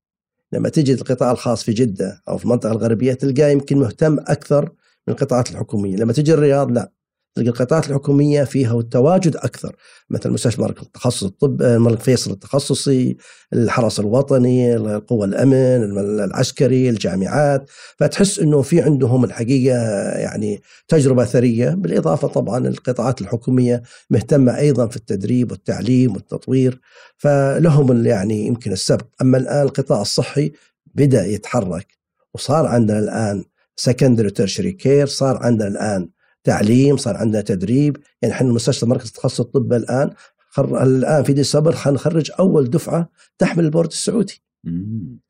لما 0.56 0.70
تجي 0.70 0.94
القطاع 0.94 1.32
الخاص 1.32 1.64
في 1.64 1.74
جدة 1.74 2.22
أو 2.28 2.38
في 2.38 2.46
المنطقة 2.46 2.72
الغربية 2.72 3.14
تلقاه 3.14 3.50
يمكن 3.50 3.78
مهتم 3.78 4.20
أكثر 4.20 4.64
من 5.08 5.14
القطاعات 5.14 5.52
الحكومية. 5.52 5.96
لما 5.96 6.14
تجي 6.14 6.34
الرياض 6.34 6.72
لا. 6.72 6.92
تلقى 7.36 7.50
القطاعات 7.50 7.90
الحكومية 7.90 8.44
فيها 8.44 8.80
التواجد 8.80 9.36
أكثر. 9.36 9.76
مثل 10.10 10.30
مستشفى 10.30 10.62
مركز 10.62 10.84
التخصص 10.84 11.24
الطب 11.24 11.62
الملك 11.62 12.00
فيصل 12.00 12.32
التخصصي 12.32 13.18
الحرس 13.54 14.00
الوطني 14.00 14.76
قوى 14.96 15.26
الأمن 15.26 15.98
العسكري 16.00 16.90
الجامعات. 16.90 17.70
فتحس 17.98 18.40
إنه 18.40 18.62
في 18.62 18.82
عندهم 18.82 19.24
الحقيقة 19.24 19.78
يعني 20.18 20.62
تجربة 20.88 21.26
ثرية. 21.26 21.70
بالإضافة 21.70 22.28
طبعا 22.28 22.68
القطاعات 22.68 23.22
الحكومية 23.22 23.82
مهتمة 24.10 24.58
أيضا 24.58 24.88
في 24.88 24.96
التدريب 24.96 25.52
والتعليم 25.52 26.14
والتطوير 26.14 26.82
فلهم 27.18 28.06
يعني 28.06 28.48
يمكن 28.48 28.72
السبق. 28.72 29.06
أما 29.22 29.38
الآن 29.38 29.62
القطاع 29.62 30.02
الصحي 30.02 30.52
بدأ 30.96 31.26
يتحرك 31.26 31.88
وصار 32.34 32.66
عندنا 32.66 33.00
الآن 33.00 33.44
secondary 33.76 34.30
tertiary 34.30 34.72
care 34.72 35.08
صار 35.08 35.38
عندنا 35.38 35.68
الآن 35.68 36.10
تعليم 36.46 36.98
صار 36.98 37.18
عندنا 37.18 37.42
تدريب. 37.42 37.98
يعني 38.22 38.34
إحنا 38.34 38.54
مستشفى 38.54 38.86
مركز 38.86 39.12
تخصص 39.12 39.40
الطب 39.40 39.74
الآن 39.74 40.10
خر... 40.50 40.84
الآن 40.84 41.24
في 41.24 41.34
ديسمبر 41.34 41.76
حنخرج 41.76 42.32
أول 42.40 42.70
دفعة 42.70 43.10
تحمل 43.38 43.66
ال 43.66 43.70
board 43.70 43.90
السعودي. 43.90 44.44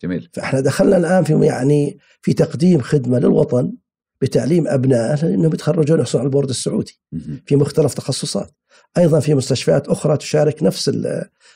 جميل. 0.03 0.29
فإحنا 0.33 0.59
دخلنا 0.59 0.97
الآن 0.97 1.23
في 1.23 1.45
يعني 1.45 1.97
في 2.21 2.33
تقديم 2.33 2.81
خدمة 2.81 3.19
للوطن 3.19 3.73
بتعليم 4.21 4.67
ابنائه 4.67 5.33
انهم 5.33 5.53
يتخرجون 5.53 5.99
يحصلون 5.99 6.21
على 6.21 6.27
ال 6.27 6.31
board 6.31 6.49
السعودي. 6.49 7.01
في 7.45 7.55
مختلف 7.55 7.93
تخصصات. 7.93 8.51
أيضا 8.97 9.19
في 9.19 9.33
مستشفيات 9.33 9.87
أخرى 9.87 10.17
تشارك 10.17 10.63
نفس 10.63 10.91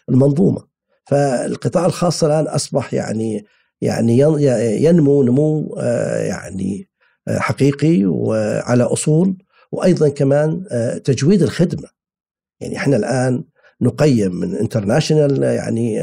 المنظومة. 0.09 0.69
فالقطاع 1.05 1.85
الخاص 1.85 2.23
الآن 2.23 2.47
أصبح 2.47 2.93
يعني 2.93 3.45
يعني 3.81 4.19
ينمو 4.83 5.23
نمو 5.23 5.75
آه، 5.79 6.23
يعني 6.23 6.89
آه، 7.27 7.39
حقيقي 7.39 8.05
وعلى 8.05 8.83
أصول 8.83 9.37
وأيضا 9.71 10.09
كمان 10.09 10.65
آه، 10.71 10.97
تجويد 10.97 11.41
الخدمة. 11.43 11.89
يعني 12.59 12.77
إحنا 12.77 12.95
الآن 12.95 13.43
نقيم 13.81 14.35
من 14.35 14.55
international 14.55 15.43
يعني 15.43 15.99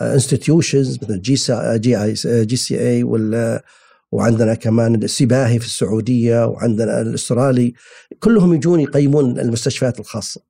institutions 0.00 0.98
مثل 1.02 1.20
JCI 1.20 2.14
JCI 2.44 3.02
ولا 3.02 3.64
وعندنا 4.12 4.54
كمان 4.54 4.94
ال 4.94 5.05
CBAHI 5.05 5.58
في 5.58 5.66
السعودية 5.66 6.46
وعندنا 6.46 7.00
الأسترالي. 7.00 7.74
كلهم 8.18 8.54
يجون 8.54 8.80
يقيمون 8.80 9.38
المستشفيات 9.38 10.00
الخاصة 10.00 10.40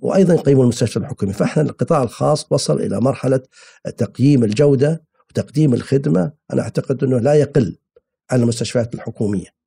وأيضا 0.00 0.34
يقيمون 0.34 0.62
المستشفى 0.62 0.96
الحكومي. 0.96 1.32
فإحنا 1.32 1.62
القطاع 1.62 2.02
الخاص 2.02 2.46
وصل 2.52 2.80
إلى 2.80 3.00
مرحلة 3.00 3.40
تقييم 3.96 4.44
الجودة 4.44 5.02
وتقديم 5.30 5.74
الخدمة. 5.74 6.32
أنا 6.52 6.62
أعتقد 6.62 7.04
إنه 7.04 7.18
لا 7.18 7.34
يقل 7.34 7.76
عن 8.30 8.42
المستشفيات 8.42 8.94
الحكومية. 8.94 9.59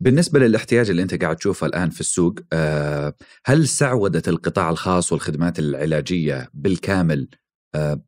بالنسبة 0.00 0.38
للاحتياج 0.40 0.90
اللي 0.90 1.02
أنت 1.02 1.22
قاعد 1.22 1.36
تشوفه 1.36 1.66
الآن 1.66 1.90
في 1.90 2.00
السوق 2.00 2.34
آه، 2.52 3.14
هل 3.46 3.68
سعودة 3.68 4.22
القطاع 4.28 4.70
الخاص 4.70 5.12
والخدمات 5.12 5.58
العلاجية 5.58 6.50
بالكامل 6.54 7.28
آه، 7.74 8.02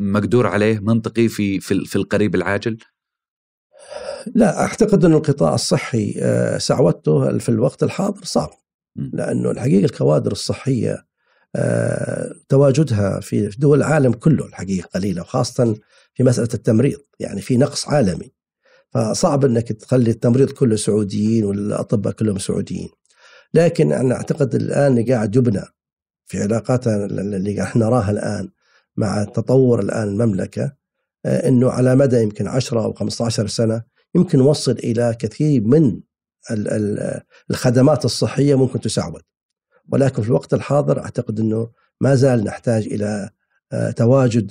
مقدور 0.00 0.46
عليه 0.46 0.78
منطقي 0.78 1.28
في 1.28 1.60
في 1.60 1.96
القريب 1.96 2.34
العاجل؟ 2.34 2.78
لا 4.34 4.60
أعتقد 4.60 5.04
أن 5.04 5.12
القطاع 5.12 5.54
الصحي 5.54 6.14
آه، 6.18 6.58
سعودته 6.58 7.38
في 7.38 7.48
الوقت 7.48 7.82
الحاضر 7.82 8.24
صعب. 8.24 8.50
لأنه 8.96 9.50
الحقيقة 9.50 9.84
الكوادر 9.84 10.32
الصحية 10.32 11.10
تواجدها 12.48 13.20
في 13.20 13.46
دول 13.58 13.78
العالم 13.78 14.12
كله 14.12 14.46
الحقيقة 14.46 14.88
قليلة 14.94 15.22
وخاصة 15.22 15.76
في 16.14 16.22
مسألة 16.22 16.48
التمريض. 16.54 16.98
يعني 17.20 17.40
في 17.40 17.56
نقص 17.56 17.88
عالمي. 17.88 18.32
فصعب 18.90 19.44
إنك 19.44 19.72
تخلي 19.72 20.10
التمريض 20.10 20.50
كله 20.50 20.76
سعوديين 20.76 21.44
والأطباء 21.44 22.12
كلهم 22.12 22.38
سعوديين. 22.38 22.88
لكن 23.54 23.92
أنا 23.92 24.14
أعتقد 24.14 24.54
الآن 24.54 24.98
اللي 24.98 25.12
قاعد 25.14 25.36
يبنى 25.36 25.62
في 26.26 26.42
علاقاتنا 26.42 27.04
اللي 27.04 27.62
إحنا 27.62 27.86
نراها 27.86 28.10
الآن 28.10 28.48
مع 28.96 29.24
تطور 29.24 29.80
الآن 29.80 30.08
المملكة 30.08 30.72
آه، 31.26 31.48
إنه 31.48 31.70
على 31.70 31.94
مدى 31.94 32.22
يمكن 32.22 32.46
10 32.46 32.84
أو 32.84 32.92
15 32.92 33.46
سنة 33.46 33.82
يمكن 34.14 34.38
نوصل 34.38 34.72
إلى 34.72 35.16
كثير 35.18 35.60
من 35.60 36.00
الخدمات 37.50 38.04
الصحية 38.04 38.54
ممكن 38.54 38.80
تسعود 38.80 39.22
ولكن 39.92 40.22
في 40.22 40.28
الوقت 40.28 40.54
الحاضر 40.54 41.00
أعتقد 41.00 41.40
إنه 41.40 41.70
ما 42.00 42.14
زال 42.14 42.44
نحتاج 42.44 42.86
إلى 42.86 43.30
تواجد 43.96 44.50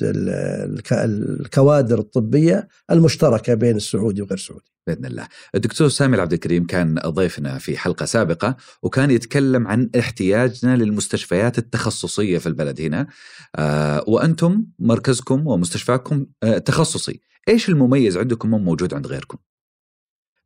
الكوادر 0.91 1.99
الطبية 1.99 2.67
المشتركة 2.91 3.53
بين 3.53 3.75
السعودي 3.75 4.21
وغير 4.21 4.33
السعودي. 4.33 4.71
بإذن 4.87 5.05
الله. 5.05 5.27
الدكتور 5.55 5.89
سامي 5.89 6.17
عبد 6.17 6.33
الكريم 6.33 6.65
كان 6.65 6.95
ضيفنا 6.95 7.57
في 7.57 7.77
حلقة 7.77 8.05
سابقة 8.05 8.55
وكان 8.83 9.11
يتكلم 9.11 9.67
عن 9.67 9.89
احتياجنا 9.99 10.75
للمستشفيات 10.75 11.57
التخصصية 11.57 12.37
في 12.37 12.47
البلد 12.47 12.81
هنا 12.81 13.07
آه، 13.55 14.03
وأنتم 14.07 14.65
مركزكم 14.79 15.47
ومستشفاكم 15.47 16.25
آه، 16.43 16.57
تخصصي، 16.57 17.19
إيش 17.49 17.69
المميز 17.69 18.17
عندكم 18.17 18.49
مو 18.49 18.57
موجود 18.57 18.93
عند 18.93 19.07
غيركم؟ 19.07 19.37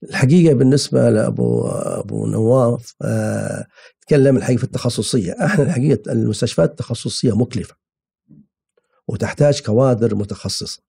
الحقيقة 0.04 0.54
بالنسبة 0.54 1.10
لأبو 1.10 1.68
أبو 1.68 2.28
نواف 2.28 2.96
آه، 3.02 3.66
تكلم 4.02 4.38
الحقيقة 4.38 4.58
في 4.58 4.64
التخصصية، 4.64 5.36
أحنا 5.46 5.64
الحقيقة 5.64 6.12
المستشفيات 6.12 6.70
التخصصية 6.70 7.38
مكلفة. 7.38 7.83
وتحتاج 9.08 9.62
كوادر 9.62 10.16
متخصصة. 10.16 10.82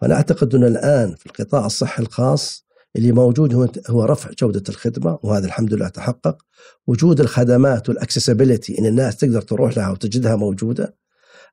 فأنا 0.00 0.14
أعتقد 0.14 0.54
أنه 0.54 0.66
الآن 0.66 1.14
في 1.14 1.26
القطاع 1.26 1.66
الصحي 1.66 2.02
الخاص 2.02 2.66
اللي 2.96 3.12
موجود 3.12 3.70
هو 3.90 4.04
رفع 4.04 4.30
جودة 4.38 4.62
الخدمة 4.68 5.18
وهذا 5.22 5.46
الحمد 5.46 5.74
لله 5.74 5.88
تحقق. 5.88 6.42
وجود 6.86 7.20
الخدمات 7.20 7.88
والاكسسبيلتي 7.88 8.78
إن 8.78 8.86
الناس 8.86 9.16
تقدر 9.16 9.42
تروح 9.42 9.76
لها 9.76 9.90
وتجدها 9.90 10.36
موجودة. 10.36 10.96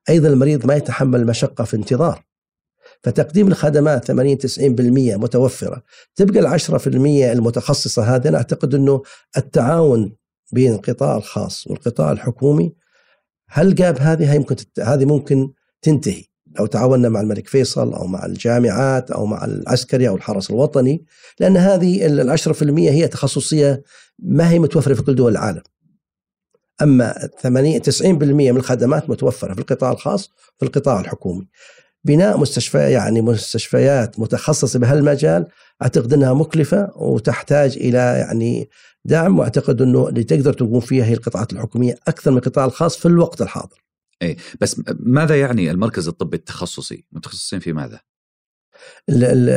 أيضا 0.08 0.28
المريض 0.28 0.66
ما 0.66 0.74
يتحمل 0.74 1.20
المشقة 1.20 1.64
في 1.64 1.76
انتظار. 1.76 2.24
فتقديم 3.02 3.48
الخدمات 3.48 4.04
80 4.04 4.38
90% 4.38 5.16
متوفرة. 5.16 5.82
تبقى 6.14 6.40
ال 6.40 6.46
10% 6.46 7.32
المتخصصة 7.32 8.02
هذه 8.16 8.28
أنا 8.28 8.36
أعتقد 8.36 8.74
أنه 8.74 9.02
التعاون 9.36 10.16
بين 10.52 10.72
القطاع 10.72 11.16
الخاص 11.16 11.66
والقطاع 11.66 12.12
الحكومي 12.12 12.74
هل 13.48 13.74
جاب 13.74 13.98
هذه؟ 13.98 14.34
يمكن 14.34 14.56
هذه 14.82 15.04
ممكن 15.04 15.52
تنتهي 15.82 16.24
لو 16.58 16.66
تعاوننا 16.66 17.08
مع 17.08 17.20
الملك 17.20 17.48
فيصل 17.48 17.92
أو 17.92 18.06
مع 18.06 18.26
الجامعات 18.26 19.10
أو 19.10 19.26
مع 19.26 19.44
العسكري 19.44 20.08
أو 20.08 20.16
الحرس 20.16 20.50
الوطني 20.50 21.04
لأن 21.40 21.56
هذه 21.56 22.06
ال 22.06 22.38
10% 22.38 22.62
هي 22.62 23.08
تخصصية 23.08 23.82
ما 24.18 24.50
هي 24.50 24.58
متوفرة 24.58 24.94
في 24.94 25.02
كل 25.02 25.14
دول 25.14 25.32
العالم. 25.32 25.62
أما 26.82 27.28
80 27.40 27.80
90% 27.82 28.02
من 28.02 28.56
الخدمات 28.56 29.10
متوفرة 29.10 29.54
في 29.54 29.60
القطاع 29.60 29.92
الخاص 29.92 30.30
في 30.58 30.66
القطاع 30.66 31.00
الحكومي. 31.00 31.46
بناء 32.04 32.38
مستشفى 32.38 32.78
يعني 32.78 33.22
مستشفيات 33.22 34.20
متخصصة 34.20 34.78
بهالمجال 34.78 35.46
أعتقد 35.82 36.12
أنها 36.12 36.34
مكلفة 36.34 36.92
وتحتاج 36.96 37.76
إلى 37.76 37.98
يعني 37.98 38.68
دعم 39.04 39.38
وأعتقد 39.38 39.82
أنه 39.82 40.08
اللي 40.08 40.24
تقدر 40.24 40.52
تقوم 40.52 40.80
فيها 40.80 41.04
هي 41.04 41.14
القطاعات 41.14 41.52
الحكومية 41.52 41.98
أكثر 42.08 42.30
من 42.30 42.36
القطاع 42.36 42.64
الخاص 42.64 42.96
في 42.96 43.06
الوقت 43.06 43.42
الحاضر. 43.42 43.85
اي 44.22 44.36
بس 44.60 44.82
ماذا 45.00 45.40
يعني 45.40 45.70
المركز 45.70 46.08
الطبي 46.08 46.36
التخصصي؟ 46.36 47.04
متخصصين 47.12 47.60
في 47.60 47.72
ماذا؟ 47.72 48.00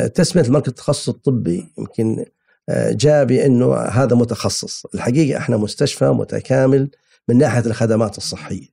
تسمية 0.07 0.43
المركز 0.43 0.69
التخصص 0.69 1.09
الطبي 1.09 1.73
يمكن 1.77 2.25
آه، 2.69 2.91
جاء 2.91 3.25
بأنه 3.25 3.75
هذا 3.75 4.15
متخصص، 4.15 4.85
الحقيقة 4.85 5.37
إحنا 5.37 5.57
مستشفى 5.57 6.05
متكامل 6.05 6.89
من 7.27 7.37
ناحية 7.37 7.65
الخدمات 7.65 8.17
الصحية. 8.17 8.67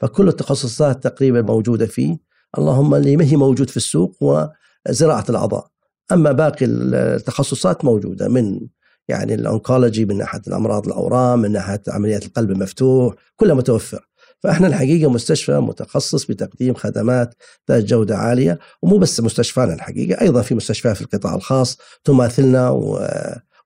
فكل 0.00 0.28
التخصصات 0.28 1.04
تقريبا 1.04 1.42
موجودة 1.42 1.86
فيه، 1.86 2.18
اللهم 2.58 2.94
اللي 2.94 3.16
ما 3.16 3.24
هي 3.24 3.36
موجود 3.36 3.70
في 3.70 3.76
السوق 3.76 4.16
هو 4.22 4.52
زراعة 4.88 5.24
الأعضاء. 5.28 5.70
أما 6.12 6.32
باقي 6.32 6.66
التخصصات 6.66 7.84
موجودة 7.84 8.28
من 8.28 8.60
يعني 9.08 9.34
الانكولوجي 9.34 10.04
من 10.04 10.18
ناحية 10.18 10.42
الأمراض 10.46 10.86
الأورام، 10.86 11.38
من 11.38 11.52
ناحية 11.52 11.82
عمليات 11.88 12.26
القلب 12.26 12.50
المفتوح، 12.50 13.14
كلها 13.36 13.54
متوفر. 13.54 14.08
فاحنا 14.42 14.66
الحقيقة 14.66 15.10
مستشفى 15.10 15.58
متخصص 15.58 16.24
بتقديم 16.24 16.74
خدمات 16.74 17.34
ذات 17.70 17.84
جودة 17.84 18.16
عالية 18.16 18.58
ومو 18.82 18.98
بس 18.98 19.20
مستشفانا 19.20 19.74
الحقيقة 19.74 20.20
أيضا 20.20 20.42
في 20.42 20.54
مستشفيات 20.54 20.96
في 20.96 21.02
القطاع 21.02 21.34
الخاص 21.34 21.78
تماثلنا 22.04 22.70
و... 22.70 23.08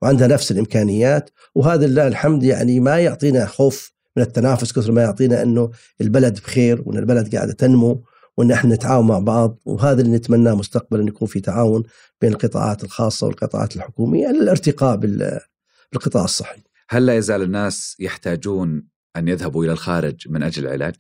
وعندها 0.03 0.27
نفس 0.27 0.51
الإمكانيات 0.51 1.31
وهذا 1.55 1.87
لله 1.87 2.07
الحمد 2.07 2.43
يعني 2.43 2.81
ما 2.81 2.99
يعطينا 2.99 3.47
خوف 3.47 3.93
من 4.17 4.23
التنافس 4.23 4.73
كثر 4.73 4.93
ما 4.93 5.03
يعطينا 5.03 5.43
إنه 5.43 5.71
البلد 6.01 6.39
بخير 6.39 6.83
وإن 6.87 6.99
البلد 6.99 7.35
قاعدة 7.37 7.53
تنمو 7.53 8.05
وإن 8.37 8.51
إحنا 8.51 8.75
نتعاون 8.75 9.07
مع 9.07 9.19
بعض 9.19 9.59
وهذا 9.65 10.01
اللي 10.03 10.17
نتمناه 10.17 10.55
مستقبلا 10.55 11.03
إن 11.03 11.09
يكون 11.09 11.29
في 11.29 11.41
تعاون 11.41 11.83
بين 12.21 12.33
القطاعات 12.33 12.85
الخاصة 12.85 13.27
والقطاعات 13.27 13.77
الحكومية 13.77 14.29
للارتقاء 14.29 14.97
بالقطاع 14.97 16.25
الصحي. 16.25 16.63
هل 16.89 17.07
لا 17.07 17.17
يزال 17.17 17.43
الناس 17.43 17.97
يحتاجون 17.99 18.96
أن 19.17 19.29
يذهبوا 19.29 19.65
إلى 19.65 19.73
الخارج 19.73 20.29
من 20.29 20.43
أجل 20.43 20.67
العلاج؟ 20.67 20.95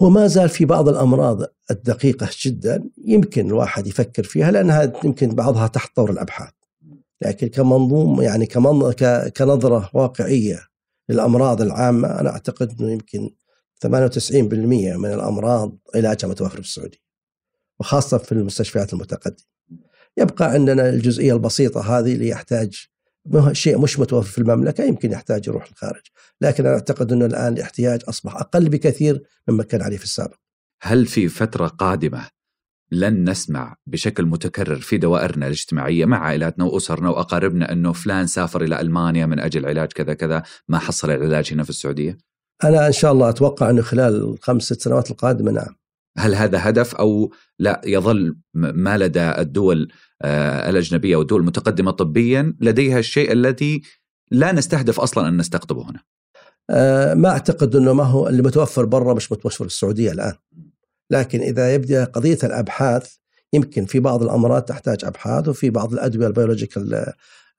وما 0.00 0.26
زال 0.26 0.48
في 0.48 0.64
بعض 0.64 0.88
الأمراض 0.88 1.42
الدقيقة 1.70 2.28
جدا 2.44 2.90
يمكن 3.04 3.46
الواحد 3.46 3.86
يفكر 3.86 4.22
فيها 4.22 4.50
لأنها 4.50 4.92
يمكن 5.04 5.28
بعضها 5.28 5.66
تحت 5.66 5.96
طور 5.96 6.10
الأبحاث 6.10 6.52
لكن 7.22 7.46
كمنظوم 7.46 8.22
يعني 8.22 8.46
كمن... 8.46 8.92
كنظرة 9.36 9.90
واقعية 9.94 10.60
للأمراض 11.08 11.62
العامة 11.62 12.20
أنا 12.20 12.30
أعتقد 12.30 12.80
أنه 12.80 12.92
يمكن 12.92 13.30
98% 13.86 13.88
من 14.96 15.12
الأمراض 15.12 15.78
علاجها 15.94 16.28
متوفر 16.28 16.54
في 16.62 16.68
السعودية 16.68 16.98
وخاصة 17.80 18.18
في 18.18 18.32
المستشفيات 18.32 18.92
المتقدمة 18.92 19.44
يبقى 20.16 20.50
عندنا 20.50 20.88
الجزئية 20.88 21.32
البسيطة 21.32 21.98
هذه 21.98 22.12
اللي 22.14 22.28
يحتاج 22.28 22.86
شيء 23.52 23.78
مش 23.78 23.98
متوفر 23.98 24.30
في 24.30 24.38
المملكة 24.38 24.84
يمكن 24.84 25.12
يحتاج 25.12 25.48
يروح 25.48 25.68
الخارج. 25.70 26.02
لكن 26.40 26.66
أنا 26.66 26.74
أعتقد 26.74 27.12
أنه 27.12 27.26
الآن 27.26 27.52
الاحتياج 27.52 28.00
أصبح 28.08 28.36
أقل 28.36 28.68
بكثير 28.68 29.22
مما 29.48 29.62
كان 29.62 29.82
عليه 29.82 29.96
في 29.96 30.04
السابق. 30.04 30.36
هل 30.82 31.06
في 31.06 31.28
فترة 31.28 31.66
قادمة 31.66 32.28
لن 32.92 33.30
نسمع 33.30 33.76
بشكل 33.86 34.26
متكرر 34.26 34.80
في 34.80 34.98
دوائرنا 34.98 35.46
الاجتماعية 35.46 36.04
مع 36.04 36.18
عائلاتنا 36.18 36.64
وأسرنا 36.64 37.10
وأقاربنا 37.10 37.72
أنه 37.72 37.92
فلان 37.92 38.26
سافر 38.26 38.64
إلى 38.64 38.80
ألمانيا 38.80 39.26
من 39.26 39.40
أجل 39.40 39.66
علاج 39.66 39.92
كذا 39.92 40.14
كذا 40.14 40.42
ما 40.68 40.78
حصل 40.78 41.10
العلاج 41.10 41.52
هنا 41.52 41.62
في 41.62 41.70
السعودية؟ 41.70 42.18
أنا 42.64 42.86
إن 42.86 42.92
شاء 42.92 43.12
الله 43.12 43.28
أتوقع 43.28 43.70
أنه 43.70 43.82
خلال 43.82 44.14
الخمس 44.14 44.62
ست 44.62 44.80
سنوات 44.80 45.10
القادمة 45.10 45.50
نعم. 45.50 45.76
هل 46.18 46.34
هذا 46.34 46.68
هدف 46.68 46.94
أو 46.94 47.32
لا 47.58 47.80
يظل 47.84 48.36
ما 48.54 48.98
لدى 48.98 49.30
الدول 49.30 49.92
آه، 50.22 50.70
الأجنبية 50.70 51.16
والدول 51.16 51.40
المتقدمة 51.40 51.90
طبيا 51.90 52.54
لديها 52.60 52.98
الشيء 52.98 53.32
الذي 53.32 53.82
لا 54.30 54.52
نستهدف 54.52 55.00
أصلا 55.00 55.28
أن 55.28 55.36
نستقطبه 55.36 55.90
هنا. 55.90 56.00
آه، 56.70 57.14
ما 57.14 57.28
أعتقد 57.28 57.76
أنه 57.76 57.92
ما 57.92 58.04
هو 58.04 58.28
اللي 58.28 58.42
متوفر 58.42 58.84
برا 58.84 59.14
مش 59.14 59.32
متوفر 59.32 59.64
في 59.64 59.70
السعودية 59.70 60.12
الآن. 60.12 60.32
لكن 61.10 61.40
إذا 61.40 61.74
يبدأ 61.74 62.04
قضية 62.04 62.38
الأبحاث 62.44 63.14
يمكن 63.52 63.84
في 63.84 64.00
بعض 64.00 64.22
الأمراض 64.22 64.62
تحتاج 64.62 65.04
أبحاث 65.04 65.48
وفي 65.48 65.70
بعض 65.70 65.92
الأدوية 65.92 66.26
ال 66.26 66.34
biological 66.34 67.12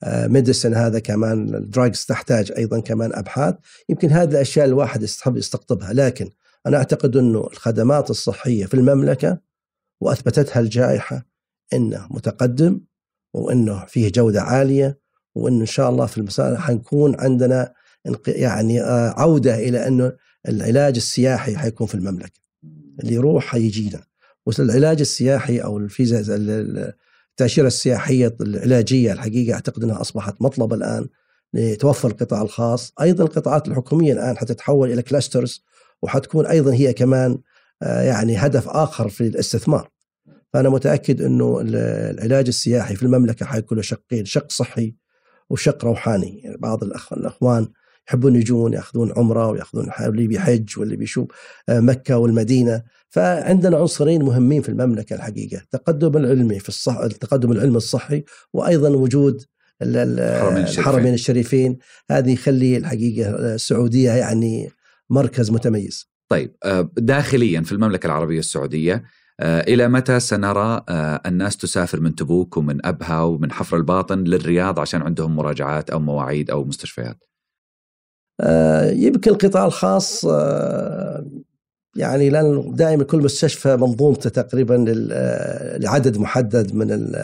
medicine 0.05 0.73
هذا 0.73 0.99
كمان 0.99 1.55
ال 1.55 1.63
drugs 1.63 2.05
تحتاج 2.05 2.51
أيضا 2.57 2.79
كمان 2.79 3.13
أبحاث. 3.13 3.55
يمكن 3.89 4.09
هذه 4.09 4.31
الأشياء 4.31 4.65
الواحد 4.65 5.03
يستحب 5.03 5.37
يستقطبها. 5.37 5.93
لكن 5.93 6.29
أنا 6.67 6.77
أعتقد 6.77 7.17
أنه 7.17 7.47
الخدمات 7.51 8.09
الصحية 8.09 8.65
في 8.65 8.73
المملكة 8.73 9.37
وأثبتتها 10.01 10.59
الجائحة 10.59 11.30
أنه 11.73 12.07
متقدم 12.09 12.81
وأنه 13.33 13.85
فيه 13.85 14.11
جودة 14.11 14.41
عالية 14.41 14.99
وأنه 15.35 15.61
إن 15.61 15.65
شاء 15.65 15.89
الله 15.89 16.05
في 16.05 16.17
المسألة 16.17 16.57
حنكون 16.57 17.19
عندنا 17.19 17.73
يعني 18.27 18.81
آه، 18.81 19.13
عودة 19.17 19.55
إلى 19.55 19.87
أنه 19.87 20.13
العلاج 20.47 20.95
السياحي 20.95 21.57
حيكون 21.57 21.87
في 21.87 21.95
المملكة. 21.95 22.41
اللي 22.99 23.13
يروح 23.13 23.45
حيجينا 23.45 24.03
والعلاج 24.45 24.99
السياحي 24.99 25.59
أو 25.59 25.77
الفيزا 25.77 26.35
التأشيرة 27.31 27.67
السياحية 27.67 28.35
العلاجية 28.41 29.13
الحقيقة 29.13 29.53
أعتقد 29.53 29.83
أنها 29.83 30.01
أصبحت 30.01 30.41
مطلب 30.41 30.73
الآن 30.73 31.07
لتوفر 31.53 32.09
القطاع 32.09 32.41
الخاص. 32.41 32.93
أيضا 33.01 33.23
القطاعات 33.23 33.67
الحكومية 33.67 34.13
الآن 34.13 34.37
حتتحول 34.37 34.91
إلى 34.91 35.01
كلاسترز 35.01 35.65
وحتكون 36.01 36.45
أيضا 36.45 36.73
هي 36.73 36.93
كمان 36.93 37.37
آه، 37.81 38.01
يعني 38.01 38.37
هدف 38.37 38.69
آخر 38.69 39.09
في 39.09 39.27
الاستثمار. 39.27 39.89
فأنا 40.53 40.69
متأكد 40.69 41.21
إنه 41.21 41.61
العلاج 41.61 42.47
السياحي 42.47 42.95
في 42.95 43.03
المملكة 43.03 43.45
حيكون 43.45 43.75
له 43.75 43.81
شقين، 43.81 44.25
شق 44.25 44.51
صحي 44.51 44.95
وشق 45.49 45.85
روحاني، 45.85 46.41
يعني 46.43 46.57
بعض 46.57 46.83
الأخ 46.83 47.13
الأخوان 47.13 47.67
يحبون 48.07 48.35
يجون 48.35 48.73
يأخذون 48.73 49.13
عمرة 49.17 49.47
ويأخذون 49.47 49.91
اللي 49.99 50.27
بيحج 50.27 50.79
واللي 50.79 50.95
بيشوف 50.95 51.27
آه، 51.69 51.79
مكة 51.79 52.17
والمدينة، 52.17 52.83
فعندنا 53.09 53.77
عنصرين 53.77 54.23
مهمين 54.23 54.61
في 54.61 54.69
المملكة 54.69 55.15
الحقيقة، 55.15 55.57
التقدم 55.57 56.17
العلمي 56.17 56.59
في 56.59 56.69
الصح 56.69 56.97
التقدم 56.97 57.51
العلمي 57.51 57.77
الصحي 57.77 58.23
وأيضا 58.53 58.89
وجود 58.89 59.43
الحرمين 59.81 60.63
الشريفين. 60.63 60.79
الحرمين 60.79 61.13
الشريفين. 61.13 61.77
هذه 62.11 62.33
يخلي 62.33 62.77
الحقيقة 62.77 63.29
السعودية 63.29 64.11
يعني 64.11 64.69
مركز 65.09 65.51
متميز. 65.51 66.11
طيب 66.29 66.55
آه، 66.63 66.91
داخليا 66.97 67.61
في 67.61 67.71
المملكة 67.71 68.07
العربية 68.07 68.39
السعودية 68.39 68.93
آه، 68.93 69.03
إلى 69.41 69.87
متى 69.87 70.19
سنرى 70.19 70.83
آه، 70.89 71.21
الناس 71.25 71.57
تسافر 71.57 71.99
من 71.99 72.15
تبوك 72.15 72.57
ومن 72.57 72.85
أبها 72.85 73.21
ومن 73.21 73.51
حفر 73.51 73.77
الباطن 73.77 74.23
للرياض 74.23 74.79
عشان 74.79 75.01
عندهم 75.01 75.35
مراجعات 75.35 75.89
أو 75.89 75.99
مواعيد 75.99 76.51
أو 76.51 76.63
مستشفيات؟ 76.63 77.23
يمكن 78.85 79.31
القطاع 79.31 79.65
الخاص 79.65 80.25
يعني 81.95 82.29
لأن 82.29 82.75
دائما 82.75 83.03
كل 83.03 83.17
مستشفى 83.17 83.77
منظومته 83.77 84.29
تقريبا 84.29 84.85
لعدد 85.79 86.17
محدد 86.17 86.75
من 86.75 87.15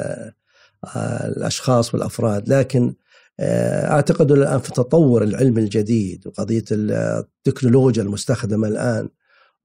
الأشخاص 0.95 1.93
والأفراد 1.93 2.49
لكن 2.49 2.93
آه، 3.39 3.91
أعتقد 3.91 4.31
الآن 4.31 4.59
في 4.59 4.71
تطور 4.71 5.23
العلم 5.23 5.57
الجديد 5.57 6.27
وقضية 6.27 6.63
التكنولوجيا 6.71 8.03
المستخدمة 8.03 8.67
الآن 8.67 9.09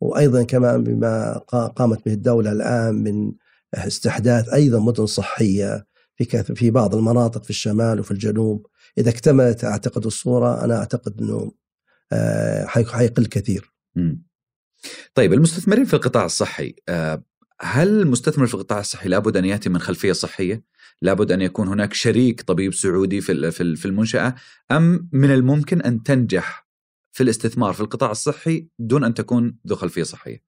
وأيضا 0.02 0.42
كمان 0.42 0.84
بما 0.84 1.38
قامت 1.76 2.04
به 2.06 2.12
الدولة 2.12 2.52
الآن 2.52 2.94
من 2.94 3.32
استحداث 3.74 4.48
أيضا 4.48 4.80
مدن 4.80 5.06
صحية 5.06 5.86
في 6.16 6.54
في 6.54 6.70
بعض 6.70 6.94
المناطق 6.94 7.44
في 7.44 7.50
الشمال 7.50 8.00
وفي 8.00 8.10
الجنوب 8.10 8.66
إذا 8.98 9.10
اكتملت 9.10 9.64
أعتقد 9.64 10.06
الصورة 10.06 10.64
أنا 10.64 10.78
أعتقد 10.78 11.20
إنه 11.20 11.52
آه، 12.12 12.66
حيقل 12.66 13.26
كثير. 13.26 13.72
طيب 15.14 15.32
المستثمرين 15.32 15.84
في 15.84 15.94
القطاع 15.94 16.24
الصحي 16.24 16.74
آه، 16.88 17.24
هل 17.60 18.00
المستثمر 18.00 18.46
في 18.46 18.54
القطاع 18.54 18.80
الصحي 18.80 19.08
لابد 19.08 19.36
أن 19.36 19.44
يأتي 19.44 19.68
من 19.68 19.78
خلفية 19.78 20.12
صحية؟ 20.12 20.64
لابد 21.02 21.32
أن 21.32 21.40
يكون 21.40 21.68
هناك 21.68 21.94
شريك 21.94 22.42
طبيب 22.42 22.74
سعودي 22.74 23.20
في 23.20 23.50
في 23.76 23.86
المنشأة 23.86 24.34
أم 24.70 25.08
من 25.12 25.30
الممكن 25.30 25.80
أن 25.80 26.02
تنجح 26.02 26.71
في 27.12 27.22
الاستثمار 27.22 27.72
في 27.72 27.80
القطاع 27.80 28.10
الصحي 28.10 28.68
دون 28.78 29.04
أن 29.04 29.14
تكون 29.14 29.56
ذو 29.66 29.76
خلفيه 29.76 30.02
صحيه؟ 30.02 30.42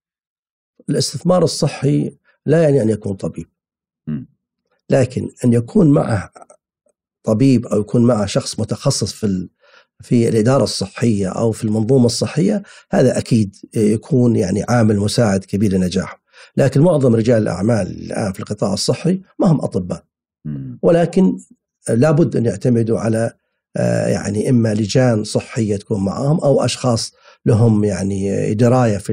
الاستثمار 0.90 1.44
الصحي 1.44 2.16
لا 2.46 2.62
يعني 2.62 2.82
أن 2.82 2.88
يكون 2.88 3.16
طبيب. 3.16 3.48
م. 4.06 4.24
لكن 4.90 5.30
أن 5.44 5.52
يكون 5.52 5.90
معه 5.90 6.32
طبيب 7.22 7.66
أو 7.66 7.80
يكون 7.80 8.04
معه 8.04 8.26
شخص 8.26 8.60
متخصص 8.60 9.12
في 9.12 9.48
في 10.00 10.28
الإدارة 10.28 10.64
الصحية 10.64 11.28
أو 11.28 11.52
في 11.52 11.64
المنظومة 11.64 12.06
الصحية 12.06 12.62
هذا 12.90 13.18
أكيد 13.18 13.56
يكون 13.76 14.36
يعني 14.36 14.64
عامل 14.68 14.96
مساعد 14.96 15.44
كبير 15.44 15.72
لنجاحه. 15.72 16.22
لكن 16.56 16.80
معظم 16.80 17.14
رجال 17.14 17.42
الأعمال 17.42 17.86
الآن 17.86 18.32
في 18.32 18.40
القطاع 18.40 18.72
الصحي 18.72 19.22
ما 19.38 19.46
هم 19.46 19.60
أطباء. 19.60 20.04
ولكن 20.82 21.38
لابد 21.88 22.36
أن 22.36 22.46
يعتمدوا 22.46 22.98
على 22.98 23.32
يعني 24.06 24.50
إما 24.50 24.74
لجان 24.74 25.24
صحية 25.24 25.76
تكون 25.76 26.04
معهم 26.04 26.40
أو 26.40 26.64
أشخاص 26.64 27.12
لهم 27.46 27.84
يعني 27.84 28.54
دراية 28.54 28.98
في 28.98 29.12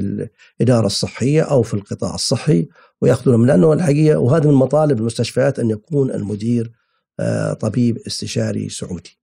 الإدارة 0.60 0.86
الصحية 0.86 1.42
أو 1.42 1.62
في 1.62 1.74
القطاع 1.74 2.16
الصحي 2.16 2.68
ويأخذون 3.02 3.40
من 3.40 3.48
لأنه 3.48 3.74
الحقيقة 3.74 4.20
وهذا 4.20 4.50
من 4.50 4.54
مطالب 4.54 5.00
المستشفيات 5.00 5.60
أن 5.60 5.70
يكون 5.70 6.12
المدير 6.12 6.72
آه، 7.20 7.54
طبيب 7.54 7.98
استشاري 7.98 8.70
سعودي. 8.70 9.20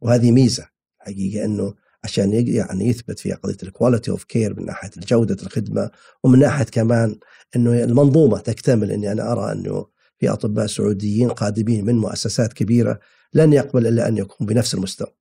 وهذه 0.00 0.30
ميزة 0.30 0.66
حقيقة 0.98 1.44
أنه 1.44 1.74
عشان 2.04 2.32
يعني 2.32 2.88
يثبت 2.88 3.18
في 3.18 3.32
قضية 3.32 3.56
ال 3.62 3.68
quality 3.68 4.10
of 4.10 4.24
care 4.24 4.60
من 4.60 4.66
ناحية 4.66 4.90
جودة 5.08 5.36
الخدمة 5.42 5.90
ومن 6.24 6.38
ناحية 6.38 6.64
كمان 6.64 7.18
أنه 7.56 7.84
المنظومة 7.84 8.38
تكتمل 8.38 8.90
أني 8.90 9.12
أنا 9.12 9.32
أرى 9.32 9.52
أنه 9.52 9.86
في 10.18 10.28
أطباء 10.28 10.66
سعوديين 10.66 11.28
قادمين 11.28 11.84
من 11.84 11.94
مؤسسات 11.94 12.52
كبيرة 12.52 13.00
لن 13.34 13.52
يقبل 13.52 13.86
إلا 13.86 14.08
أن 14.08 14.16
يكون 14.16 14.46
بنفس 14.46 14.74
المستوى. 14.74 15.14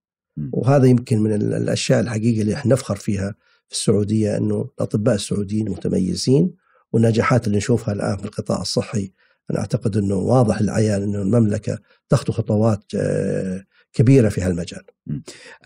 وهذا 0.54 0.86
يمكن 0.88 1.20
من 1.20 1.34
الأشياء 1.34 2.00
الحقيقة 2.00 2.42
اللي 2.42 2.54
إحنا 2.54 2.74
نفخر 2.74 2.96
فيها 2.96 3.36
في 3.68 3.76
السعودية 3.76 4.38
إنه 4.38 4.70
الأطباء 4.78 5.16
السعوديين 5.16 5.70
متميزين 5.70 6.54
والنجاحات 6.94 7.48
اللي 7.48 7.58
نشوفها 7.58 7.94
الآن 7.94 8.18
في 8.18 8.26
القطاع 8.26 8.62
الصحي 8.62 9.12
أنا 9.52 9.60
أعتقد 9.60 9.98
إنه 9.98 10.16
واضح 10.16 10.62
للعيان 10.62 11.04
إنه 11.04 11.22
المملكة 11.22 11.80
تخطو 12.10 12.32
خطوات 12.34 12.84
آه، 12.96 13.64
كبيرة 13.94 14.30
في 14.30 14.42
هالمجال. 14.42 14.84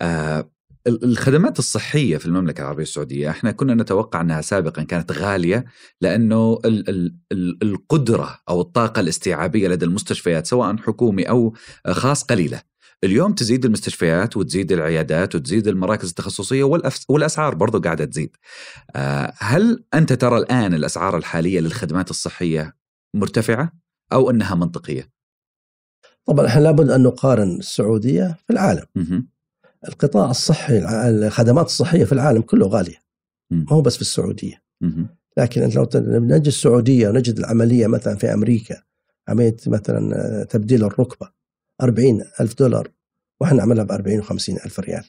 آه 0.02 0.50
الخدمات 0.88 1.60
الصحية 1.60 2.18
في 2.18 2.26
المملكة 2.26 2.62
العربية 2.62 2.84
السعودية 2.84 3.30
إحنا 3.30 3.52
كنا 3.52 3.74
نتوقع 3.74 4.22
أنها 4.22 4.42
سابقا 4.42 4.84
كانت 4.84 5.12
غالية 5.12 5.66
لأنه 6.02 6.60
ال 6.66 6.90
ال 6.90 7.16
ال 7.32 7.58
القدرة 7.64 8.40
أو 8.50 8.62
الطاقة 8.62 9.00
الاستيعابية 9.00 9.68
لدى 9.68 9.86
المستشفيات 9.86 10.48
سواء 10.48 10.78
حكومي 10.78 11.24
أو 11.24 11.54
خاص 11.88 12.24
قليلة. 12.24 12.62
اليوم 13.04 13.34
تزيد 13.34 13.66
المستشفيات 13.66 14.38
وتزيد 14.38 14.72
العيادات 14.72 15.36
وتزيد 15.36 15.68
المراكز 15.68 16.10
التخصصية 16.10 16.64
والأسعار 17.10 17.56
برضو 17.56 17.80
قاعدة 17.80 18.06
تزيد. 18.06 18.36
آه، 18.96 19.34
هل 19.38 19.84
أنت 19.94 20.14
ترى 20.14 20.38
الآن 20.38 20.74
الأسعار 20.74 21.18
الحالية 21.18 21.60
للخدمات 21.60 22.10
الصحية 22.10 22.76
مرتفعة 23.16 23.72
أو 24.14 24.30
أنها 24.30 24.56
منطقية؟ 24.56 25.10
طبعا 26.26 26.48
إحنا 26.48 26.62
لابد 26.62 26.90
أن 26.90 27.04
نقارن 27.04 27.56
السعودية 27.60 28.38
في 28.48 28.54
العالم. 28.54 28.86
القطاع 29.88 30.30
الصحي 30.32 30.78
الخدمات 31.10 31.66
الصحية 31.66 32.06
في 32.06 32.12
العالم 32.12 32.42
كله 32.42 32.68
غالية. 32.68 32.98
ما 33.52 33.74
هو 33.74 33.82
بس 33.82 33.96
في 33.96 34.02
السعودية. 34.02 34.62
لكن 35.38 35.62
انت 35.62 35.76
لو 35.76 35.88
نجي 36.20 36.50
السعودية 36.50 37.10
ونجد 37.10 37.38
العملية 37.40 37.88
مثلا 37.88 38.16
في 38.16 38.34
أمريكا 38.34 38.82
عملية 39.28 39.56
مثلا 39.68 40.44
تبديل 40.44 40.84
الركبة 40.84 41.30
40 41.82 42.22
ألف 42.40 42.54
دولار 42.60 42.92
وإحنا 43.42 43.58
نعملها 43.58 43.84
ب 43.84 43.92
40 43.92 44.20
و 44.20 44.22
50 44.22 44.56
ألف 44.66 44.80
ريال. 44.80 45.04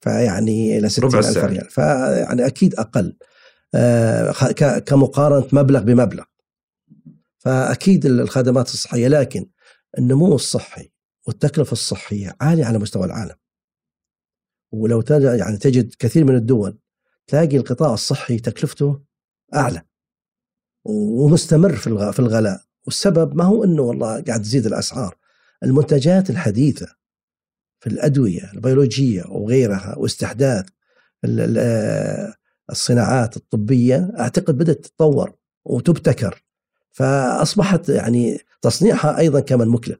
فيعني 0.00 0.78
إلى 0.78 0.88
60 0.88 1.14
ألف 1.14 1.38
ريال. 1.44 1.70
فيعني 1.70 2.46
أكيد 2.46 2.74
أقل. 2.74 3.16
آه، 3.74 4.32
كمقارنة 4.78 5.46
مبلغ 5.52 5.82
بمبلغ. 5.82 6.24
فأكيد 7.38 8.06
الخدمات 8.06 8.68
الصحية 8.68 9.08
لكن 9.08 9.46
النمو 9.98 10.34
الصحي 10.34 10.91
والتكلفة 11.26 11.72
الصحية 11.72 12.36
عالية 12.40 12.64
على 12.64 12.78
مستوى 12.78 13.04
العالم. 13.04 13.36
ولو 14.72 15.00
ترجع 15.00 15.34
يعني 15.34 15.56
تجد 15.56 15.94
كثير 15.98 16.24
من 16.24 16.34
الدول 16.36 16.78
تلاقي 17.26 17.56
القطاع 17.56 17.94
الصحي 17.94 18.38
تكلفته 18.38 19.02
أعلى 19.54 19.82
ومستمر 20.84 21.76
في 21.76 22.18
الغلاء. 22.18 22.60
والسبب 22.84 23.36
ما 23.36 23.44
هو 23.44 23.64
أنه 23.64 23.82
والله 23.82 24.22
قاعد 24.22 24.42
تزيد 24.42 24.66
الأسعار. 24.66 25.18
المنتجات 25.62 26.30
الحديثة 26.30 26.86
في 27.80 27.86
الأدوية 27.86 28.52
البيولوجية 28.52 29.24
وغيرها 29.28 29.94
واستحداث 29.98 30.68
الصناعات 32.70 33.36
الطبية 33.36 34.12
أعتقد 34.18 34.58
بدأت 34.58 34.84
تتطور 34.84 35.34
وتبتكر. 35.64 36.44
فأصبحت 36.90 37.88
يعني 37.88 38.38
تصنيعها 38.62 39.18
أيضا 39.18 39.40
كمان 39.40 39.68
مكلف. 39.68 39.98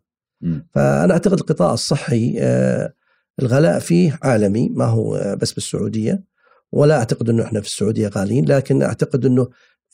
فأنا 0.75 1.13
أعتقد 1.13 1.39
القطاع 1.39 1.73
الصحي 1.73 2.37
آه، 2.41 2.95
الغلاء 3.41 3.79
فيه 3.79 4.19
عالمي 4.23 4.69
ما 4.69 4.85
هو 4.85 5.17
آه، 5.17 5.35
بس 5.35 5.53
بالسعودية 5.53 6.25
ولا 6.73 6.99
أعتقد 6.99 7.31
إنه 7.31 7.45
إحنا 7.45 7.61
في 7.61 7.67
السعودية 7.67 8.09
غاليين 8.09 8.45
لكن 8.45 8.83
أعتقد 8.83 9.27
إنه 9.27 9.49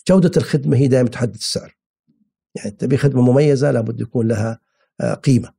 جودة 0.09 0.31
الخدمة 0.37 0.77
هي 0.77 0.89
دائما 0.89 1.09
تحدد 1.09 1.35
السعر. 1.35 1.77
يعني 2.55 2.71
تبي 2.71 2.97
خدمة 2.97 3.23
مميزة 3.23 3.71
لابد 3.71 4.01
يكون 4.01 4.29
لها 4.29 4.61
آه، 5.01 5.15
قيمة. 5.15 5.59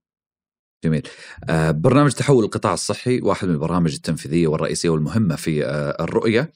جميل. 0.84 1.08
برنامج 1.70 2.12
تحول 2.12 2.44
القطاع 2.44 2.74
الصحي 2.74 3.22
واحد 3.22 3.48
من 3.48 3.54
البرامج 3.54 3.94
التنفيذية 3.94 4.48
والرئيسية 4.48 4.90
والمهمة 4.90 5.36
في 5.36 5.66
الرؤية. 6.00 6.54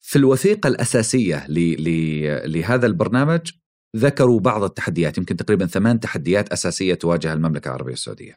في 0.00 0.16
الوثيقة 0.16 0.68
الأساسية 0.68 1.46
لهذا 2.46 2.86
البرنامج 2.86 3.50
ذكروا 3.96 4.40
بعض 4.40 4.62
التحديات 4.62 5.18
يمكن 5.18 5.36
تقريبا 5.36 5.66
ثمان 5.66 6.00
تحديات 6.00 6.48
أساسية 6.48 6.94
تواجه 6.94 7.32
المملكة 7.32 7.68
العربية 7.68 7.92
السعودية. 7.92 8.36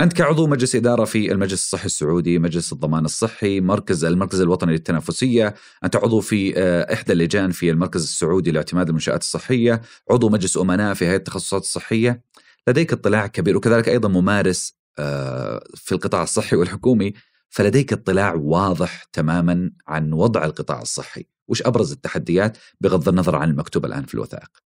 أنت 0.00 0.12
كعضو 0.12 0.46
مجلس 0.46 0.76
إدارة 0.76 1.04
في 1.04 1.32
المجلس 1.32 1.62
الصحي 1.62 1.86
السعودي 1.86 2.38
مجلس 2.38 2.72
الضمان 2.72 3.04
الصحي 3.04 3.60
مركز 3.60 4.04
المركز 4.04 4.40
الوطني 4.40 4.72
للتنافسية. 4.72 5.54
أنت 5.84 5.96
عضو 5.96 6.20
في 6.20 6.54
آه، 6.56 6.94
إحدى 6.94 7.12
اللجان 7.12 7.50
في 7.50 7.70
المركز 7.70 8.02
السعودي 8.02 8.50
لاعتماد 8.50 8.88
المنشآت 8.88 9.22
الصحية. 9.22 9.80
عضو 10.10 10.28
مجلس 10.28 10.56
أمناء 10.56 10.94
في 10.94 11.06
هيئة 11.06 11.16
التخصصات 11.16 11.62
الصحية. 11.62 12.22
لديك 12.68 12.92
اطلاع 12.92 13.26
كبير 13.26 13.56
وكذلك 13.56 13.88
أيضا 13.88 14.08
ممارس 14.08 14.74
آه، 14.98 15.64
في 15.74 15.92
القطاع 15.92 16.22
الصحي 16.22 16.56
والحكومي. 16.56 17.12
فلديك 17.48 17.92
اطلاع 17.92 18.34
واضح 18.34 19.04
تماما 19.12 19.70
عن 19.86 20.12
وضع 20.12 20.44
القطاع 20.44 20.82
الصحي. 20.82 21.26
وش 21.48 21.62
أبرز 21.62 21.92
التحديات؟ 21.92 22.58
بغض 22.80 23.08
النظر 23.08 23.36
عن 23.36 23.50
المكتوب 23.50 23.84
الآن 23.84 24.04
في 24.04 24.14
الوثائق. 24.14 24.63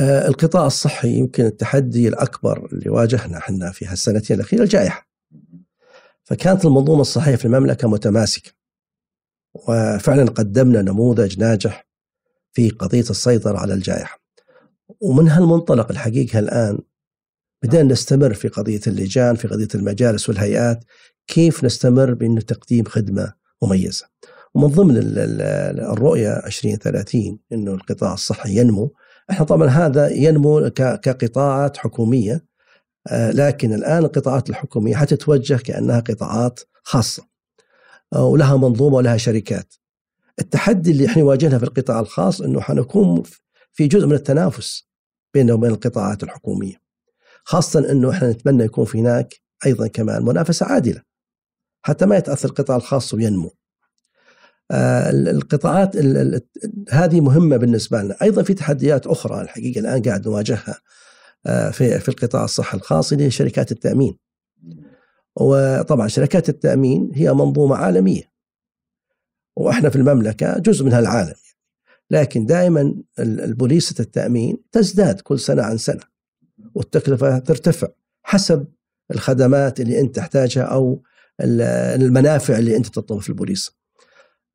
القطاع 0.00 0.66
الصحي 0.66 1.08
يمكن 1.08 1.44
التحدي 1.44 2.08
الأكبر 2.08 2.68
اللي 2.72 2.90
واجهنا 2.90 3.38
إحنا 3.38 3.70
في 3.70 3.86
هالسنتين 3.86 4.36
الأخيرة 4.36 4.62
الجائحة. 4.62 5.08
فكانت 6.24 6.64
المنظومة 6.64 7.00
الصحية 7.00 7.36
في 7.36 7.44
المملكة 7.44 7.88
متماسكة 7.88 8.50
وفعلا 9.54 10.24
قدمنا 10.24 10.82
نموذج 10.82 11.38
ناجح 11.38 11.86
في 12.52 12.70
قضية 12.70 13.00
السيطرة 13.10 13.58
على 13.58 13.74
الجائحة. 13.74 14.20
ومن 15.00 15.28
هالمنطلق 15.28 15.90
الحقيقة 15.90 16.38
الآن 16.38 16.78
بدأنا 17.62 17.92
نستمر 17.92 18.34
في 18.34 18.48
قضية 18.48 18.80
اللجان 18.86 19.36
في 19.36 19.48
قضية 19.48 19.68
المجالس 19.74 20.28
والهيئات 20.28 20.84
كيف 21.26 21.64
نستمر 21.64 22.14
بأن 22.14 22.46
تقديم 22.46 22.84
خدمة 22.84 23.32
مميزة. 23.62 24.06
ومن 24.54 24.66
ضمن 24.68 24.96
الرؤية 25.78 26.32
2030 26.32 27.38
أنه 27.52 27.74
القطاع 27.74 28.14
الصحي 28.14 28.56
ينمو 28.58 28.94
إحنا 29.30 29.44
طبعا 29.46 29.68
هذا 29.68 30.08
ينمو 30.08 30.70
كقطاعات 30.76 31.76
حكومية 31.76 32.44
آه، 33.08 33.30
لكن 33.30 33.72
الآن 33.72 34.04
القطاعات 34.04 34.50
الحكومية 34.50 34.96
حتتوجه 34.96 35.56
كأنها 35.56 36.00
قطاعات 36.00 36.60
خاصة 36.82 37.26
آه، 38.12 38.24
ولها 38.24 38.56
منظومة 38.56 38.96
ولها 38.96 39.16
شركات. 39.16 39.74
التحدي 40.38 40.90
اللي 40.90 41.06
إحنا 41.06 41.22
واجهنا 41.22 41.58
في 41.58 41.64
القطاع 41.64 42.00
الخاص 42.00 42.40
إنه 42.40 42.60
حنكون 42.60 43.22
في 43.72 43.86
جزء 43.86 44.06
من 44.06 44.12
التنافس 44.12 44.88
بيننا 45.34 45.54
وبين 45.54 45.70
القطاعات 45.70 46.22
الحكومية. 46.22 46.80
خاصه 47.44 47.90
إنه 47.90 48.10
إحنا 48.10 48.30
نتمنى 48.30 48.64
يكون 48.64 48.84
في 48.84 48.98
هناك 48.98 49.34
أيضا 49.66 49.86
كمان 49.86 50.24
منافسة 50.24 50.66
عادلة. 50.66 51.02
حتى 51.82 52.06
ما 52.06 52.16
يتأثر 52.16 52.48
القطاع 52.48 52.76
الخاص 52.76 53.14
وينمو. 53.14 53.54
آه، 54.74 55.10
القطاعات 55.10 55.96
هذه 56.90 57.20
مهمة 57.20 57.56
بالنسبة 57.56 58.02
لنا. 58.02 58.16
أيضا 58.22 58.42
في 58.42 58.54
تحديات 58.54 59.06
أخرى 59.06 59.40
الحقيقة 59.40 59.78
الآن 59.78 60.02
قاعد 60.02 60.28
نواجهها 60.28 60.80
آه، 61.46 61.70
في 61.70 61.98
في 62.00 62.08
القطاع 62.08 62.44
الصحي 62.44 62.76
الخاص 62.76 63.12
اللي 63.12 63.24
هي 63.24 63.30
شركات 63.30 63.72
التأمين. 63.72 64.18
وطبعا 65.36 66.08
شركات 66.08 66.48
التأمين 66.48 67.10
هي 67.14 67.32
منظومة 67.32 67.76
عالمية. 67.76 68.22
وإحنا 69.56 69.88
في 69.90 69.96
المملكة 69.96 70.58
جزء 70.58 70.84
من 70.84 70.92
هالعالم 70.92 71.34
لكن 72.10 72.46
دائما 72.46 72.94
البوليسة 73.18 73.94
التأمين 74.00 74.58
تزداد 74.72 75.20
كل 75.20 75.40
سنة 75.40 75.62
عن 75.62 75.78
سنة. 75.78 76.02
والتكلفة 76.74 77.38
ترتفع 77.38 77.88
حسب 78.22 78.66
الخدمات 79.10 79.80
اللي 79.80 80.00
أنت 80.00 80.16
تحتاجها 80.16 80.62
أو 80.62 81.02
المنافع 81.40 82.58
اللي 82.58 82.76
أنت 82.76 82.86
تطلبها 82.86 83.22
في 83.22 83.28
البوليس. 83.28 83.70
آه، 83.70 83.83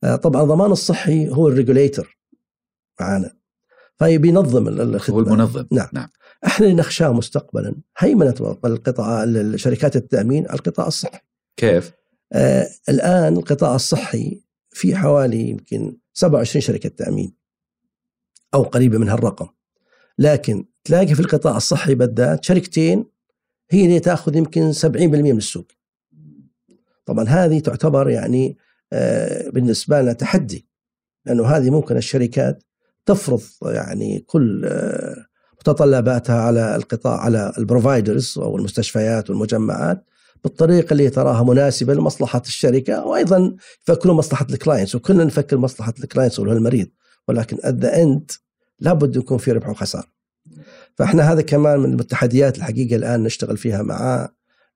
طبعا 0.02 0.44
الضمان 0.44 0.72
الصحي 0.72 1.30
هو 1.30 1.48
الريجوليتر 1.48 2.20
معانا. 3.02 3.36
فبينظم 4.00 4.68
الخدمة 4.68 5.18
هو 5.18 5.22
المنظم. 5.22 5.66
نعم, 5.72 5.88
نعم. 5.94 6.10
إحنا 6.46 6.66
اللي 6.66 6.78
نخشاه 6.78 7.14
مستقبلا 7.14 7.76
هيمنة 7.98 8.58
القطاع 8.66 9.26
شركات 9.56 9.96
التأمين 9.96 10.48
على 10.48 10.60
القطاع 10.60 10.88
الصحي. 10.88 11.20
كيف؟ 11.58 11.92
آه 12.34 12.70
الآن 12.90 13.38
القطاع 13.38 13.76
الصحي 13.76 14.42
في 14.70 14.96
حوالي 14.96 15.50
يمكن 15.50 15.98
27 16.14 16.62
شركة 16.62 16.90
تأمين 16.90 17.34
أو 18.54 18.64
قريبة 18.64 18.98
من 18.98 19.10
هالرقم 19.10 19.48
لكن 20.18 20.66
تلاقي 20.84 21.16
في 21.16 21.20
القطاع 21.20 21.58
الصحي 21.58 21.96
بالذات 21.96 22.46
شركتين 22.46 23.06
هي 23.72 23.86
اللي 23.86 24.00
تأخذ 24.00 24.36
يمكن 24.36 24.74
70% 24.74 24.86
من 24.96 25.38
السوق. 25.38 25.68
طبعا 27.06 27.26
هذه 27.30 27.60
تعتبر 27.60 28.10
يعني 28.10 28.58
آه، 28.94 29.50
بالنسبة 29.50 30.02
لنا 30.02 30.14
تحدي 30.14 30.68
لأنه 31.26 31.46
هذه 31.46 31.70
ممكن 31.70 31.98
الشركات 31.98 32.64
تفرض 33.06 33.42
يعني 33.62 34.20
كل 34.20 34.66
آه، 34.66 35.26
متطلباتها 35.60 36.42
على 36.42 36.76
القطاع 36.76 37.20
على 37.20 37.54
ال 37.58 37.66
providers 37.66 38.36
أو 38.38 38.58
المستشفيات 38.58 39.30
والمجمعات 39.30 40.06
بالطريقة 40.44 40.92
اللي 40.92 41.10
تراها 41.10 41.44
مناسبة 41.44 41.94
لمصلحة 41.94 42.42
الشركة 42.46 43.06
وأيضا 43.06 43.56
يفكرون 43.84 44.16
مصلحة 44.16 44.48
ال 44.50 44.56
clients 44.56 44.96
وكلنا 44.96 45.24
نفكر 45.24 45.58
مصلحة 45.58 45.94
ال 46.04 46.08
clients 46.08 46.40
ولا 46.40 46.54
المريض 46.54 46.88
ولكن 47.28 47.58
at 47.64 47.76
the 47.76 48.02
end 48.02 48.32
لابد 48.80 49.16
يكون 49.16 49.38
في 49.38 49.52
ربح 49.52 49.70
وخسارة. 49.70 50.08
فإحنا 50.96 51.32
هذا 51.32 51.42
كمان 51.42 51.80
من 51.80 52.00
التحديات 52.00 52.58
الحقيقة 52.58 52.96
الآن 52.96 53.24
نشتغل 53.24 53.58
فيها 53.58 53.82
مع 53.82 54.30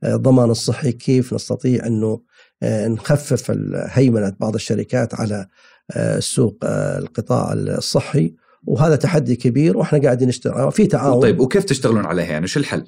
آه، 0.03 0.15
الضمان 0.15 0.49
الصحي 0.49 0.91
كيف 0.91 1.33
نستطيع 1.33 1.85
إنه 1.85 2.21
نخفف 2.63 3.51
هيمنه 3.75 4.33
بعض 4.39 4.55
الشركات 4.55 5.15
على 5.15 5.47
السوق 5.95 6.57
القطاع 6.97 7.53
الصحي 7.53 8.33
وهذا 8.65 8.95
تحدي 8.95 9.35
كبير 9.35 9.77
وإحنا 9.77 9.99
قاعدين 9.99 10.27
نشتغل 10.27 10.71
في 10.71 10.87
تعاون 10.87 11.21
طيب 11.21 11.39
وكيف 11.39 11.63
تشتغلون 11.63 12.05
عليها 12.05 12.25
يعني 12.25 12.47
شو 12.47 12.59
الحل؟ 12.59 12.85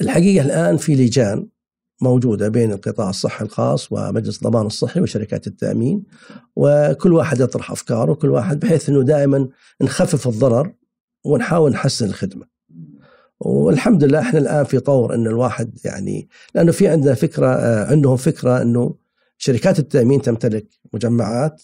الحقيقة 0.00 0.44
الآن 0.44 0.76
في 0.76 0.94
لجان 0.94 1.46
موجودة 2.00 2.48
بين 2.48 2.72
القطاع 2.72 3.10
الصحي 3.10 3.44
الخاص 3.44 3.92
ومجلس 3.92 4.36
الضمان 4.36 4.66
الصحي 4.66 5.00
وشركات 5.00 5.46
التأمين 5.46 6.02
وكل 6.56 7.12
واحد 7.12 7.40
يطرح 7.40 7.70
أفكاره 7.70 8.10
وكل 8.10 8.30
واحد 8.30 8.60
بحيث 8.60 8.88
إنه 8.88 9.02
دائما 9.02 9.48
نخفف 9.82 10.28
الضرر 10.28 10.72
ونحاول 11.24 11.72
نحسن 11.72 12.06
الخدمة. 12.06 12.57
والحمد 13.40 14.04
لله 14.04 14.18
إحنا 14.18 14.38
الآن 14.38 14.64
في 14.64 14.80
طور 14.80 15.14
إن 15.14 15.26
الواحد 15.26 15.78
يعني 15.84 16.28
لأنه 16.54 16.72
في 16.72 16.88
عندنا 16.88 17.14
فكرة 17.14 17.46
آه، 17.46 17.90
عندهم 17.90 18.16
فكرة 18.16 18.62
إنه 18.62 18.94
شركات 19.38 19.78
التأمين 19.78 20.22
تمتلك 20.22 20.66
مجمعات 20.92 21.62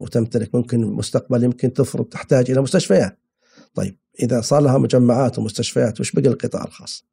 وتمتلك 0.00 0.54
ممكن 0.54 0.84
مستقبل 0.84 1.44
يمكن 1.44 1.72
تفرض 1.72 2.04
تحتاج 2.04 2.50
إلى 2.50 2.60
مستشفيات. 2.60 3.18
طيب 3.74 3.98
إذا 4.22 4.40
صار 4.40 4.60
لها 4.60 4.78
مجمعات 4.78 5.38
ومستشفيات 5.38 6.00
وش 6.00 6.12
بقى 6.12 6.28
القطاع 6.28 6.64
الخاص؟ 6.64 7.06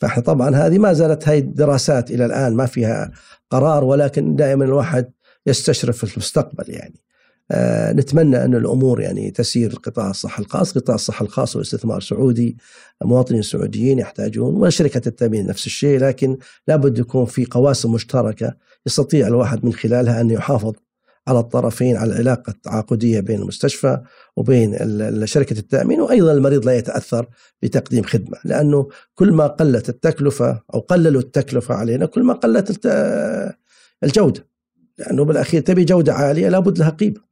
فإحنا 0.00 0.22
طبعا 0.22 0.56
هذه 0.56 0.78
ما 0.78 0.92
زالت 0.92 1.28
هاي 1.28 1.38
الدراسات 1.38 2.10
إلى 2.10 2.24
الآن 2.26 2.54
ما 2.54 2.66
فيها 2.66 3.12
قرار 3.50 3.84
ولكن 3.84 4.36
دائما 4.36 4.64
الواحد 4.64 5.12
يستشرف 5.46 6.04
في 6.04 6.14
المستقبل 6.14 6.70
يعني. 6.70 7.00
آه 7.50 7.92
نتمنى 7.92 8.44
أن 8.44 8.54
الأمور 8.54 9.00
يعني 9.00 9.30
تسير 9.30 9.74
قطاع 9.74 10.10
الصحة 10.10 10.40
الخاص. 10.40 10.72
قطاع 10.78 10.94
الصحة 10.94 11.24
الخاص 11.24 11.56
والاستثمار 11.56 12.00
سعودي. 12.00 12.56
مواطنين 13.04 13.42
سعوديين 13.42 13.98
يحتاجون 13.98 14.54
وشركة 14.54 15.08
التأمين 15.08 15.46
نفس 15.46 15.66
الشيء 15.66 15.98
لكن 15.98 16.36
لابد 16.68 16.98
يكون 16.98 17.24
في 17.24 17.44
قواسم 17.44 17.92
مشتركة 17.92 18.54
يستطيع 18.86 19.26
الواحد 19.26 19.64
من 19.64 19.72
خلالها 19.72 20.20
أن 20.20 20.30
يحافظ 20.30 20.72
على 21.28 21.38
الطرفين 21.38 21.96
على 21.96 22.12
العلاقة 22.12 22.50
التعاقدية 22.50 23.20
بين 23.20 23.40
المستشفى 23.40 24.00
وبين 24.36 24.76
شركة 25.26 25.58
التأمين 25.58 26.00
وأيضا 26.00 26.32
المريض 26.32 26.66
لا 26.66 26.76
يتأثر 26.76 27.26
بتقديم 27.62 28.04
خدمة 28.04 28.38
لأنه 28.44 28.88
كل 29.14 29.32
ما 29.32 29.46
قلت 29.46 29.88
التكلفة 29.88 30.62
أو 30.74 30.80
قللوا 30.80 31.20
التكلفة 31.20 31.74
علينا 31.74 32.06
كل 32.06 32.22
ما 32.22 32.34
قلت 32.34 32.86
الجودة 34.04 34.46
لأنه 34.98 35.24
بالأخير 35.24 35.60
تبي 35.60 35.84
جودة 35.84 36.12
عالية 36.12 36.48
لابد 36.48 36.78
لها 36.78 36.90
قيمة. 36.90 37.29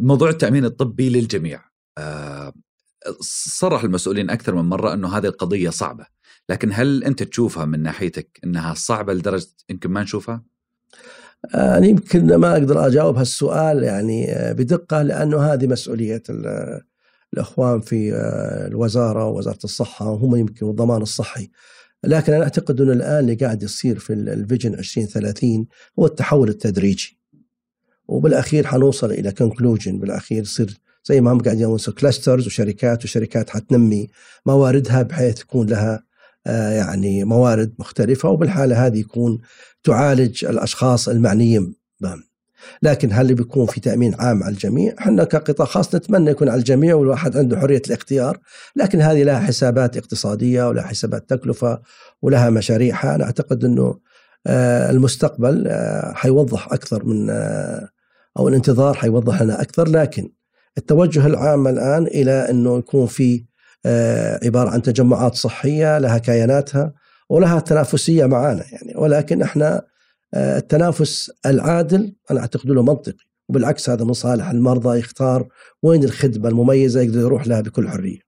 موضوع 0.00 0.30
التأمين 0.30 0.64
الطبي 0.64 1.08
للجميع. 1.08 1.60
آه، 1.98 2.52
صرح 3.20 3.84
المسؤولين 3.84 4.30
أكثر 4.30 4.54
من 4.54 4.64
مرة 4.68 4.94
أنه 4.94 5.16
هذه 5.16 5.26
القضية 5.26 5.70
صعبة. 5.70 6.06
لكن 6.48 6.70
هل 6.72 7.04
أنت 7.04 7.22
تشوفها 7.22 7.64
من 7.64 7.82
ناحيتك 7.82 8.40
أنها 8.44 8.74
صعبة 8.74 9.14
لدرجة 9.14 9.46
يمكن 9.70 9.90
ما 9.90 10.02
نشوفها؟ 10.02 10.44
أنا 11.54 11.76
آه، 11.76 11.84
يمكن 11.84 12.34
ما 12.34 12.52
أقدر 12.52 12.86
أجاوب 12.86 13.16
هالسؤال 13.16 13.82
يعني 13.82 14.32
آه، 14.32 14.52
بدقة 14.52 15.02
لأنه 15.02 15.40
هذه 15.40 15.66
مسؤولية 15.66 16.22
الأخوان 17.32 17.80
في 17.80 18.12
آه، 18.12 18.66
الوزارة 18.66 19.24
ووزارة 19.24 19.58
الصحة 19.64 20.10
وهم 20.10 20.36
يمكن 20.36 20.70
الضمان 20.70 21.02
الصحي. 21.02 21.50
لكن 22.04 22.32
أنا 22.32 22.44
أعتقد 22.44 22.80
أن 22.80 22.90
الآن 22.90 23.18
اللي 23.18 23.34
قاعد 23.34 23.62
يصير 23.62 23.98
في 23.98 24.12
الفيجن 24.12 24.74
2030 24.74 25.66
هو 25.98 26.06
التحول 26.06 26.48
التدريجي. 26.48 27.23
وبالأخير 28.08 28.66
حنوصل 28.66 29.10
إلى 29.10 29.32
conclusion 29.32 29.98
بالأخير 29.98 30.42
يصير 30.42 30.80
زي 31.04 31.20
ما 31.20 31.32
هم 31.32 31.40
قاعدين 31.40 31.62
يقولون 31.62 31.78
clusters 31.98 32.46
وشركات 32.46 33.04
وشركات 33.04 33.50
حتنمي 33.50 34.08
مواردها 34.46 35.02
بحيث 35.02 35.34
تكون 35.34 35.66
لها 35.66 36.04
يعني 36.46 37.24
موارد 37.24 37.74
مختلفة 37.78 38.28
وبالحالة 38.28 38.86
هذه 38.86 38.98
يكون 38.98 39.40
تعالج 39.84 40.44
الأشخاص 40.44 41.08
المعنيين 41.08 41.74
بهم 42.00 42.22
لكن 42.82 43.08
هل 43.12 43.34
بيكون 43.34 43.66
في 43.66 43.80
تأمين 43.80 44.14
عام 44.14 44.42
على 44.42 44.52
الجميع؟ 44.52 44.94
إحنا 44.98 45.24
كقطاع 45.24 45.66
خاص 45.66 45.94
نتمنى 45.94 46.30
يكون 46.30 46.48
على 46.48 46.58
الجميع 46.58 46.94
والواحد 46.94 47.36
عنده 47.36 47.60
حرية 47.60 47.82
الاختيار، 47.86 48.38
لكن 48.76 49.00
هذه 49.00 49.22
لها 49.22 49.38
حسابات 49.38 49.96
اقتصادية 49.96 50.68
ولها 50.68 50.82
حسابات 50.82 51.30
تكلفة 51.30 51.80
ولها 52.22 52.50
مشاريعها، 52.50 53.14
أنا 53.14 53.24
أعتقد 53.24 53.64
إنه 53.64 53.98
آه، 54.46 54.90
المستقبل 54.90 55.64
آه، 55.68 56.12
حيوضح 56.12 56.72
أكثر 56.72 57.04
من 57.04 57.30
آه، 57.30 57.88
أو 58.38 58.48
الانتظار 58.48 58.94
حيوضح 58.94 59.42
لنا 59.42 59.62
أكثر، 59.62 59.88
لكن 59.88 60.28
التوجه 60.78 61.26
العام 61.26 61.68
الآن 61.68 62.06
إلى 62.06 62.50
أنه 62.50 62.78
يكون 62.78 63.06
في 63.06 63.44
عبارة 64.44 64.70
عن 64.70 64.82
تجمعات 64.82 65.34
صحية 65.34 65.98
لها 65.98 66.18
كياناتها 66.18 66.92
ولها 67.30 67.60
تنافسية 67.60 68.26
معانا 68.26 68.64
يعني 68.72 68.92
ولكن 68.96 69.42
إحنا 69.42 69.82
آه، 70.34 70.58
التنافس 70.58 71.30
العادل 71.46 72.16
أنا 72.30 72.40
أعتقد 72.40 72.70
له 72.70 72.82
منطقي 72.82 73.24
وبالعكس 73.48 73.90
هذا 73.90 74.04
من 74.04 74.12
صالح 74.12 74.50
المرضى 74.50 74.98
يختار 74.98 75.48
وين 75.82 76.04
الخدمة 76.04 76.48
المميزة 76.48 77.00
يقدر 77.00 77.20
يروح 77.20 77.46
لها 77.46 77.60
بكل 77.60 77.88
حرية. 77.88 78.18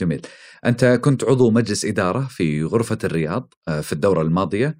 جميل. 0.00 0.22
أنت 0.66 0.84
كنت 0.84 1.24
عضو 1.24 1.50
مجلس 1.50 1.84
إدارة 1.84 2.26
في 2.30 2.64
غرفة 2.64 2.98
الرياض 3.04 3.54
آه، 3.68 3.80
في 3.80 3.92
الدورة 3.92 4.22
الماضية 4.22 4.66
آه، 4.66 4.76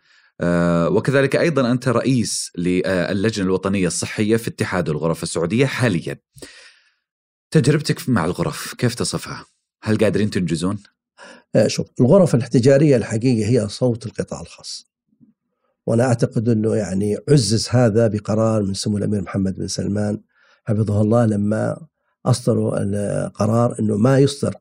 وكذلك 0.91 1.37
أيضا 1.37 1.71
أنت 1.71 1.89
رئيس 1.89 2.53
للجنة 2.59 3.47
الوطنية 3.47 3.87
الصحية 3.87 4.37
في 4.37 4.49
اتحاد 4.49 4.89
الغرف 4.89 5.23
السعودية 5.23 5.67
حاليا. 5.67 6.19
تجربتك 7.51 8.09
مع 8.09 8.25
الغرف 8.25 8.75
كيف 8.75 8.95
تصفها؟ 8.95 9.45
هل 9.83 9.99
قادرين 9.99 10.31
تنجزون؟ 10.31 10.79
آه، 11.55 11.67
شوف 11.67 11.87
الغرف 12.01 12.35
الاحتجارية 12.35 12.97
الحقيقة 12.97 13.49
هي 13.49 13.69
صوت 13.69 14.07
القطاع 14.07 14.41
الخاص 14.41 14.91
وأنا 15.87 16.05
أعتقد 16.05 16.49
أنه 16.49 16.75
يعني 16.75 17.19
عزز 17.29 17.69
هذا 17.71 18.07
بقرار 18.07 18.63
من 18.63 18.75
سمو 18.75 18.99
الأمير 18.99 19.23
محمد 19.23 19.55
بن 19.55 19.69
سلمان 19.69 20.21
حفظه 20.65 21.01
الله 21.01 21.27
لما 21.27 21.87
أصدروا 22.27 22.79
القرار 22.83 23.79
أنه 23.81 23.97
ما 23.97 24.19
يصدر 24.19 24.55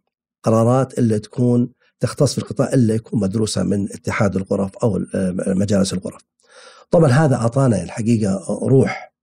قرارات 0.44 1.00
إلا 1.00 1.18
تكون 1.18 1.70
تختص 2.06 2.34
في 2.34 2.38
القطاع 2.38 2.74
إلا 2.74 2.96
يكون 2.96 3.20
مدروسة 3.20 3.64
من 3.64 3.84
اتحاد 3.92 4.36
الغرف 4.36 4.78
أو 4.78 5.02
مجالس 5.48 5.94
الغرف. 5.94 6.22
طبعا 6.92 7.10
هذا 7.10 7.36
أعطانا 7.36 7.84
الحقيقة 7.84 8.60
روح 8.64 9.14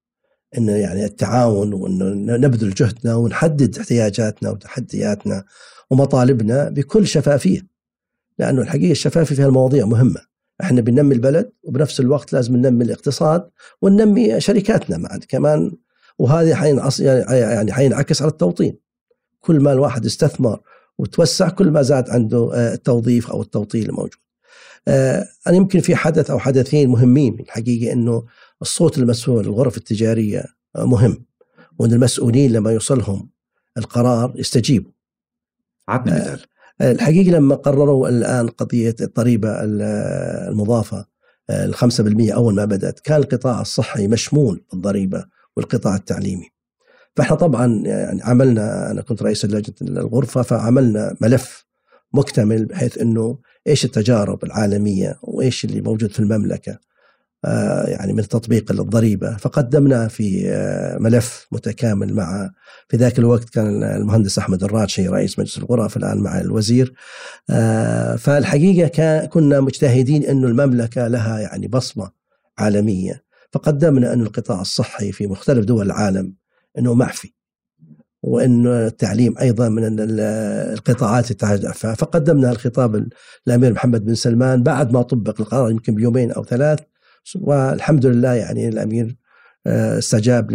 أن 0.59 0.69
يعني 0.69 1.05
التعاون 1.05 1.73
وأنه 1.75 2.37
نبذل 2.37 2.75
جهدنا 2.75 3.15
ونحدد 3.15 3.79
احتياجاتنا 3.79 4.51
وتحدياتنا 4.51 5.45
ومطالبنا 5.91 6.69
بكل 6.69 7.07
شفافية. 7.07 7.61
لأنه 8.39 8.63
الحقيقة 8.63 8.93
الشفافية 8.93 9.35
في 9.35 9.45
المواضيع 9.45 9.87
مهمة. 9.87 10.21
إحنا 10.61 10.81
بننمي 10.81 11.15
البلد 11.15 11.53
وبنفس 11.63 12.01
الوقت 12.01 12.33
لازم 12.33 12.57
ننمي 12.57 12.85
الاقتصاد 12.85 13.51
وننمي 13.83 14.41
شركاتنا 14.41 14.99
معا 14.99 15.21
كمان 15.29 15.73
وهذه 16.19 16.55
حينعص 16.55 17.01
يعني 17.01 17.73
حينعكس 17.73 18.23
على 18.23 18.31
التوطين. 18.31 18.77
كل 19.41 19.61
ما 19.61 19.73
الواحد 19.73 20.07
استثمر 20.07 20.61
وتوسع 20.99 21.49
كل 21.49 21.71
ما 21.71 21.83
زاد 21.83 22.11
عنده 22.11 22.51
آه، 22.55 22.75
التوظيف 22.75 23.31
أو 23.31 23.43
التوطين 23.43 23.83
الموجود. 23.83 24.23
آه، 24.89 25.29
أنا 25.47 25.57
يمكن 25.57 25.81
في 25.81 25.97
حدث 25.97 26.31
أو 26.31 26.39
حدثين 26.39 26.89
مهمين 26.89 27.41
الحقيقة 27.41 27.93
إنه 27.93 28.25
الصوت 28.63 28.99
المسؤول 28.99 29.45
الغرف 29.45 29.77
التجارية 29.77 30.45
آه، 30.77 30.85
مهم 30.85 31.25
وإن 31.79 31.93
المسؤولين 31.93 32.53
لما 32.53 32.73
يوصلهم 32.73 33.31
القرار 33.79 34.33
يستجيبوا 34.37 34.91
عطني 35.89 36.15
مثال 36.15 36.41
الحقيقة 36.81 37.31
لما 37.31 37.55
قرروا 37.55 38.09
الآن 38.09 38.49
قضية 38.49 38.97
الضريبه 39.01 39.49
المضافة 39.63 41.07
ال 41.51 41.75
5% 41.75 42.33
أول 42.35 42.55
ما 42.55 42.65
بدأت 42.65 43.01
كان 43.01 43.21
القطاع 43.21 43.61
الصحي 43.61 44.09
مشمول 44.09 44.65
بالضريبة 44.73 45.25
والقطاع 45.57 45.97
التعليمي. 45.97 46.52
فاحنا 47.17 47.37
طبعا 47.37 47.83
يعني 47.87 48.23
عملنا 48.23 48.91
أنا 48.91 49.03
كنت 49.03 49.23
رئيس 49.23 49.45
لجنه 49.45 49.75
الغرفه 49.83 50.43
فعملنا 50.43 51.17
ملف 51.21 51.67
مكتمل 52.15 52.65
بحيث 52.65 52.99
إنه 52.99 53.39
إيش 53.67 53.85
التجارب 53.85 54.45
العالمية 54.45 55.19
وإيش 55.23 55.65
اللي 55.65 55.81
موجود 55.81 56.13
في 56.13 56.21
المملكة 56.21 56.79
آه، 57.45 57.87
يعني 57.87 58.13
من 58.13 58.29
تطبيق 58.29 58.73
الضريبة. 58.73 59.37
فقدمنا 59.37 60.09
في 60.09 60.43
آه، 60.51 60.99
ملف 60.99 61.47
متكامل 61.53 62.15
مع 62.15 62.51
في 62.89 62.97
ذاك 62.97 63.19
الوقت 63.19 63.49
كان 63.51 63.83
المهندس 63.83 64.39
أحمد 64.39 64.65
الراشي 64.65 65.09
رئيس 65.09 65.39
مجلس 65.39 65.59
الغرف 65.59 65.97
الآن 65.97 66.19
مع 66.19 66.41
الوزير. 66.41 66.95
آه، 67.51 68.17
فالحقيقة 68.17 69.27
كنا 69.27 69.61
مجتهدين 69.61 70.25
إنه 70.25 70.49
المملكة 70.49 71.09
لها 71.09 71.39
يعني 71.41 71.69
بصمة 71.69 72.11
عالمية. 72.59 73.25
فقدمنا 73.53 74.13
إنه 74.13 74.25
القطاع 74.25 74.61
الصحي 74.61 75.13
في 75.13 75.27
مختلف 75.27 75.65
دول 75.65 75.87
العالم 75.87 76.35
إنه 76.79 76.95
معفي 76.95 77.33
وانه 78.23 78.87
التعليم 78.87 79.39
أيضا 79.39 79.69
من 79.69 79.97
القطاعات 80.01 81.33
تحتاج 81.33 81.67
فقدمنا 81.73 82.51
الخطاب 82.51 83.09
الأمير 83.47 83.73
محمد 83.73 84.05
بن 84.05 84.15
سلمان 84.15 84.63
بعد 84.63 84.93
ما 84.93 85.03
طبق 85.03 85.41
القرار 85.41 85.71
يمكن 85.71 85.95
بيومين 85.95 86.33
أو 86.33 86.45
ثلاث 86.45 86.79
والحمد 87.41 88.07
لله 88.07 88.35
يعني 88.35 88.69
الأمير 88.69 89.17
آه، 89.67 89.99
استجاب 89.99 90.51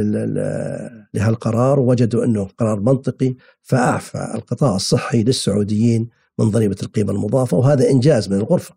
لهالقرار 1.14 1.80
ووجدوا 1.80 2.26
إنه 2.26 2.48
قرار 2.58 2.80
منطقي 2.80 3.36
فأعفى 3.62 4.32
القطاع 4.36 4.76
الصحي 4.76 5.24
للسعوديين 5.24 6.10
من 6.40 6.50
ضريبة 6.50 6.76
القيمة 6.84 7.12
المضافة 7.12 7.58
وهذا 7.58 7.90
إنجاز 7.90 8.30
من 8.30 8.38
الغرفة. 8.38 8.76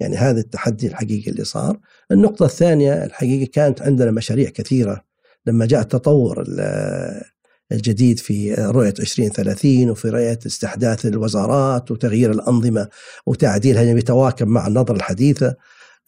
يعني 0.00 0.16
هذا 0.16 0.40
التحدي 0.40 0.86
الحقيقي 0.86 1.30
اللي 1.30 1.44
صار. 1.44 1.80
النقطة 2.12 2.44
الثانية 2.44 3.04
الحقيقة 3.04 3.50
كانت 3.52 3.82
عندنا 3.82 4.10
مشاريع 4.10 4.50
كثيرة 4.50 5.04
لما 5.46 5.66
جاء 5.66 5.80
التطور 5.80 6.44
الجديد 7.72 8.18
في 8.18 8.54
رؤية 8.54 8.94
2030 9.00 9.90
وفي 9.90 10.08
رؤية 10.08 10.38
استحداث 10.46 11.06
الوزارات 11.06 11.90
وتغيير 11.90 12.30
الأنظمة 12.30 12.88
وتعديلها 13.26 13.82
يتواكب 13.82 14.48
مع 14.48 14.66
النظرة 14.66 14.96
الحديثة 14.96 15.56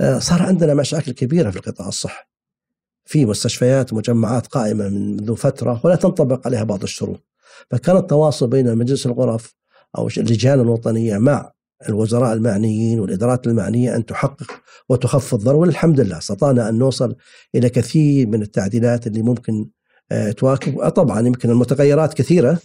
آه، 0.00 0.18
صار 0.18 0.42
عندنا 0.42 0.74
مشاكل 0.74 1.12
كبيرة 1.12 1.50
في 1.50 1.56
القطاع 1.56 1.88
الصحي. 1.88 2.24
في 3.04 3.26
مستشفيات 3.26 3.92
ومجمعات 3.92 4.46
قائمة 4.46 4.88
منذ 4.88 5.36
فترة 5.36 5.80
ولا 5.84 5.96
تنطبق 5.96 6.46
عليها 6.46 6.64
بعض 6.64 6.82
الشروط. 6.82 7.20
فكان 7.70 7.96
التواصل 7.96 8.46
بين 8.46 8.78
مجلس 8.78 9.06
الغرف 9.06 9.54
أو 9.98 10.08
اللجان 10.08 10.60
الوطنية 10.60 11.18
مع 11.18 11.52
الوزراء 11.88 12.32
المعنيين 12.32 13.00
والإدارات 13.00 13.46
المعنية 13.46 13.96
أن 13.96 14.06
تحقق 14.06 14.50
وتخفض 14.88 15.38
الضرر 15.38 15.56
والحمد 15.56 16.00
لله 16.00 16.18
استطعنا 16.18 16.68
أن 16.68 16.78
نوصل 16.78 17.14
إلى 17.54 17.68
كثير 17.68 18.26
من 18.26 18.42
التعديلات 18.42 19.06
اللي 19.06 19.22
ممكن 19.22 19.68
آه، 20.12 20.30
تواكب. 20.30 20.88
طبعا 20.88 21.26
يمكن 21.26 21.50
المتغيرات 21.50 22.14
كثيرة 22.14 22.58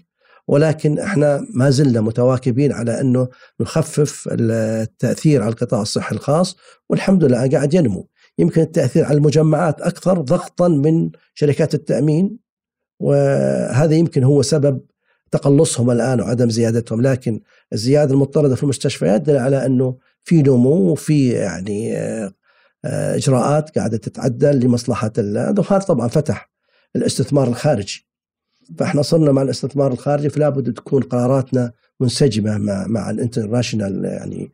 ولكن 0.48 1.00
إحنا 1.00 1.48
ما 1.54 1.70
زلنا 1.70 2.02
متواكبين 2.02 2.72
على 2.72 3.02
أنه 3.02 3.28
نخفف 3.60 4.30
التأثير 4.32 5.42
على 5.42 5.52
القطاع 5.52 5.82
الصحي 5.82 6.16
الخاص 6.16 6.58
والحمد 6.90 7.24
لله 7.24 7.50
قاعد 7.50 7.74
ينمو. 7.74 8.08
يمكن 8.40 8.62
التأثير 8.62 9.06
على 9.06 9.18
المجمعات 9.18 9.82
أكثر 9.82 10.22
ضغطا 10.22 10.68
من 10.68 11.10
شركات 11.34 11.74
التأمين 11.74 12.38
وهذا 13.00 13.96
يمكن 13.96 14.24
هو 14.24 14.42
سبب 14.42 14.82
تقلصهم 15.32 15.92
الآن 15.92 16.22
وعدم 16.22 16.50
زيادتهم. 16.50 17.02
لكن 17.02 17.42
الزيادة 17.74 18.14
المضطردة 18.14 18.56
في 18.56 18.64
المستشفيات 18.64 19.22
دل 19.22 19.38
على 19.38 19.66
أنه 19.66 19.98
في 20.24 20.42
نمو 20.42 20.92
وفي 20.92 21.30
يعني 21.30 21.98
آه، 21.98 22.34
إجراءات 23.16 23.78
قاعدة 23.78 23.98
تتعدل 23.98 24.60
لمصلحة 24.60 25.12
وهذا 25.18 25.80
طبعا 25.80 26.08
فتح 26.08 26.52
الاستثمار 26.96 27.48
الخارجي. 27.48 28.08
فإحنا 28.78 29.02
صرنا 29.02 29.32
مع 29.32 29.42
الاستثمار 29.42 29.92
الخارجي 29.92 30.30
فلا 30.30 30.50
بد 30.50 30.74
تكون 30.74 31.04
قراراتنا 31.04 31.72
منسجمة 32.00 32.58
مع 32.58 32.88
مع 32.88 33.10
ال 33.10 33.17
international 33.17 34.06
يعني 34.06 34.52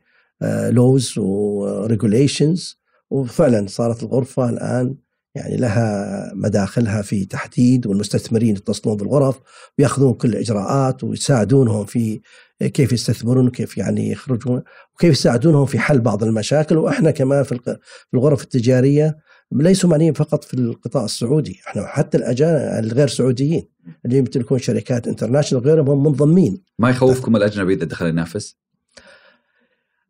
laws 0.70 1.18
و 1.18 1.31
regulations 1.31 2.78
وفعلا 3.10 3.66
صارت 3.66 4.02
الغرفة 4.02 4.48
الآن 4.48 4.94
يعني 5.34 5.56
لها 5.56 6.32
مداخلها 6.34 7.02
في 7.02 7.24
تحديد 7.24 7.86
والمستثمرين 7.86 8.56
يتصلون 8.56 8.96
بالغرف 8.96 9.40
ويأخذون 9.78 10.14
كل 10.14 10.28
الإجراءات 10.28 11.04
ويساعدونهم 11.04 11.84
في 11.84 12.20
كيف 12.60 12.92
يستثمرون 12.92 13.46
وكيف 13.46 13.78
يعني 13.78 14.10
يخرجون 14.10 14.62
وكيف 14.94 15.10
يساعدونهم 15.10 15.66
في 15.66 15.78
حل 15.78 16.00
بعض 16.00 16.24
المشاكل 16.24 16.76
وإحنا 16.76 17.10
كمان 17.10 17.44
في 17.44 17.78
الغرف 18.14 18.42
التجارية 18.42 19.16
ليسوا 19.52 19.90
معنيين 19.90 20.12
فقط 20.12 20.44
في 20.44 20.54
القطاع 20.54 21.04
السعودي 21.04 21.60
إحنا 21.68 21.86
حتى 21.86 22.18
الأجانب 22.18 22.84
الغير 22.84 23.08
سعوديين 23.08 23.68
اللي 24.04 24.18
يمتلكون 24.18 24.58
شركات 24.58 25.08
international 25.08 25.64
غيرهم 25.64 25.90
هم 25.90 26.02
منضمين 26.02 26.62
ما 26.78 26.90
يخوفكم 26.90 27.36
الأجنبي 27.36 27.74
إذا 27.74 27.84
دخل 27.84 28.06
ينافس؟ 28.06 28.63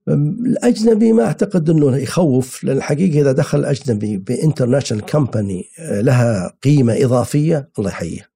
الأجنبي 0.09 1.13
ما 1.13 1.25
أعتقد 1.25 1.71
إنه 1.71 1.97
يخوف 1.97 2.65
لأن 2.65 2.77
الحقيقة 2.77 3.21
إذا 3.21 3.33
دخل 3.33 3.59
الاجنبي 3.59 4.17
ب 4.17 4.23
international 4.23 5.05
company 5.05 5.65
لها 5.79 6.57
قيمة 6.63 7.05
إضافية 7.05 7.71
الله 7.79 7.91
يحييه. 7.91 8.31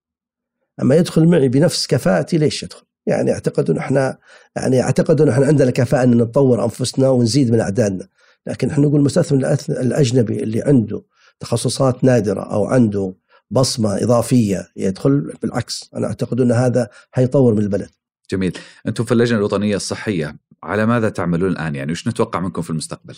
أما 0.82 0.96
يدخل 0.96 1.26
معي 1.26 1.48
بنفس 1.48 1.86
كفاءتي 1.86 2.38
ليش 2.38 2.62
يدخل؟ 2.62 2.82
يعني 3.06 3.32
أعتقد 3.32 3.70
انه 3.70 3.80
إحنا 3.80 4.18
يعني 4.56 4.82
أعتقد 4.82 5.20
انه 5.20 5.32
إحنا 5.32 5.46
عندنا 5.46 5.70
كفاءة 5.70 6.04
إن 6.04 6.16
نطور 6.16 6.64
أنفسنا 6.64 7.08
ونزيد 7.08 7.52
من 7.52 7.60
أعدادنا. 7.60 8.08
لكن 8.46 8.70
إحنا 8.70 8.86
نقول 8.86 9.00
المستثمر 9.00 9.56
الأجنبي 9.68 10.42
اللي 10.42 10.62
عنده 10.62 11.02
تخصصات 11.40 12.04
نادرة 12.04 12.40
أو 12.40 12.64
عنده 12.64 13.14
بصمة 13.50 14.02
إضافية 14.02 14.68
يدخل 14.76 15.32
بالعكس 15.42 15.90
أنا 15.96 16.06
أعتقد 16.06 16.40
إن 16.40 16.52
هذا 16.52 16.88
حيطور 17.10 17.54
من 17.54 17.62
البلد. 17.62 17.90
جميل، 18.30 18.58
أنتم 18.86 19.04
في 19.04 19.12
اللجنة 19.12 19.38
الوطنية 19.38 19.76
الصحية 19.76 20.36
على 20.62 20.86
ماذا 20.86 21.08
تعملون 21.08 21.52
الآن؟ 21.52 21.74
يعني 21.74 21.92
وش 21.92 22.08
نتوقع 22.08 22.40
منكم 22.40 22.62
في 22.62 22.70
المستقبل؟ 22.70 23.16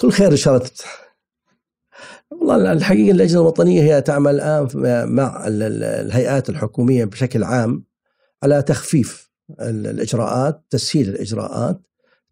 كل 0.00 0.10
خير 0.10 0.30
إن 0.30 0.36
شاء 0.36 0.56
الله. 0.56 0.70
والله 2.30 2.72
الحقيقة 2.72 3.10
اللجنة 3.10 3.40
الوطنية 3.40 3.82
هي 3.82 4.02
تعمل 4.02 4.34
الآن 4.34 4.68
مع 5.14 5.44
الهيئات 5.46 6.48
الحكومية 6.48 7.04
بشكل 7.04 7.44
عام 7.44 7.84
على 8.42 8.62
تخفيف 8.62 9.30
الإجراءات، 9.60 10.64
تسهيل 10.70 11.08
الإجراءات، 11.08 11.80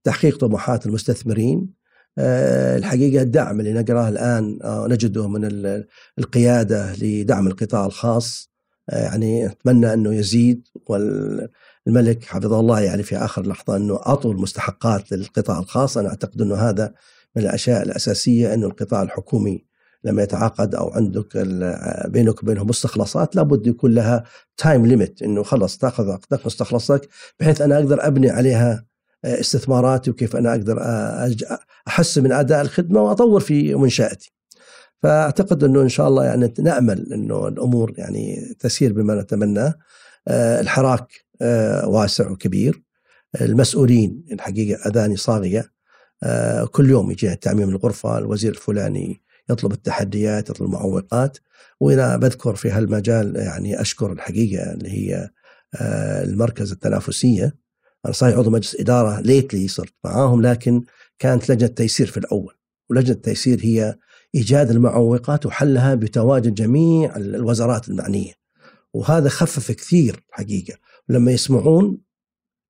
تحقيق 0.05 0.39
طموحات 0.39 0.87
المستثمرين. 0.87 1.75
آه، 2.19 2.77
الحقيقة 2.77 3.23
الدعم 3.23 3.61
اللي 3.61 3.73
نقرأه 3.73 4.09
الآن 4.09 4.59
آه، 4.63 4.87
نجده 4.89 5.29
من 5.29 5.45
القيادة 6.19 6.95
لدعم 6.95 7.47
القطاع 7.47 7.87
الخاص. 7.87 8.54
يعني 8.89 9.47
أتمنى 9.47 9.93
أنه 9.93 10.15
يزيد 10.15 10.69
والملك 10.87 12.25
حفظه 12.25 12.61
الله 12.61 12.81
يعني 12.81 13.03
في 13.03 13.17
آخر 13.17 13.47
لحظة 13.47 13.77
أنه 13.77 13.97
أعطوا 14.07 14.33
المستحقات 14.33 15.13
للقطاع 15.13 15.59
الخاص 15.59 15.99
أنا 15.99 16.09
أعتقد 16.09 16.43
أنه 16.43 16.55
هذا 16.55 16.95
من 17.37 17.43
الأشياء 17.43 17.83
الأساسية 17.83 18.55
أنه 18.55 18.67
القطاع 18.67 19.03
الحكومي 19.03 19.65
لما 20.05 20.23
يتعاقد 20.23 20.75
أو 20.75 20.91
عندك 20.91 21.37
بينك 22.09 22.43
وبينهم 22.43 22.69
مستخلصات 22.69 23.37
لابد 23.37 23.67
يكون 23.67 23.95
لها 23.95 24.25
time 24.57 24.87
limit 24.87 25.23
إنه 25.23 25.43
خلص 25.43 25.79
تأخذ 25.79 26.11
عقدك 26.11 26.47
مستخلصك 26.47 27.09
بحيث 27.41 27.61
أنا 27.61 27.77
أقدر 27.79 28.07
أبني 28.07 28.31
عليها 28.31 28.85
استثماراتي 29.25 30.11
وكيف 30.11 30.37
أنا 30.37 30.51
أقدر 30.51 30.79
أحسن 31.89 32.23
من 32.23 32.33
أداء 32.33 32.61
الخدمة 32.61 33.01
وأطور 33.03 33.41
في 33.41 33.75
منشأتي. 33.75 34.33
فأعتقد 35.05 35.65
إنه 35.65 35.83
إن 35.83 35.89
شاء 35.89 36.09
الله 36.09 36.25
يعني 36.25 36.55
نأمل 36.59 37.13
إنه 37.13 37.49
الأمور 37.49 37.93
يعني 37.99 38.55
تسير 38.59 38.93
بما 38.93 39.15
نتمناه. 39.15 39.75
آه، 40.29 40.61
الحراك 40.61 41.13
آه، 41.43 41.89
واسع 41.89 42.31
وكبير. 42.31 42.83
المسؤولين 43.41 44.25
الحقيقة 44.33 44.89
أذاني 44.89 45.17
صاغية. 45.17 45.73
آه، 46.23 46.65
كل 46.65 46.91
يوم 46.91 47.11
يجي 47.11 47.37
تعميم 47.37 47.69
الغرفة 47.69 48.19
الوزير 48.19 48.53
الفلاني 48.53 49.23
يطلب 49.51 49.73
التحديات 49.73 50.51
يطلب 50.51 50.67
المعوقات 50.67 51.39
وأنا 51.81 52.17
بذكر 52.17 52.55
في 52.55 52.71
هالمجال 52.71 53.37
يعني 53.37 53.81
أشكر 53.81 54.13
الحقيقة 54.13 54.73
اللي 54.73 54.91
هي 54.91 55.31
المركز 56.25 56.73
التنافسية 56.73 57.57
أنا 58.05 58.13
صحيح 58.13 58.39
عضو 58.39 58.51
مجلس 58.51 58.77
إدارة 58.81 59.21
ليتلي 59.21 59.69
صرت 59.69 59.95
معاهم 60.05 60.43
لكن 60.43 60.85
كانت 61.19 61.51
لجنة 61.51 61.69
تيسير 61.69 62.07
في 62.07 62.17
الأول 62.17 62.55
ولجنة 62.91 63.17
التيسير 63.17 63.61
هي 63.63 63.97
إيجاد 64.35 64.71
المعوقات 64.71 65.47
وحلها 65.47 65.95
بتواجد 65.95 66.55
جميع 66.55 67.17
الوزارات 67.17 67.89
المعنية. 67.89 68.33
وهذا 68.95 69.29
خفف 69.29 69.73
كثير 69.73 70.25
حقيقة. 70.31 70.79
ولما 71.09 71.33
يسمعون 71.33 71.99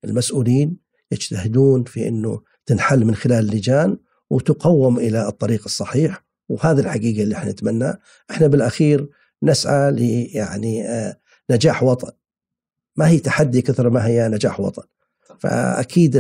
المسؤولين 0.05 0.77
يجتهدون 1.13 1.85
في 1.85 2.09
إنه 2.09 2.43
تنحل 2.67 3.05
من 3.05 3.15
خلال 3.15 3.45
اللجان 3.45 3.99
وتقوم 4.31 4.99
إلى 4.99 5.29
الطريق 5.29 5.63
الصحيح. 5.65 6.25
وهذا 6.49 6.81
الحقيقة 6.81 7.23
اللي 7.23 7.35
إحنا 7.35 7.51
نتمناه. 7.51 7.99
إحنا 8.31 8.47
بالأخير 8.47 9.09
نسعى 9.43 9.91
ل 9.91 10.01
يعني 10.37 10.89
آه، 10.89 11.21
نجاح 11.51 11.83
وطن. 11.83 12.11
ما 12.97 13.09
هي 13.09 13.19
تحدي 13.19 13.63
كثر 13.63 13.91
ما 13.91 14.07
هي 14.07 14.29
نجاح 14.29 14.61
وطن. 14.61 14.83
فأكيد 15.39 16.17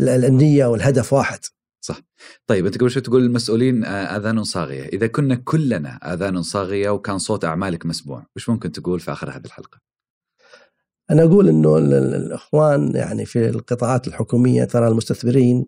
النية 0.00 0.66
والهدف 0.66 1.12
واحد. 1.12 1.38
صح. 1.88 2.00
طيب 2.46 2.66
أنت 2.66 2.78
قبل 2.78 2.90
شوي 2.90 3.02
تقول 3.02 3.22
المسؤولين 3.24 3.84
آه، 3.84 4.16
آذان 4.16 4.44
صاغية. 4.44 4.84
إذا 4.84 5.06
كنا 5.06 5.34
كلنا 5.34 5.96
آذان 6.12 6.42
صاغية 6.42 6.90
وكان 6.90 7.18
صوت 7.18 7.44
أعمالك 7.44 7.86
مسموع 7.86 8.26
وش 8.36 8.48
ممكن 8.48 8.72
تقول 8.72 9.00
في 9.00 9.12
آخر 9.12 9.30
هذه 9.30 9.44
الحلقة؟ 9.44 9.80
أنا 11.10 11.22
أقول 11.22 11.48
إنه 11.48 11.78
الإخوان 11.78 12.96
يعني 12.96 13.24
في 13.26 13.48
القطاعات 13.48 14.08
الحكومية 14.08 14.64
ترى 14.64 14.88
المستثمرين 14.88 15.66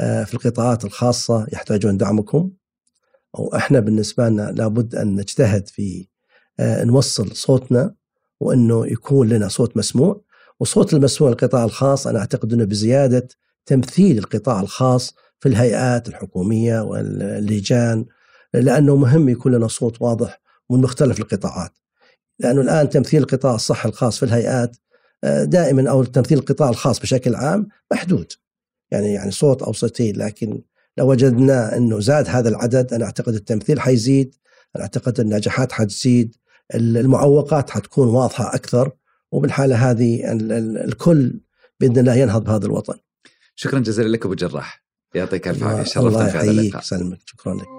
آه، 0.00 0.24
في 0.24 0.34
القطاعات 0.34 0.84
الخاصة 0.84 1.46
يحتاجون 1.52 1.96
دعمكم. 1.96 2.50
وإحنا 3.34 3.80
بالنسبة 3.80 4.28
لنا 4.28 4.52
لابد 4.56 4.94
أن 4.94 5.16
نجتهد 5.16 5.68
في 5.68 6.08
آه، 6.60 6.84
نوصل 6.84 7.36
صوتنا 7.36 7.94
وإنه 8.40 8.86
يكون 8.86 9.28
لنا 9.28 9.48
صوت 9.48 9.76
مسموع. 9.76 10.22
وصوت 10.60 10.94
المسموع 10.94 11.30
القطاع 11.30 11.64
الخاص 11.64 12.06
أنا 12.06 12.18
أعتقد 12.18 12.52
إنه 12.52 12.64
بزيادة 12.64 13.28
تمثيل 13.68 14.18
القطاع 14.18 14.60
الخاص 14.60 15.14
في 15.40 15.48
الهيئات 15.48 16.08
الحكومية 16.08 16.80
واللجان 16.80 18.06
لأنه 18.54 18.96
مهم 18.96 19.28
يكون 19.28 19.52
لنا 19.54 19.68
صوت 19.68 20.02
واضح 20.02 20.40
من 20.70 20.80
مختلف 20.80 21.20
القطاعات. 21.20 21.72
لأنه 22.38 22.60
الآن 22.60 22.88
تمثيل 22.88 23.22
القطاع 23.22 23.54
الصحي 23.54 23.88
الخاص 23.88 24.18
في 24.18 24.22
الهيئات 24.22 24.76
آه، 25.24 25.44
دائما 25.44 25.90
أو 25.90 26.04
تمثيل 26.04 26.38
القطاع 26.38 26.68
الخاص 26.68 27.00
بشكل 27.00 27.34
عام 27.34 27.68
محدود. 27.92 28.32
يعني 28.90 29.12
يعني 29.12 29.30
صوت 29.30 29.62
أو 29.62 29.72
صوتين 29.72 30.16
لكن 30.16 30.62
لو 30.96 31.10
وجدنا 31.10 31.76
إنه 31.76 32.00
زاد 32.00 32.28
هذا 32.28 32.48
العدد 32.48 32.94
أنا 32.94 33.04
أعتقد 33.04 33.34
التمثيل 33.34 33.80
حيزيد، 33.80 34.34
أنا 34.76 34.84
أعتقد 34.84 35.20
النجاحات 35.20 35.72
حتزيد، 35.72 36.36
المعوقات 36.74 37.70
حتكون 37.70 38.08
واضحة 38.08 38.54
أكثر 38.54 38.90
وبالحالة 39.32 39.90
هذه 39.90 40.32
الكل 40.84 41.40
بإذن 41.80 41.98
الله 41.98 42.14
ينهض 42.14 42.44
بهذا 42.44 42.66
الوطن. 42.66 42.94
شكرا 43.54 43.78
جزيلا 43.78 44.08
لك 44.08 44.24
أبو 44.24 44.34
جراح 44.34 44.87
يعطيك 45.14 45.48
ألف 45.48 45.62
عافية 45.62 45.82
شرفتنا 45.82 46.26
في 46.28 46.38
هذا 46.38 46.50
اللقاء. 46.50 46.82
سلمك 46.82 47.18
شكرا 47.26 47.54
لك. 47.54 47.77